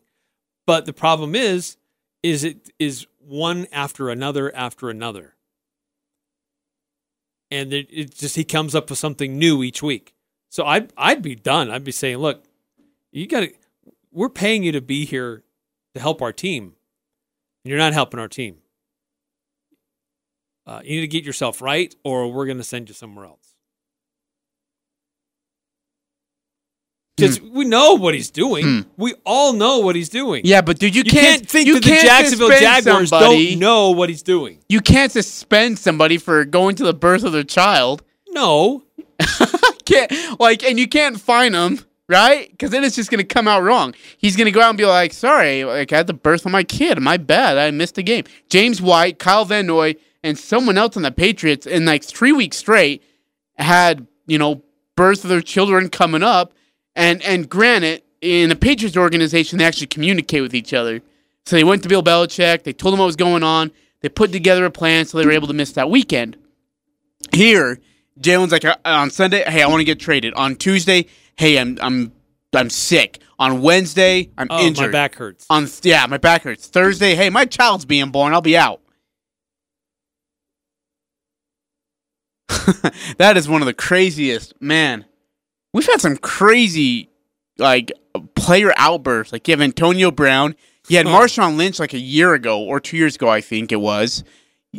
But 0.67 0.85
the 0.85 0.93
problem 0.93 1.35
is, 1.35 1.77
is 2.23 2.43
it 2.43 2.69
is 2.77 3.07
one 3.19 3.67
after 3.71 4.09
another 4.09 4.55
after 4.55 4.89
another, 4.89 5.35
and 7.49 7.73
it, 7.73 7.87
it 7.91 8.15
just 8.15 8.35
he 8.35 8.43
comes 8.43 8.75
up 8.75 8.89
with 8.89 8.99
something 8.99 9.37
new 9.37 9.63
each 9.63 9.81
week. 9.81 10.13
So 10.49 10.65
I'd 10.65 10.93
I'd 10.95 11.21
be 11.23 11.35
done. 11.35 11.71
I'd 11.71 11.83
be 11.83 11.91
saying, 11.91 12.17
look, 12.17 12.43
you 13.11 13.27
got 13.27 13.41
to, 13.41 13.53
we're 14.11 14.29
paying 14.29 14.63
you 14.63 14.71
to 14.73 14.81
be 14.81 15.05
here 15.05 15.43
to 15.93 16.01
help 16.01 16.21
our 16.21 16.31
team. 16.33 16.73
And 17.63 17.69
you're 17.69 17.77
not 17.77 17.93
helping 17.93 18.19
our 18.19 18.27
team. 18.27 18.57
Uh, 20.65 20.81
you 20.83 20.95
need 20.95 21.01
to 21.01 21.07
get 21.07 21.23
yourself 21.23 21.61
right, 21.61 21.93
or 22.03 22.31
we're 22.31 22.45
going 22.45 22.57
to 22.57 22.63
send 22.63 22.87
you 22.89 22.95
somewhere 22.95 23.25
else. 23.25 23.55
Because 27.17 27.41
we 27.41 27.65
know 27.65 27.93
what 27.95 28.15
he's 28.15 28.31
doing. 28.31 28.63
Hmm. 28.65 28.79
We 28.97 29.13
all 29.25 29.53
know 29.53 29.79
what 29.79 29.95
he's 29.95 30.09
doing. 30.09 30.41
Yeah, 30.43 30.61
but 30.61 30.79
dude, 30.79 30.95
you, 30.95 31.03
You, 31.05 31.11
can't, 31.11 31.47
think 31.47 31.67
you 31.67 31.75
that 31.75 31.83
the 31.83 31.89
can't 31.89 32.05
Jacksonville 32.05 32.49
Jaguars 32.49 33.09
somebody. 33.09 33.51
don't 33.51 33.59
know 33.59 33.91
what 33.91 34.09
he's 34.09 34.23
doing. 34.23 34.59
You 34.69 34.81
can't 34.81 35.11
suspend 35.11 35.77
somebody 35.77 36.17
for 36.17 36.45
going 36.45 36.75
to 36.77 36.83
the 36.83 36.93
birth 36.93 37.23
of 37.23 37.31
their 37.31 37.43
child. 37.43 38.01
No, 38.29 38.83
can't 39.85 40.11
like, 40.39 40.63
and 40.63 40.79
you 40.79 40.87
can't 40.87 41.19
fine 41.19 41.53
him, 41.53 41.81
right? 42.11 42.51
Because 42.51 42.69
then 42.69 42.83
it's 42.83 42.95
just 42.95 43.09
gonna 43.09 43.23
come 43.23 43.47
out 43.47 43.63
wrong. 43.63 43.95
He's 44.17 44.35
gonna 44.35 44.51
go 44.51 44.61
out 44.61 44.69
and 44.69 44.77
be 44.77 44.85
like, 44.85 45.13
"Sorry, 45.13 45.63
like 45.63 45.91
I 45.91 45.97
had 45.97 46.07
the 46.07 46.13
birth 46.13 46.45
of 46.45 46.51
my 46.51 46.63
kid. 46.63 46.99
My 46.99 47.17
bad. 47.17 47.57
I 47.57 47.71
missed 47.71 47.95
the 47.95 48.03
game." 48.03 48.25
James 48.49 48.81
White, 48.81 49.17
Kyle 49.17 49.45
Van 49.45 49.65
Noy, 49.65 49.95
and 50.23 50.37
someone 50.37 50.77
else 50.77 50.97
on 50.97 51.03
the 51.03 51.11
Patriots 51.11 51.65
in 51.65 51.85
like 51.85 52.03
three 52.03 52.31
weeks 52.31 52.57
straight 52.57 53.01
had 53.57 54.05
you 54.27 54.37
know 54.37 54.61
birth 54.95 55.23
of 55.23 55.29
their 55.29 55.41
children 55.41 55.89
coming 55.89 56.21
up, 56.21 56.53
and 56.95 57.23
and 57.23 57.49
granted, 57.49 58.03
in 58.21 58.49
the 58.49 58.55
Patriots 58.55 58.97
organization, 58.97 59.57
they 59.57 59.65
actually 59.65 59.87
communicate 59.87 60.41
with 60.41 60.53
each 60.53 60.73
other. 60.73 61.01
So 61.45 61.55
they 61.55 61.63
went 61.63 61.81
to 61.83 61.89
Bill 61.89 62.03
Belichick. 62.03 62.63
They 62.63 62.73
told 62.73 62.93
him 62.93 62.99
what 62.99 63.07
was 63.07 63.15
going 63.15 63.41
on. 63.41 63.71
They 64.01 64.09
put 64.09 64.31
together 64.31 64.65
a 64.65 64.71
plan 64.71 65.05
so 65.05 65.17
they 65.17 65.25
were 65.25 65.31
able 65.31 65.47
to 65.47 65.53
miss 65.53 65.71
that 65.73 65.89
weekend. 65.89 66.37
Here, 67.33 67.79
Jalen's 68.21 68.51
like 68.51 68.65
uh, 68.65 68.75
on 68.85 69.09
Sunday, 69.11 69.43
hey, 69.49 69.61
I 69.63 69.67
want 69.67 69.79
to 69.81 69.85
get 69.85 69.99
traded. 69.99 70.33
On 70.35 70.55
Tuesday, 70.55 71.07
hey, 71.35 71.57
I'm 71.59 71.77
I'm 71.81 72.11
I'm 72.53 72.69
sick. 72.69 73.19
On 73.39 73.61
Wednesday, 73.61 74.29
I'm 74.37 74.47
Oh, 74.49 74.65
injured. 74.65 74.87
my 74.87 74.91
back 74.91 75.15
hurts. 75.15 75.45
On 75.49 75.67
yeah, 75.83 76.05
my 76.05 76.17
back 76.17 76.43
hurts. 76.43 76.67
Thursday, 76.67 77.15
hey, 77.15 77.29
my 77.29 77.45
child's 77.45 77.85
being 77.85 78.11
born. 78.11 78.33
I'll 78.33 78.41
be 78.41 78.55
out. 78.57 78.81
that 83.17 83.37
is 83.37 83.47
one 83.49 83.61
of 83.61 83.65
the 83.65 83.73
craziest. 83.73 84.53
Man, 84.61 85.05
we've 85.73 85.85
had 85.87 86.01
some 86.01 86.17
crazy 86.17 87.09
like 87.57 87.91
player 88.35 88.73
outbursts. 88.77 89.31
Like 89.33 89.47
you 89.47 89.53
have 89.53 89.61
Antonio 89.61 90.11
Brown. 90.11 90.55
You 90.87 90.97
had. 90.97 91.05
Marshawn 91.05 91.57
Lynch 91.57 91.79
like 91.79 91.93
a 91.93 91.99
year 91.99 92.33
ago 92.33 92.61
or 92.61 92.79
two 92.79 92.97
years 92.97 93.15
ago, 93.15 93.29
I 93.29 93.41
think 93.41 93.71
it 93.71 93.79
was. 93.79 94.23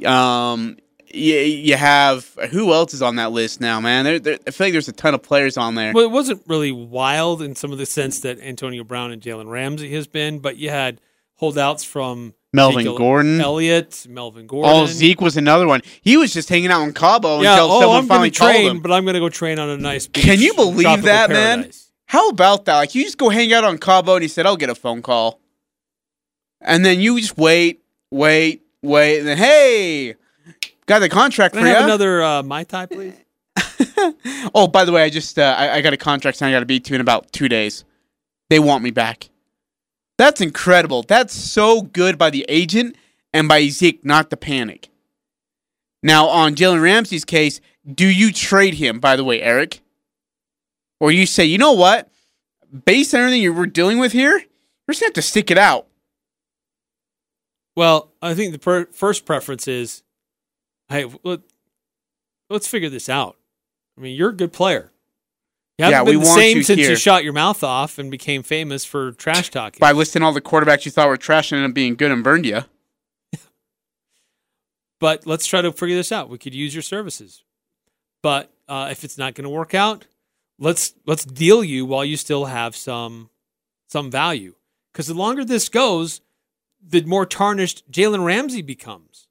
Um, 0.04 0.76
you, 1.12 1.36
you 1.36 1.76
have 1.76 2.26
who 2.50 2.72
else 2.72 2.94
is 2.94 3.02
on 3.02 3.16
that 3.16 3.32
list 3.32 3.60
now, 3.60 3.80
man? 3.80 4.04
There, 4.04 4.18
there, 4.18 4.38
I 4.46 4.50
feel 4.50 4.66
like 4.66 4.72
there's 4.72 4.88
a 4.88 4.92
ton 4.92 5.14
of 5.14 5.22
players 5.22 5.56
on 5.56 5.74
there. 5.74 5.92
Well, 5.92 6.04
it 6.04 6.10
wasn't 6.10 6.42
really 6.46 6.72
wild 6.72 7.42
in 7.42 7.54
some 7.54 7.72
of 7.72 7.78
the 7.78 7.86
sense 7.86 8.20
that 8.20 8.40
Antonio 8.40 8.84
Brown 8.84 9.12
and 9.12 9.20
Jalen 9.20 9.48
Ramsey 9.48 9.92
has 9.94 10.06
been, 10.06 10.38
but 10.38 10.56
you 10.56 10.70
had 10.70 11.00
holdouts 11.34 11.84
from 11.84 12.34
Melvin 12.52 12.80
Ezekiel 12.80 12.98
Gordon. 12.98 13.40
Elliott, 13.40 14.06
Melvin 14.08 14.44
oh, 14.44 14.48
Gordon. 14.48 14.72
Oh, 14.72 14.86
Zeke 14.86 15.20
was 15.20 15.36
another 15.36 15.66
one. 15.66 15.82
He 16.02 16.16
was 16.16 16.32
just 16.32 16.48
hanging 16.48 16.70
out 16.70 16.82
in 16.82 16.92
Cabo 16.92 17.40
yeah, 17.40 17.52
until 17.52 17.70
oh, 17.70 17.80
someone 17.80 17.98
I'm 17.98 18.06
finally 18.06 18.30
train, 18.30 18.54
called 18.54 18.76
him. 18.76 18.82
but 18.82 18.92
I'm 18.92 19.04
going 19.04 19.14
to 19.14 19.20
go 19.20 19.28
train 19.28 19.58
on 19.58 19.68
a 19.68 19.76
nice 19.76 20.06
beach. 20.06 20.24
Can 20.24 20.38
you 20.38 20.54
believe 20.54 21.02
that, 21.02 21.30
man? 21.30 21.70
How 22.06 22.28
about 22.28 22.66
that? 22.66 22.76
Like 22.76 22.94
you 22.94 23.04
just 23.04 23.16
go 23.16 23.30
hang 23.30 23.52
out 23.52 23.64
on 23.64 23.78
Cabo 23.78 24.14
and 24.14 24.22
he 24.22 24.28
said, 24.28 24.44
I'll 24.44 24.56
get 24.56 24.68
a 24.68 24.74
phone 24.74 25.00
call. 25.00 25.40
And 26.60 26.84
then 26.84 27.00
you 27.00 27.18
just 27.18 27.38
wait, 27.38 27.82
wait, 28.10 28.62
wait, 28.82 29.18
and 29.18 29.26
then 29.26 29.38
hey, 29.38 30.14
got 30.86 31.00
the 31.00 31.08
contract 31.08 31.54
Can 31.54 31.62
for 31.62 31.68
I 31.68 31.70
have 31.70 31.80
you. 31.80 31.86
another 31.86 32.22
uh, 32.22 32.42
Mai 32.42 32.64
Tai, 32.64 32.86
please? 32.86 33.14
oh, 34.54 34.66
by 34.66 34.84
the 34.84 34.92
way, 34.92 35.02
I 35.02 35.10
just 35.10 35.38
uh, 35.38 35.54
I, 35.58 35.76
I 35.76 35.80
got 35.80 35.92
a 35.92 35.96
contract 35.98 36.38
signed 36.38 36.50
I 36.50 36.56
got 36.56 36.60
to 36.60 36.66
be 36.66 36.80
to 36.80 36.94
in 36.94 37.00
about 37.00 37.32
two 37.32 37.48
days. 37.48 37.84
They 38.50 38.58
want 38.58 38.82
me 38.82 38.90
back. 38.90 39.30
That's 40.18 40.40
incredible. 40.40 41.02
That's 41.02 41.34
so 41.34 41.82
good 41.82 42.18
by 42.18 42.30
the 42.30 42.44
agent 42.48 42.96
and 43.32 43.48
by 43.48 43.66
Zeke 43.68 44.04
not 44.04 44.30
to 44.30 44.36
panic. 44.36 44.88
Now 46.02 46.26
on 46.28 46.54
Jalen 46.54 46.82
Ramsey's 46.82 47.24
case, 47.24 47.60
do 47.92 48.06
you 48.06 48.32
trade 48.32 48.74
him? 48.74 49.00
By 49.00 49.16
the 49.16 49.24
way, 49.24 49.40
Eric, 49.40 49.80
or 51.00 51.10
you 51.10 51.26
say, 51.26 51.44
you 51.44 51.58
know 51.58 51.72
what? 51.72 52.10
Based 52.84 53.14
on 53.14 53.20
everything 53.20 53.42
you 53.42 53.52
we're 53.52 53.66
dealing 53.66 53.98
with 53.98 54.12
here, 54.12 54.42
we're 54.86 54.92
just 54.92 55.00
gonna 55.00 55.08
have 55.08 55.14
to 55.14 55.22
stick 55.22 55.50
it 55.50 55.58
out. 55.58 55.86
Well, 57.76 58.12
I 58.20 58.34
think 58.34 58.52
the 58.52 58.58
per- 58.58 58.86
first 58.92 59.24
preference 59.24 59.66
is, 59.66 60.01
hey, 60.92 61.06
let, 61.24 61.40
let's 62.50 62.68
figure 62.68 62.88
this 62.88 63.08
out. 63.08 63.36
I 63.98 64.00
mean, 64.00 64.16
you're 64.16 64.30
a 64.30 64.36
good 64.36 64.52
player. 64.52 64.92
You 65.78 65.84
haven't 65.86 65.98
Yeah, 65.98 66.04
been 66.04 66.18
we 66.18 66.24
the 66.24 66.28
want 66.28 66.40
same 66.40 66.62
since 66.62 66.80
here. 66.80 66.90
you 66.90 66.96
shot 66.96 67.24
your 67.24 67.32
mouth 67.32 67.64
off 67.64 67.98
and 67.98 68.10
became 68.10 68.42
famous 68.42 68.84
for 68.84 69.12
trash 69.12 69.50
talking. 69.50 69.78
By 69.80 69.92
listing 69.92 70.22
all 70.22 70.32
the 70.32 70.40
quarterbacks 70.40 70.84
you 70.84 70.90
thought 70.90 71.08
were 71.08 71.16
trash 71.16 71.50
and 71.50 71.58
ended 71.58 71.70
up 71.70 71.74
being 71.74 71.94
good 71.94 72.10
and 72.10 72.22
burned 72.22 72.46
you. 72.46 72.62
but 75.00 75.26
let's 75.26 75.46
try 75.46 75.62
to 75.62 75.72
figure 75.72 75.96
this 75.96 76.12
out. 76.12 76.28
We 76.28 76.38
could 76.38 76.54
use 76.54 76.74
your 76.74 76.82
services, 76.82 77.42
but 78.22 78.52
uh, 78.68 78.88
if 78.90 79.04
it's 79.04 79.18
not 79.18 79.34
going 79.34 79.44
to 79.44 79.50
work 79.50 79.74
out, 79.74 80.06
let's 80.58 80.94
let's 81.06 81.24
deal 81.24 81.64
you 81.64 81.84
while 81.84 82.04
you 82.04 82.16
still 82.16 82.46
have 82.46 82.76
some 82.76 83.30
some 83.88 84.10
value. 84.10 84.54
Because 84.92 85.06
the 85.06 85.14
longer 85.14 85.44
this 85.44 85.68
goes, 85.68 86.20
the 86.86 87.02
more 87.02 87.24
tarnished 87.26 87.90
Jalen 87.90 88.24
Ramsey 88.24 88.60
becomes, 88.62 89.26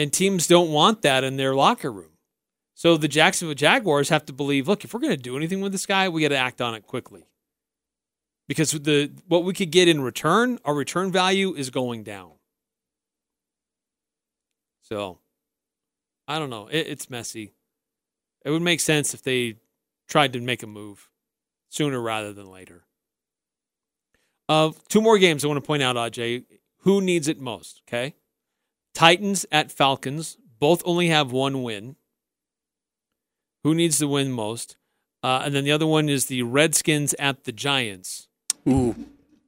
and 0.00 0.10
teams 0.10 0.46
don't 0.46 0.70
want 0.70 1.02
that 1.02 1.24
in 1.24 1.36
their 1.36 1.54
locker 1.54 1.92
room. 1.92 2.12
So 2.74 2.96
the 2.96 3.08
Jacksonville 3.08 3.54
Jaguars 3.54 4.08
have 4.08 4.24
to 4.26 4.32
believe, 4.32 4.66
look, 4.66 4.82
if 4.82 4.94
we're 4.94 5.00
going 5.00 5.10
to 5.10 5.16
do 5.18 5.36
anything 5.36 5.60
with 5.60 5.72
this 5.72 5.84
guy, 5.84 6.08
we 6.08 6.22
got 6.22 6.28
to 6.28 6.36
act 6.38 6.62
on 6.62 6.74
it 6.74 6.86
quickly. 6.86 7.26
Because 8.48 8.70
the 8.70 9.12
what 9.28 9.44
we 9.44 9.52
could 9.52 9.70
get 9.70 9.88
in 9.88 10.00
return, 10.00 10.58
our 10.64 10.74
return 10.74 11.12
value 11.12 11.54
is 11.54 11.68
going 11.68 12.02
down. 12.02 12.32
So, 14.80 15.18
I 16.26 16.38
don't 16.38 16.48
know. 16.48 16.68
It, 16.68 16.86
it's 16.88 17.10
messy. 17.10 17.52
It 18.42 18.50
would 18.50 18.62
make 18.62 18.80
sense 18.80 19.12
if 19.12 19.22
they 19.22 19.56
tried 20.08 20.32
to 20.32 20.40
make 20.40 20.62
a 20.62 20.66
move 20.66 21.10
sooner 21.68 22.00
rather 22.00 22.32
than 22.32 22.50
later. 22.50 22.86
Uh, 24.48 24.72
two 24.88 25.02
more 25.02 25.18
games 25.18 25.44
I 25.44 25.48
want 25.48 25.58
to 25.58 25.66
point 25.66 25.82
out, 25.82 25.96
Aj. 25.96 26.44
Who 26.78 27.02
needs 27.02 27.28
it 27.28 27.38
most? 27.38 27.82
Okay. 27.86 28.14
Titans 28.94 29.46
at 29.50 29.72
Falcons. 29.72 30.36
Both 30.58 30.82
only 30.84 31.08
have 31.08 31.32
one 31.32 31.62
win. 31.62 31.96
Who 33.64 33.74
needs 33.74 33.98
to 33.98 34.08
win 34.08 34.32
most? 34.32 34.76
Uh, 35.22 35.42
and 35.44 35.54
then 35.54 35.64
the 35.64 35.72
other 35.72 35.86
one 35.86 36.08
is 36.08 36.26
the 36.26 36.42
Redskins 36.42 37.14
at 37.18 37.44
the 37.44 37.52
Giants. 37.52 38.28
Ooh. 38.68 38.94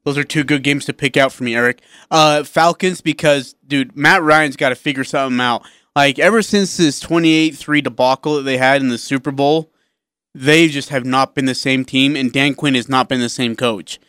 Those 0.05 0.19
are 0.19 0.25
two 0.25 0.43
good 0.43 0.63
games 0.63 0.85
to 0.87 0.93
pick 0.93 1.17
out 1.17 1.33
for 1.33 1.45
me, 1.45 1.55
Eric. 1.55 1.81
Uh, 2.11 2.43
Falcons, 2.43 3.01
because, 3.01 3.55
dude, 3.67 3.97
Matt 3.97 4.23
Ryan's 4.23 4.57
got 4.57 4.71
to 4.71 4.75
figure 4.75 5.05
something 5.05 5.41
out. 5.41 5.65
Like, 5.95 6.19
ever 6.19 6.43
since 6.43 6.77
this 6.77 6.99
28 6.99 7.55
3 7.57 7.81
debacle 7.83 8.37
that 8.37 8.43
they 8.43 8.57
had 8.57 8.81
in 8.81 8.89
the 8.89 8.99
Super 8.99 9.31
Bowl, 9.31 9.71
they 10.35 10.69
just 10.69 10.89
have 10.89 11.05
not 11.05 11.35
been 11.35 11.45
the 11.45 11.55
same 11.55 11.85
team, 11.85 12.17
and 12.17 12.33
Dan 12.33 12.55
Quinn 12.55 12.75
has 12.75 12.89
not 12.89 13.09
been 13.09 13.21
the 13.21 13.29
same 13.29 13.55
coach. 13.55 14.01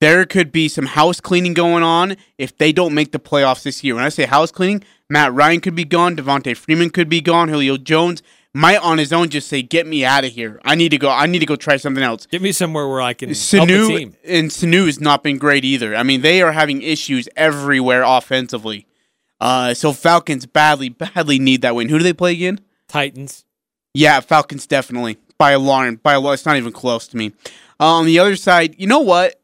There 0.00 0.24
could 0.26 0.52
be 0.52 0.68
some 0.68 0.86
house 0.86 1.20
cleaning 1.20 1.54
going 1.54 1.82
on 1.82 2.16
if 2.36 2.56
they 2.56 2.72
don't 2.72 2.94
make 2.94 3.12
the 3.12 3.18
playoffs 3.18 3.64
this 3.64 3.82
year. 3.82 3.94
When 3.94 4.04
I 4.04 4.10
say 4.10 4.26
house 4.26 4.52
cleaning, 4.52 4.84
Matt 5.10 5.32
Ryan 5.32 5.60
could 5.60 5.74
be 5.74 5.84
gone, 5.84 6.16
Devonta 6.16 6.56
Freeman 6.56 6.90
could 6.90 7.08
be 7.08 7.20
gone, 7.20 7.48
Julio 7.48 7.76
Jones 7.76 8.22
might 8.54 8.78
on 8.78 8.98
his 8.98 9.12
own 9.12 9.28
just 9.28 9.48
say, 9.48 9.62
"Get 9.62 9.86
me 9.86 10.04
out 10.04 10.24
of 10.24 10.32
here. 10.32 10.60
I 10.64 10.74
need 10.74 10.90
to 10.90 10.98
go. 10.98 11.10
I 11.10 11.26
need 11.26 11.40
to 11.40 11.46
go 11.46 11.56
try 11.56 11.76
something 11.76 12.02
else." 12.02 12.26
Get 12.26 12.42
me 12.42 12.52
somewhere 12.52 12.88
where 12.88 13.00
I 13.00 13.12
can 13.12 13.30
Sanu 13.30 13.86
team. 13.86 14.16
and 14.24 14.50
Sanu 14.50 14.86
has 14.86 15.00
not 15.00 15.22
been 15.22 15.38
great 15.38 15.64
either. 15.64 15.94
I 15.94 16.02
mean, 16.02 16.22
they 16.22 16.42
are 16.42 16.52
having 16.52 16.82
issues 16.82 17.28
everywhere 17.36 18.02
offensively. 18.02 18.86
Uh, 19.40 19.74
so 19.74 19.92
Falcons 19.92 20.46
badly, 20.46 20.88
badly 20.88 21.38
need 21.38 21.62
that 21.62 21.74
win. 21.74 21.88
Who 21.88 21.98
do 21.98 22.04
they 22.04 22.12
play 22.12 22.32
again? 22.32 22.60
Titans. 22.88 23.44
Yeah, 23.94 24.20
Falcons 24.20 24.66
definitely 24.66 25.18
by 25.38 25.52
a 25.52 25.58
lot. 25.58 26.02
By 26.02 26.14
a 26.14 26.20
lot, 26.20 26.32
it's 26.32 26.46
not 26.46 26.56
even 26.56 26.72
close 26.72 27.06
to 27.08 27.16
me. 27.16 27.32
Uh, 27.80 27.94
on 27.94 28.06
the 28.06 28.18
other 28.18 28.34
side, 28.34 28.74
you 28.78 28.86
know 28.86 29.00
what? 29.00 29.37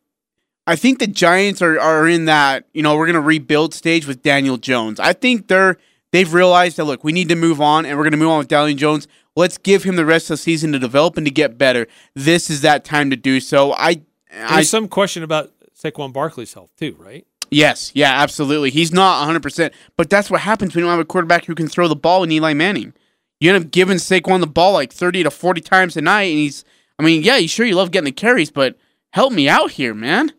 I 0.66 0.76
think 0.76 0.98
the 0.98 1.06
Giants 1.06 1.60
are 1.60 1.78
are 1.78 2.08
in 2.08 2.24
that 2.26 2.66
you 2.72 2.82
know 2.82 2.96
we're 2.96 3.06
gonna 3.06 3.20
rebuild 3.20 3.74
stage 3.74 4.06
with 4.06 4.22
Daniel 4.22 4.56
Jones. 4.56 4.98
I 4.98 5.12
think 5.12 5.48
they're 5.48 5.76
they've 6.12 6.32
realized 6.32 6.76
that 6.78 6.84
look, 6.84 7.04
we 7.04 7.12
need 7.12 7.28
to 7.28 7.36
move 7.36 7.60
on, 7.60 7.84
and 7.86 7.98
we're 7.98 8.04
gonna 8.04 8.16
move 8.16 8.30
on 8.30 8.38
with 8.38 8.48
Daniel 8.48 8.76
Jones. 8.76 9.06
Let's 9.36 9.58
give 9.58 9.82
him 9.82 9.96
the 9.96 10.06
rest 10.06 10.26
of 10.30 10.34
the 10.34 10.42
season 10.42 10.72
to 10.72 10.78
develop 10.78 11.16
and 11.16 11.26
to 11.26 11.30
get 11.30 11.58
better. 11.58 11.86
This 12.14 12.48
is 12.50 12.60
that 12.60 12.84
time 12.84 13.10
to 13.10 13.16
do 13.16 13.40
so. 13.40 13.72
I, 13.72 14.02
There's 14.30 14.50
I 14.50 14.62
some 14.62 14.86
question 14.86 15.24
about 15.24 15.50
Saquon 15.76 16.12
Barkley's 16.12 16.54
health 16.54 16.70
too, 16.76 16.96
right? 16.98 17.26
yes, 17.50 17.92
yeah, 17.94 18.12
absolutely. 18.22 18.70
He's 18.70 18.92
not 18.92 19.18
100, 19.20 19.42
percent 19.42 19.74
but 19.96 20.08
that's 20.08 20.30
what 20.30 20.40
happens 20.40 20.74
when 20.74 20.82
you 20.82 20.86
don't 20.86 20.96
have 20.96 21.00
a 21.00 21.04
quarterback 21.04 21.44
who 21.44 21.54
can 21.54 21.68
throw 21.68 21.88
the 21.88 21.96
ball 21.96 22.22
in 22.24 22.32
Eli 22.32 22.54
Manning. 22.54 22.94
You 23.40 23.52
end 23.52 23.64
up 23.64 23.70
giving 23.70 23.98
Saquon 23.98 24.40
the 24.40 24.46
ball 24.46 24.72
like 24.72 24.92
30 24.92 25.24
to 25.24 25.30
40 25.30 25.60
times 25.60 25.96
a 25.96 26.00
night, 26.00 26.30
and 26.30 26.38
he's, 26.38 26.64
I 26.98 27.02
mean, 27.02 27.22
yeah, 27.22 27.36
you 27.36 27.48
sure 27.48 27.66
you 27.66 27.74
love 27.74 27.90
getting 27.90 28.06
the 28.06 28.12
carries, 28.12 28.50
but 28.50 28.78
help 29.12 29.32
me 29.32 29.48
out 29.48 29.72
here, 29.72 29.92
man. 29.94 30.32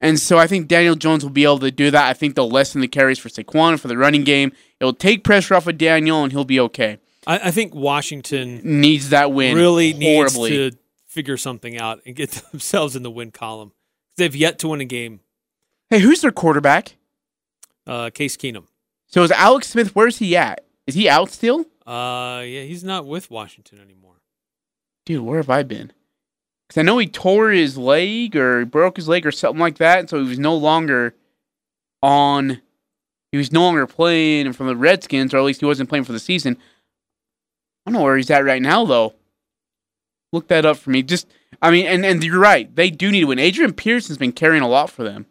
And 0.00 0.18
so 0.20 0.38
I 0.38 0.46
think 0.46 0.68
Daniel 0.68 0.94
Jones 0.94 1.24
will 1.24 1.30
be 1.32 1.42
able 1.44 1.58
to 1.60 1.70
do 1.72 1.90
that. 1.90 2.08
I 2.08 2.12
think 2.12 2.36
they'll 2.36 2.48
lessen 2.50 2.80
the 2.80 2.88
carries 2.88 3.18
for 3.18 3.28
Saquon 3.28 3.70
and 3.70 3.80
for 3.80 3.88
the 3.88 3.96
running 3.98 4.22
game. 4.22 4.52
It'll 4.80 4.92
take 4.92 5.24
pressure 5.24 5.54
off 5.54 5.66
of 5.66 5.76
Daniel, 5.76 6.22
and 6.22 6.30
he'll 6.32 6.44
be 6.44 6.60
okay. 6.60 6.98
I, 7.26 7.48
I 7.48 7.50
think 7.50 7.74
Washington 7.74 8.60
Needs 8.62 9.10
that 9.10 9.32
win 9.32 9.56
really 9.56 9.90
horribly. 9.92 10.50
needs 10.50 10.74
to 10.74 10.78
figure 11.08 11.36
something 11.36 11.76
out 11.76 12.00
and 12.06 12.14
get 12.14 12.30
themselves 12.52 12.94
in 12.94 13.02
the 13.02 13.10
win 13.10 13.32
column. 13.32 13.72
They've 14.16 14.34
yet 14.34 14.58
to 14.60 14.68
win 14.68 14.80
a 14.80 14.84
game. 14.84 15.20
hey, 15.90 15.98
who's 16.00 16.20
their 16.20 16.32
quarterback? 16.32 16.96
Uh, 17.86 18.10
Case 18.10 18.36
Keenum. 18.36 18.64
So 19.06 19.22
is 19.22 19.30
Alex 19.32 19.68
Smith? 19.68 19.94
Where's 19.96 20.18
he 20.18 20.36
at? 20.36 20.64
Is 20.86 20.94
he 20.94 21.08
out 21.08 21.30
still? 21.30 21.60
Uh, 21.86 22.42
yeah, 22.44 22.62
he's 22.62 22.84
not 22.84 23.06
with 23.06 23.30
Washington 23.30 23.80
anymore. 23.80 24.20
Dude, 25.06 25.22
where 25.22 25.38
have 25.38 25.48
I 25.50 25.62
been? 25.62 25.92
Because 26.68 26.80
I 26.80 26.82
know 26.82 26.98
he 26.98 27.06
tore 27.06 27.50
his 27.50 27.78
leg 27.78 28.36
or 28.36 28.64
broke 28.66 28.96
his 28.96 29.08
leg 29.08 29.24
or 29.26 29.32
something 29.32 29.60
like 29.60 29.78
that, 29.78 30.00
and 30.00 30.10
so 30.10 30.22
he 30.22 30.28
was 30.28 30.38
no 30.38 30.54
longer 30.54 31.14
on. 32.02 32.60
He 33.32 33.38
was 33.38 33.52
no 33.52 33.60
longer 33.62 33.86
playing 33.86 34.52
from 34.52 34.66
the 34.68 34.76
Redskins, 34.76 35.32
or 35.34 35.38
at 35.38 35.44
least 35.44 35.60
he 35.60 35.66
wasn't 35.66 35.88
playing 35.88 36.04
for 36.04 36.12
the 36.12 36.18
season. 36.18 36.56
I 37.86 37.90
don't 37.90 37.98
know 37.98 38.04
where 38.04 38.16
he's 38.16 38.30
at 38.30 38.44
right 38.44 38.60
now, 38.62 38.84
though. 38.84 39.14
Look 40.32 40.48
that 40.48 40.66
up 40.66 40.76
for 40.76 40.90
me. 40.90 41.02
Just, 41.02 41.26
I 41.62 41.70
mean, 41.70 41.86
and, 41.86 42.04
and 42.04 42.22
you're 42.22 42.38
right. 42.38 42.74
They 42.74 42.90
do 42.90 43.10
need 43.10 43.20
to 43.20 43.26
win. 43.26 43.38
Adrian 43.38 43.72
Pearson's 43.72 44.18
been 44.18 44.32
carrying 44.32 44.62
a 44.62 44.68
lot 44.68 44.90
for 44.90 45.04
them. 45.04 45.26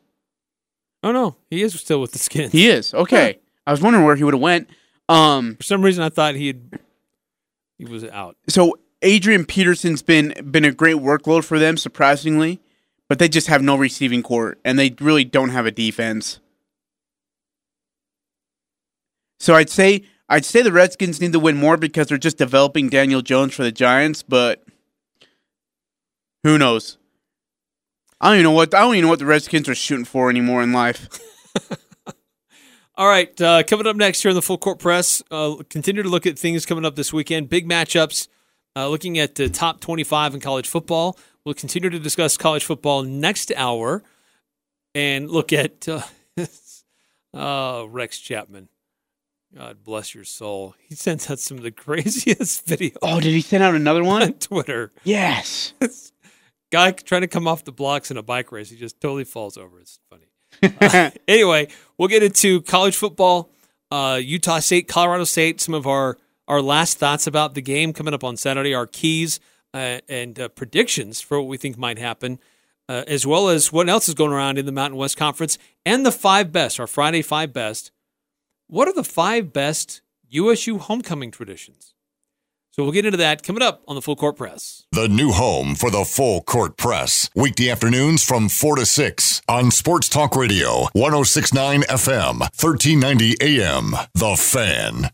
Oh 1.04 1.12
no, 1.12 1.36
he 1.52 1.62
is 1.62 1.80
still 1.80 2.02
with 2.02 2.12
the 2.14 2.20
Skins. 2.20 2.52
He 2.52 2.68
is 2.68 2.94
okay. 2.94 3.40
I 3.68 3.72
was 3.72 3.82
wondering 3.82 4.06
where 4.06 4.16
he 4.16 4.24
would 4.24 4.34
have 4.34 4.42
went. 4.42 4.70
Um, 5.08 5.56
For 5.58 5.64
some 5.64 5.84
reason, 5.84 6.04
I 6.04 6.10
thought 6.10 6.34
he 6.36 6.48
had 6.48 6.80
he 7.78 7.86
was 7.86 8.04
out. 8.06 8.36
so 8.50 8.80
Adrian 9.02 9.46
Peterson's 9.46 10.02
been 10.02 10.34
been 10.50 10.66
a 10.66 10.72
great 10.72 10.98
workload 10.98 11.44
for 11.44 11.60
them, 11.60 11.78
surprisingly, 11.78 12.60
but 13.08 13.20
they 13.20 13.30
just 13.30 13.48
have 13.48 13.62
no 13.62 13.76
receiving 13.76 14.24
court 14.24 14.60
and 14.66 14.78
they 14.78 14.96
really 15.00 15.24
don't 15.24 15.50
have 15.50 15.66
a 15.66 15.72
defense. 15.72 16.40
So 19.40 19.56
I'd 19.56 19.70
say 19.70 20.04
I'd 20.30 20.46
say 20.46 20.62
the 20.62 20.72
Redskins 20.72 21.22
need 21.22 21.34
to 21.34 21.40
win 21.40 21.58
more 21.58 21.78
because 21.78 22.08
they're 22.08 22.18
just 22.18 22.38
developing 22.38 22.90
Daniel 22.90 23.22
Jones 23.22 23.54
for 23.54 23.64
the 23.64 23.72
Giants, 23.72 24.24
but 24.24 24.64
who 26.44 26.58
knows? 26.58 26.98
I 28.20 28.30
don't 28.30 28.38
even 28.38 28.44
know 28.46 28.52
what 28.52 28.74
I 28.74 28.82
don't 28.82 28.96
even 28.96 29.04
know 29.04 29.10
what 29.10 29.20
the 29.20 29.26
Redskins 29.26 29.70
are 29.70 29.76
shooting 29.76 30.06
for 30.06 30.30
anymore 30.30 30.64
in 30.64 30.74
life. 30.74 31.08
All 32.96 33.08
right, 33.08 33.40
uh, 33.40 33.62
coming 33.62 33.86
up 33.86 33.96
next 33.96 34.24
here 34.24 34.30
in 34.30 34.36
the 34.36 34.42
full 34.42 34.58
court 34.58 34.80
press, 34.80 35.22
uh, 35.30 35.58
continue 35.70 36.02
to 36.02 36.10
look 36.10 36.26
at 36.26 36.40
things 36.40 36.66
coming 36.66 36.84
up 36.84 36.96
this 36.96 37.14
weekend. 37.14 37.48
Big 37.48 37.70
matchups. 37.70 38.28
Uh, 38.78 38.88
looking 38.88 39.18
at 39.18 39.34
the 39.34 39.50
top 39.50 39.80
25 39.80 40.36
in 40.36 40.40
college 40.40 40.68
football. 40.68 41.18
We'll 41.44 41.56
continue 41.56 41.90
to 41.90 41.98
discuss 41.98 42.38
college 42.38 42.64
football 42.64 43.02
next 43.02 43.52
hour, 43.56 44.04
and 44.94 45.32
look 45.32 45.52
at 45.52 45.88
uh, 45.90 46.02
uh, 47.34 47.86
Rex 47.90 48.20
Chapman. 48.20 48.70
God 49.56 49.84
bless 49.84 50.14
your 50.14 50.26
soul. 50.26 50.76
He 50.78 50.94
sends 50.94 51.32
out 51.32 51.40
some 51.40 51.58
of 51.58 51.64
the 51.64 51.72
craziest 51.86 52.68
videos 52.68 52.98
Oh, 53.02 53.20
did 53.20 53.34
he 53.34 53.42
send 53.42 53.64
out 53.64 53.74
another 53.74 54.04
one? 54.04 54.22
on? 54.22 54.34
Twitter. 54.34 54.92
yes. 55.04 55.74
Guy 56.72 56.92
trying 56.92 57.22
to 57.22 57.28
come 57.28 57.48
off 57.48 57.64
the 57.64 57.72
blocks 57.72 58.12
in 58.12 58.18
a 58.18 58.22
bike 58.22 58.52
race. 58.52 58.70
He 58.70 58.78
just 58.78 59.02
totally 59.02 59.24
falls 59.24 59.58
over. 59.58 59.80
It's 59.80 60.00
funny. 60.08 60.28
Uh, 60.82 61.10
anyway, 61.28 61.70
we'll 61.98 62.10
get 62.10 62.22
into 62.22 62.62
college 62.62 62.96
football, 62.96 63.50
uh, 63.90 64.20
Utah 64.22 64.60
State, 64.60 64.88
Colorado 64.88 65.24
State. 65.24 65.62
Some 65.62 65.74
of 65.74 65.88
our 65.88 66.18
our 66.48 66.62
last 66.62 66.98
thoughts 66.98 67.28
about 67.28 67.54
the 67.54 67.62
game 67.62 67.94
coming 67.94 68.14
up 68.14 68.24
on 68.24 68.38
Saturday. 68.38 68.74
Our 68.74 68.88
keys 68.88 69.40
uh, 69.74 70.00
and 70.08 70.40
uh, 70.40 70.50
predictions 70.50 71.22
for 71.22 71.40
what 71.40 71.48
we 71.48 71.58
think 71.58 71.78
might 71.78 72.00
happen, 72.00 72.40
uh, 72.90 73.04
as 73.08 73.28
well 73.28 73.50
as 73.50 73.72
what 73.72 73.90
else 73.90 74.08
is 74.08 74.16
going 74.16 74.32
around 74.32 74.58
in 74.58 74.66
the 74.66 74.72
Mountain 74.72 74.98
West 74.98 75.18
Conference 75.18 75.58
and 75.86 76.06
the 76.06 76.12
five 76.12 76.52
best. 76.52 76.80
Our 76.80 76.88
Friday 76.88 77.22
five 77.22 77.54
best. 77.54 77.92
What 78.68 78.88
are 78.88 78.94
the 78.94 79.04
five 79.04 79.54
best 79.54 80.02
USU 80.30 80.78
homecoming 80.78 81.32
traditions? 81.32 81.94
So 82.72 82.84
we'll 82.84 82.92
get 82.92 83.08
into 83.08 83.18
that 83.18 83.42
coming 83.42 83.64
up 83.64 83.82
on 83.88 83.96
the 83.96 84.04
Full 84.04 84.16
Court 84.16 84.38
Press. 84.38 84.86
The 84.92 85.08
new 85.08 85.32
home 85.32 85.74
for 85.74 85.90
the 85.90 86.06
full 86.06 86.42
court 86.42 86.78
press. 86.78 87.28
Weekday 87.36 87.72
afternoons 87.72 88.24
from 88.24 88.50
4 88.50 88.76
to 88.76 88.86
6 88.86 89.42
on 89.50 89.72
Sports 89.72 90.08
Talk 90.08 90.36
Radio, 90.36 90.84
1069 90.94 91.82
FM, 91.82 92.40
1390 92.40 93.36
AM. 93.42 93.96
The 94.14 94.36
Fan. 94.36 95.10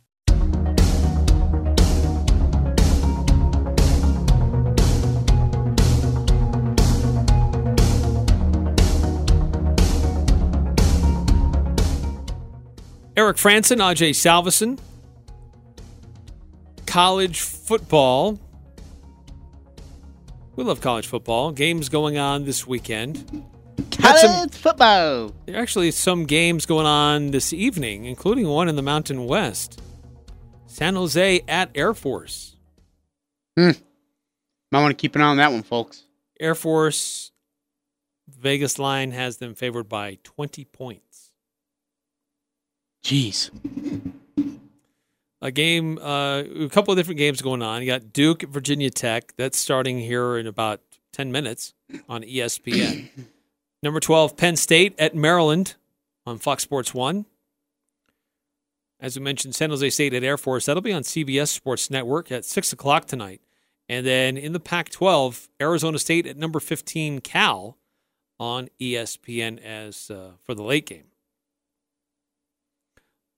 Eric 13.16 13.38
Frandsen, 13.38 13.78
Ajay 13.78 14.12
Salvesen. 14.12 14.80
College 16.86 17.42
football. 17.42 18.40
We 20.56 20.64
love 20.64 20.82
college 20.82 21.08
football. 21.08 21.52
Games 21.52 21.90
going 21.90 22.18
on 22.18 22.46
this 22.46 22.68
weekend. 22.68 23.44
Got 24.02 24.18
some- 24.18 24.32
College 24.32 24.54
football. 24.56 25.32
There 25.46 25.56
are 25.56 25.62
actually 25.62 25.92
some 25.92 26.26
games 26.26 26.66
going 26.66 26.86
on 26.86 27.32
this 27.32 27.54
evening, 27.54 28.06
including 28.06 28.48
one 28.48 28.68
in 28.70 28.76
the 28.76 28.82
Mountain 28.82 29.26
West. 29.26 29.82
San 30.68 30.96
Jose 30.96 31.42
at 31.48 31.70
Air 31.76 31.94
Force. 31.94 32.56
Hmm. 33.58 33.72
Might 34.72 34.82
want 34.82 34.92
to 34.98 35.00
keep 35.02 35.16
an 35.16 35.22
eye 35.22 35.26
on 35.26 35.38
that 35.38 35.52
one, 35.52 35.62
folks. 35.64 36.04
Air 36.40 36.56
Force 36.56 37.32
Vegas 38.28 38.80
line 38.80 39.12
has 39.12 39.38
them 39.38 39.54
favored 39.54 39.88
by 39.88 40.18
20 40.24 40.66
points. 40.66 41.13
Jeez. 43.04 43.52
a 45.42 45.52
game, 45.52 45.98
uh, 46.00 46.44
a 46.44 46.70
couple 46.70 46.94
of 46.94 46.98
different 46.98 47.18
games 47.18 47.42
going 47.42 47.62
on. 47.62 47.82
You 47.82 47.88
got 47.88 48.14
Duke 48.14 48.44
Virginia 48.44 48.90
Tech. 48.90 49.34
That's 49.36 49.58
starting 49.58 50.00
here 50.00 50.38
in 50.38 50.48
about 50.48 50.82
10 51.12 51.32
minutes 51.32 51.74
on 52.08 52.24
ESPN. 52.24 53.10
Number 53.84 54.00
12, 54.00 54.38
Penn 54.38 54.56
State 54.56 54.96
at 54.98 55.14
Maryland 55.14 55.76
on 56.26 56.38
Fox 56.38 56.64
Sports 56.64 56.94
1. 56.94 57.26
As 59.02 59.18
we 59.18 59.24
mentioned, 59.24 59.54
San 59.54 59.70
Jose 59.70 59.90
State 59.90 60.14
at 60.14 60.24
Air 60.24 60.38
Force. 60.38 60.66
That'll 60.66 60.82
be 60.82 60.94
on 60.94 61.04
CBS 61.04 61.50
Sports 61.50 61.90
Network 61.90 62.32
at 62.32 62.46
6 62.46 62.72
o'clock 62.72 63.06
tonight. 63.06 63.42
And 63.90 64.06
then 64.06 64.38
in 64.38 64.54
the 64.54 64.62
Pac 64.62 64.90
12, 64.90 65.50
Arizona 65.62 66.00
State 66.00 66.26
at 66.26 66.38
number 66.38 66.62
15, 66.62 67.20
Cal 67.20 67.78
on 68.40 68.70
ESPN 68.80 69.62
as 69.62 70.10
uh, 70.10 70.32
for 70.42 70.56
the 70.56 70.64
late 70.64 70.86
game. 70.86 71.04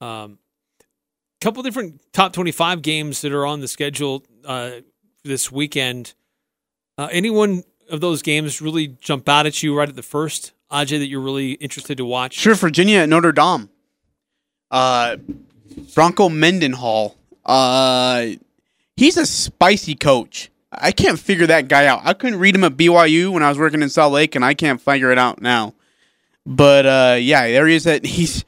Um, 0.06 0.40
couple 1.42 1.62
different 1.64 2.02
top 2.12 2.34
25 2.34 2.82
games 2.82 3.22
that 3.22 3.32
are 3.32 3.46
on 3.46 3.60
the 3.60 3.68
schedule 3.68 4.24
uh, 4.46 4.72
this 5.24 5.52
weekend. 5.52 6.14
Uh, 6.98 7.08
anyone 7.12 7.64
of 7.90 8.02
those 8.02 8.22
games 8.22 8.62
really 8.62 8.88
jump 9.00 9.30
out 9.30 9.46
at 9.46 9.62
you 9.62 9.78
right 9.78 9.90
at 9.90 9.96
the 9.96 10.04
first, 10.04 10.54
Ajay, 10.72 10.98
that 10.98 11.08
you're 11.08 11.22
really 11.22 11.52
interested 11.54 11.98
to 11.98 12.06
watch? 12.06 12.34
Sure, 12.34 12.56
Virginia 12.56 13.00
at 13.00 13.10
Notre 13.10 13.32
Dame. 13.32 13.70
Uh, 14.72 15.18
Bronco 15.94 16.30
Mendenhall. 16.30 17.16
Uh, 17.46 18.28
he's 18.96 19.18
a 19.18 19.26
spicy 19.26 19.94
coach. 19.94 20.50
I 20.72 20.92
can't 20.92 21.20
figure 21.20 21.48
that 21.48 21.68
guy 21.68 21.86
out. 21.86 22.02
I 22.04 22.14
couldn't 22.14 22.40
read 22.40 22.56
him 22.56 22.64
at 22.64 22.74
BYU 22.74 23.32
when 23.32 23.44
I 23.44 23.50
was 23.50 23.60
working 23.60 23.82
in 23.82 23.90
Salt 23.90 24.14
Lake, 24.14 24.36
and 24.36 24.44
I 24.44 24.54
can't 24.54 24.82
figure 24.82 25.12
it 25.12 25.18
out 25.18 25.42
now. 25.42 25.74
But 26.46 26.86
uh, 26.86 27.18
yeah, 27.20 27.48
there 27.48 27.68
he 27.68 27.76
is. 27.76 27.86
At 27.86 28.06
he's 28.18 28.46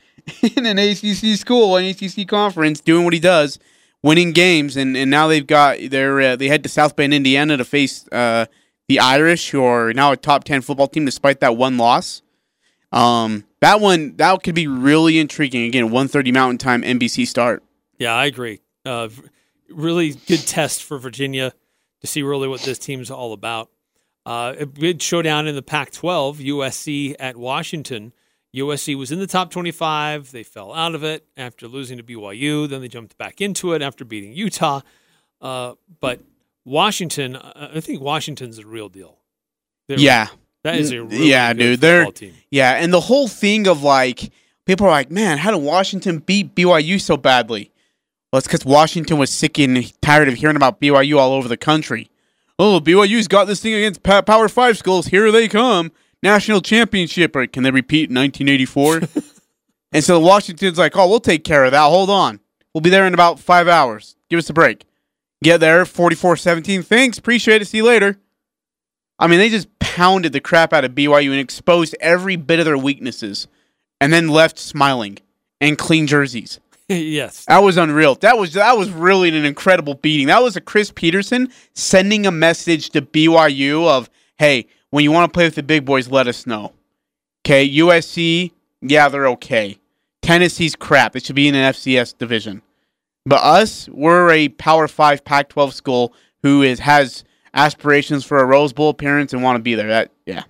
in 0.56 0.66
an 0.66 0.78
ACC 0.78 1.38
school, 1.38 1.78
an 1.78 1.86
ACC 1.86 2.28
conference, 2.28 2.82
doing 2.82 3.04
what 3.04 3.14
he 3.14 3.20
does, 3.20 3.60
winning 4.04 4.32
games, 4.32 4.78
and, 4.78 4.96
and 4.96 5.10
now 5.10 5.28
they've 5.28 5.48
got 5.48 5.78
their 5.90 6.20
uh, 6.20 6.36
they 6.36 6.48
head 6.48 6.64
to 6.64 6.70
South 6.70 6.96
Bend, 6.96 7.14
Indiana, 7.14 7.58
to 7.58 7.66
face 7.66 8.08
uh, 8.12 8.46
the 8.88 9.00
Irish, 9.00 9.50
who 9.50 9.64
are 9.64 9.94
now 9.94 10.12
a 10.12 10.18
top 10.18 10.44
ten 10.44 10.62
football 10.62 10.88
team, 10.88 11.06
despite 11.06 11.40
that 11.40 11.58
one 11.58 11.78
loss. 11.78 12.22
Um, 12.92 13.46
that 13.60 13.82
one 13.82 14.16
that 14.18 14.44
could 14.44 14.56
be 14.56 14.68
really 14.68 15.20
intriguing. 15.20 15.66
Again, 15.66 15.92
one 15.92 16.08
thirty 16.08 16.32
Mountain 16.32 16.60
Time, 16.60 16.82
NBC 16.84 17.28
start. 17.28 17.64
Yeah, 17.98 18.14
I 18.14 18.26
agree. 18.26 18.62
Uh, 18.86 19.10
really 19.70 20.14
good 20.14 20.46
test 20.48 20.84
for 20.84 20.98
Virginia 20.98 21.54
to 22.02 22.08
see 22.08 22.22
really 22.22 22.48
what 22.48 22.62
this 22.62 22.78
team's 22.78 23.12
all 23.12 23.34
about. 23.34 23.70
Uh, 24.26 24.54
a 24.60 24.66
big 24.66 25.02
showdown 25.02 25.48
in 25.48 25.56
the 25.56 25.62
Pac 25.62 25.92
12, 25.92 26.40
USC 26.40 27.16
at 27.18 27.38
Washington. 27.38 28.14
USC 28.58 28.96
was 28.98 29.12
in 29.12 29.20
the 29.20 29.28
top 29.28 29.50
25. 29.52 30.32
They 30.32 30.44
fell 30.44 30.74
out 30.74 30.96
of 30.96 31.04
it 31.04 31.26
after 31.38 31.68
losing 31.68 31.98
to 31.98 32.04
BYU. 32.04 32.68
Then 32.68 32.82
they 32.82 32.88
jumped 32.88 33.18
back 33.18 33.40
into 33.42 33.74
it 33.74 33.82
after 33.82 34.04
beating 34.06 34.34
Utah. 34.34 34.82
Uh, 35.42 35.74
but 36.00 36.22
Washington, 36.66 37.36
uh, 37.36 37.72
I 37.76 37.80
think 37.80 38.02
Washington's 38.02 38.58
a 38.60 38.66
real 38.66 38.90
deal. 38.90 39.18
They're- 39.88 40.00
Yeah, 40.00 40.28
That 40.64 40.76
is 40.76 40.92
a 40.92 41.04
really 41.04 41.30
yeah, 41.30 41.54
dude. 41.54 41.80
They're 41.80 42.12
team. 42.12 42.34
yeah, 42.52 42.74
and 42.74 42.92
the 42.92 43.00
whole 43.00 43.28
thing 43.28 43.68
of 43.68 43.84
like 43.84 44.32
people 44.66 44.86
are 44.86 44.92
like, 44.92 45.10
man, 45.12 45.38
how 45.38 45.52
did 45.52 45.62
Washington 45.62 46.20
beat 46.20 46.56
BYU 46.56 47.00
so 47.00 47.16
badly? 47.16 47.72
Well, 48.34 48.40
it's 48.40 48.48
because 48.48 48.66
Washington 48.66 49.18
was 49.18 49.30
sick 49.32 49.58
and 49.60 49.90
tired 50.02 50.28
of 50.28 50.34
hearing 50.34 50.58
about 50.58 50.82
BYU 50.82 51.18
all 51.18 51.32
over 51.32 51.48
the 51.48 51.56
country. 51.56 52.10
Oh, 52.60 52.82
BYU's 52.82 53.28
got 53.30 53.46
this 53.46 53.62
thing 53.62 53.74
against 53.76 54.04
Power 54.04 54.50
Five 54.50 54.78
schools. 54.78 55.08
Here 55.08 55.32
they 55.32 55.48
come, 55.48 55.92
national 56.24 56.62
championship. 56.62 57.36
Or 57.36 57.46
can 57.48 57.64
they 57.64 57.72
repeat 57.72 58.10
in 58.10 58.16
1984? 58.16 59.02
and 59.92 60.04
so 60.04 60.20
Washington's 60.20 60.78
like, 60.78 60.96
oh, 60.96 61.08
we'll 61.08 61.20
take 61.20 61.44
care 61.44 61.66
of 61.66 61.72
that. 61.72 61.84
Hold 61.84 62.10
on, 62.10 62.40
we'll 62.74 62.82
be 62.82 62.90
there 62.90 63.08
in 63.08 63.14
about 63.14 63.40
five 63.40 63.68
hours. 63.68 64.16
Give 64.30 64.38
us 64.38 64.50
a 64.50 64.54
break. 64.54 64.86
Get 65.44 65.60
there, 65.60 65.84
44-17. 65.86 66.84
Thanks, 66.84 67.18
appreciate 67.18 67.62
it. 67.62 67.66
See 67.66 67.78
you 67.78 67.86
later. 67.86 68.18
I 69.20 69.28
mean, 69.28 69.40
they 69.40 69.50
just 69.50 69.68
pounded 69.80 70.34
the 70.34 70.40
crap 70.40 70.74
out 70.74 70.84
of 70.84 70.92
BYU 70.92 71.32
and 71.32 71.40
exposed 71.40 71.96
every 72.00 72.36
bit 72.36 72.60
of 72.60 72.66
their 72.66 72.78
weaknesses, 72.78 73.48
and 74.00 74.12
then 74.12 74.30
left 74.30 74.60
smiling 74.60 75.18
and 75.60 75.78
clean 75.78 76.08
jerseys. 76.08 76.60
yes. 76.88 77.46
That 77.46 77.60
was 77.60 77.78
unreal. 77.78 78.16
That 78.16 78.38
was 78.38 78.54
that 78.54 78.78
was 78.78 78.90
really 78.90 79.30
an 79.30 79.46
incredible 79.46 79.96
beating. 79.96 80.28
That 80.28 80.44
was 80.44 80.56
a 80.56 80.62
Chris 80.62 80.92
Petersen 80.92 81.52
sending 81.74 82.26
a 82.26 82.32
message 82.32 82.92
to 82.92 83.02
BYU 83.02 83.88
of, 83.88 84.10
"Hey, 84.38 84.68
when 84.90 85.04
you 85.04 85.12
want 85.12 85.32
to 85.32 85.36
play 85.36 85.46
with 85.46 85.56
the 85.56 85.64
big 85.64 85.86
boys, 85.86 86.10
let 86.10 86.28
us 86.28 86.46
know." 86.46 86.74
Okay, 87.46 87.70
USC, 87.70 88.52
yeah, 88.82 89.10
they're 89.10 89.28
okay. 89.28 89.78
Tennessee's 90.22 90.76
crap. 90.76 91.16
It 91.16 91.26
should 91.26 91.36
be 91.36 91.48
in 91.48 91.56
an 91.56 91.74
FCS 91.74 92.18
division. 92.18 92.62
But 93.26 93.44
us, 93.44 93.88
we're 93.90 94.32
a 94.32 94.50
Power 94.50 94.88
Five, 94.88 95.24
Pac-12 95.24 95.74
school 95.74 96.14
who 96.44 96.62
is 96.62 96.80
has 96.80 97.24
aspirations 97.54 98.24
for 98.26 98.38
a 98.40 98.46
Rose 98.46 98.74
Bowl 98.74 98.90
appearance 98.90 99.34
and 99.34 99.44
want 99.44 99.58
to 99.58 99.62
be 99.62 99.76
there. 99.76 99.88
That 99.88 100.12
yeah. 100.26 100.44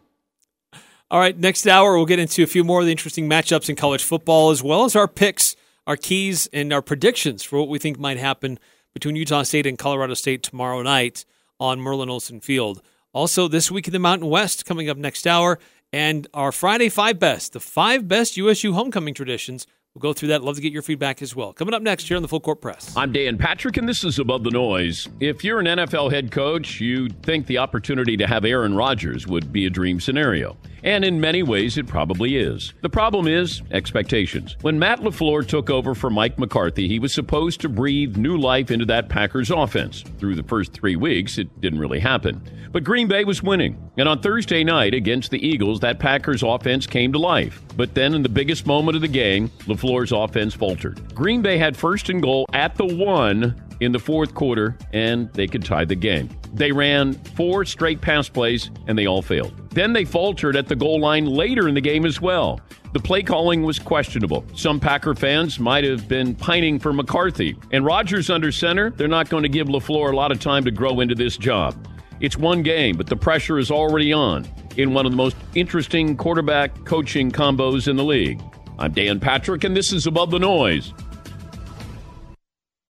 All 1.09 1.19
right, 1.19 1.37
next 1.37 1.65
hour 1.65 1.95
we'll 1.95 2.05
get 2.05 2.19
into 2.19 2.43
a 2.43 2.47
few 2.47 2.63
more 2.63 2.81
of 2.81 2.85
the 2.85 2.91
interesting 2.91 3.29
matchups 3.29 3.69
in 3.69 3.75
college 3.75 4.03
football, 4.03 4.49
as 4.49 4.61
well 4.61 4.83
as 4.83 4.95
our 4.95 5.07
picks, 5.07 5.55
our 5.85 5.95
keys, 5.95 6.49
and 6.51 6.73
our 6.73 6.81
predictions 6.81 7.43
for 7.43 7.59
what 7.59 7.69
we 7.69 7.79
think 7.79 7.97
might 7.97 8.17
happen 8.17 8.59
between 8.93 9.15
Utah 9.15 9.43
State 9.43 9.65
and 9.65 9.77
Colorado 9.77 10.15
State 10.15 10.43
tomorrow 10.43 10.81
night 10.81 11.23
on 11.59 11.79
Merlin 11.79 12.09
Olsen 12.09 12.41
Field. 12.41 12.81
Also, 13.13 13.47
this 13.47 13.71
week 13.71 13.87
in 13.87 13.93
the 13.93 13.99
Mountain 13.99 14.29
West 14.29 14.65
coming 14.65 14.89
up 14.89 14.97
next 14.97 15.25
hour, 15.25 15.59
and 15.93 16.27
our 16.33 16.51
Friday 16.51 16.89
five 16.89 17.19
best, 17.19 17.53
the 17.53 17.59
five 17.59 18.07
best 18.07 18.37
USU 18.37 18.73
homecoming 18.73 19.13
traditions. 19.13 19.65
We'll 19.97 20.11
go 20.11 20.13
through 20.13 20.27
that. 20.27 20.43
Love 20.43 20.57
to 20.57 20.61
get 20.61 20.71
your 20.71 20.83
feedback 20.83 21.23
as 21.23 21.35
well. 21.35 21.53
Coming 21.53 21.73
up 21.73 21.81
next 21.81 22.07
here 22.07 22.17
on 22.17 22.21
the 22.21 22.27
Full 22.27 22.39
Court 22.39 22.61
Press. 22.61 22.95
I'm 22.95 23.11
Dan 23.11 23.35
Patrick, 23.35 23.77
and 23.77 23.89
this 23.89 24.03
is 24.03 24.19
Above 24.19 24.43
the 24.43 24.51
Noise. 24.51 25.07
If 25.19 25.43
you're 25.43 25.59
an 25.59 25.65
NFL 25.65 26.11
head 26.11 26.29
coach, 26.29 26.79
you'd 26.79 27.23
think 27.23 27.47
the 27.47 27.57
opportunity 27.57 28.15
to 28.15 28.27
have 28.27 28.45
Aaron 28.45 28.75
Rodgers 28.75 29.25
would 29.25 29.51
be 29.51 29.65
a 29.65 29.71
dream 29.71 29.99
scenario. 29.99 30.55
And 30.83 31.03
in 31.03 31.19
many 31.19 31.41
ways, 31.41 31.79
it 31.79 31.87
probably 31.87 32.37
is. 32.37 32.75
The 32.81 32.89
problem 32.89 33.27
is 33.27 33.63
expectations. 33.71 34.55
When 34.61 34.77
Matt 34.77 34.99
LaFleur 34.99 35.47
took 35.47 35.71
over 35.71 35.95
for 35.95 36.11
Mike 36.11 36.37
McCarthy, 36.37 36.87
he 36.87 36.99
was 36.99 37.11
supposed 37.11 37.59
to 37.61 37.67
breathe 37.67 38.17
new 38.17 38.37
life 38.37 38.69
into 38.69 38.85
that 38.85 39.09
Packers 39.09 39.49
offense. 39.49 40.03
Through 40.19 40.35
the 40.35 40.43
first 40.43 40.73
three 40.73 40.95
weeks, 40.95 41.39
it 41.39 41.59
didn't 41.59 41.79
really 41.79 41.99
happen. 41.99 42.39
But 42.71 42.83
Green 42.83 43.07
Bay 43.07 43.23
was 43.23 43.41
winning. 43.41 43.89
And 43.97 44.07
on 44.07 44.21
Thursday 44.21 44.63
night 44.63 44.93
against 44.93 45.31
the 45.31 45.43
Eagles, 45.43 45.79
that 45.79 45.97
Packers 45.97 46.43
offense 46.43 46.85
came 46.85 47.11
to 47.13 47.17
life. 47.17 47.63
But 47.77 47.93
then 47.93 48.13
in 48.15 48.23
the 48.23 48.29
biggest 48.29 48.65
moment 48.65 48.95
of 48.95 49.01
the 49.01 49.07
game, 49.07 49.49
LaFleur's 49.67 50.11
offense 50.11 50.53
faltered. 50.53 51.13
Green 51.13 51.41
Bay 51.41 51.57
had 51.57 51.77
first 51.77 52.09
and 52.09 52.21
goal 52.21 52.47
at 52.51 52.75
the 52.75 52.85
one 52.85 53.55
in 53.79 53.91
the 53.91 53.99
fourth 53.99 54.33
quarter, 54.33 54.75
and 54.91 55.31
they 55.33 55.47
could 55.47 55.63
tie 55.63 55.85
the 55.85 55.95
game. 55.95 56.27
They 56.53 56.71
ran 56.71 57.13
four 57.13 57.63
straight 57.65 58.01
pass 58.01 58.27
plays, 58.27 58.71
and 58.87 58.97
they 58.97 59.05
all 59.05 59.21
failed. 59.21 59.53
Then 59.69 59.93
they 59.93 60.05
faltered 60.05 60.55
at 60.55 60.67
the 60.67 60.75
goal 60.75 60.99
line 60.99 61.27
later 61.27 61.67
in 61.67 61.75
the 61.75 61.81
game 61.81 62.05
as 62.05 62.19
well. 62.19 62.59
The 62.93 62.99
play 62.99 63.21
calling 63.21 63.61
was 63.61 63.77
questionable. 63.77 64.43
Some 64.55 64.79
Packer 64.79 65.13
fans 65.13 65.59
might 65.59 65.83
have 65.83 66.07
been 66.07 66.33
pining 66.33 66.79
for 66.79 66.93
McCarthy. 66.93 67.55
And 67.71 67.85
Rodgers 67.85 68.31
under 68.31 68.51
center, 68.51 68.89
they're 68.89 69.07
not 69.07 69.29
going 69.29 69.43
to 69.43 69.49
give 69.49 69.67
LaFleur 69.67 70.11
a 70.11 70.15
lot 70.15 70.31
of 70.31 70.39
time 70.39 70.63
to 70.63 70.71
grow 70.71 71.01
into 71.01 71.13
this 71.13 71.37
job. 71.37 71.75
It's 72.19 72.37
one 72.37 72.63
game, 72.63 72.97
but 72.97 73.07
the 73.07 73.15
pressure 73.15 73.59
is 73.59 73.69
already 73.69 74.11
on 74.11 74.47
in 74.75 74.93
one 74.93 75.05
of 75.05 75.11
the 75.11 75.17
most 75.17 75.35
interesting 75.53 76.17
quarterback 76.17 76.85
coaching 76.85 77.31
combos 77.31 77.87
in 77.87 77.95
the 77.95 78.03
league. 78.03 78.41
I'm 78.79 78.91
Dan 78.91 79.19
Patrick, 79.19 79.63
and 79.63 79.75
this 79.75 79.93
is 79.93 80.07
Above 80.07 80.31
the 80.31 80.39
Noise 80.39 80.93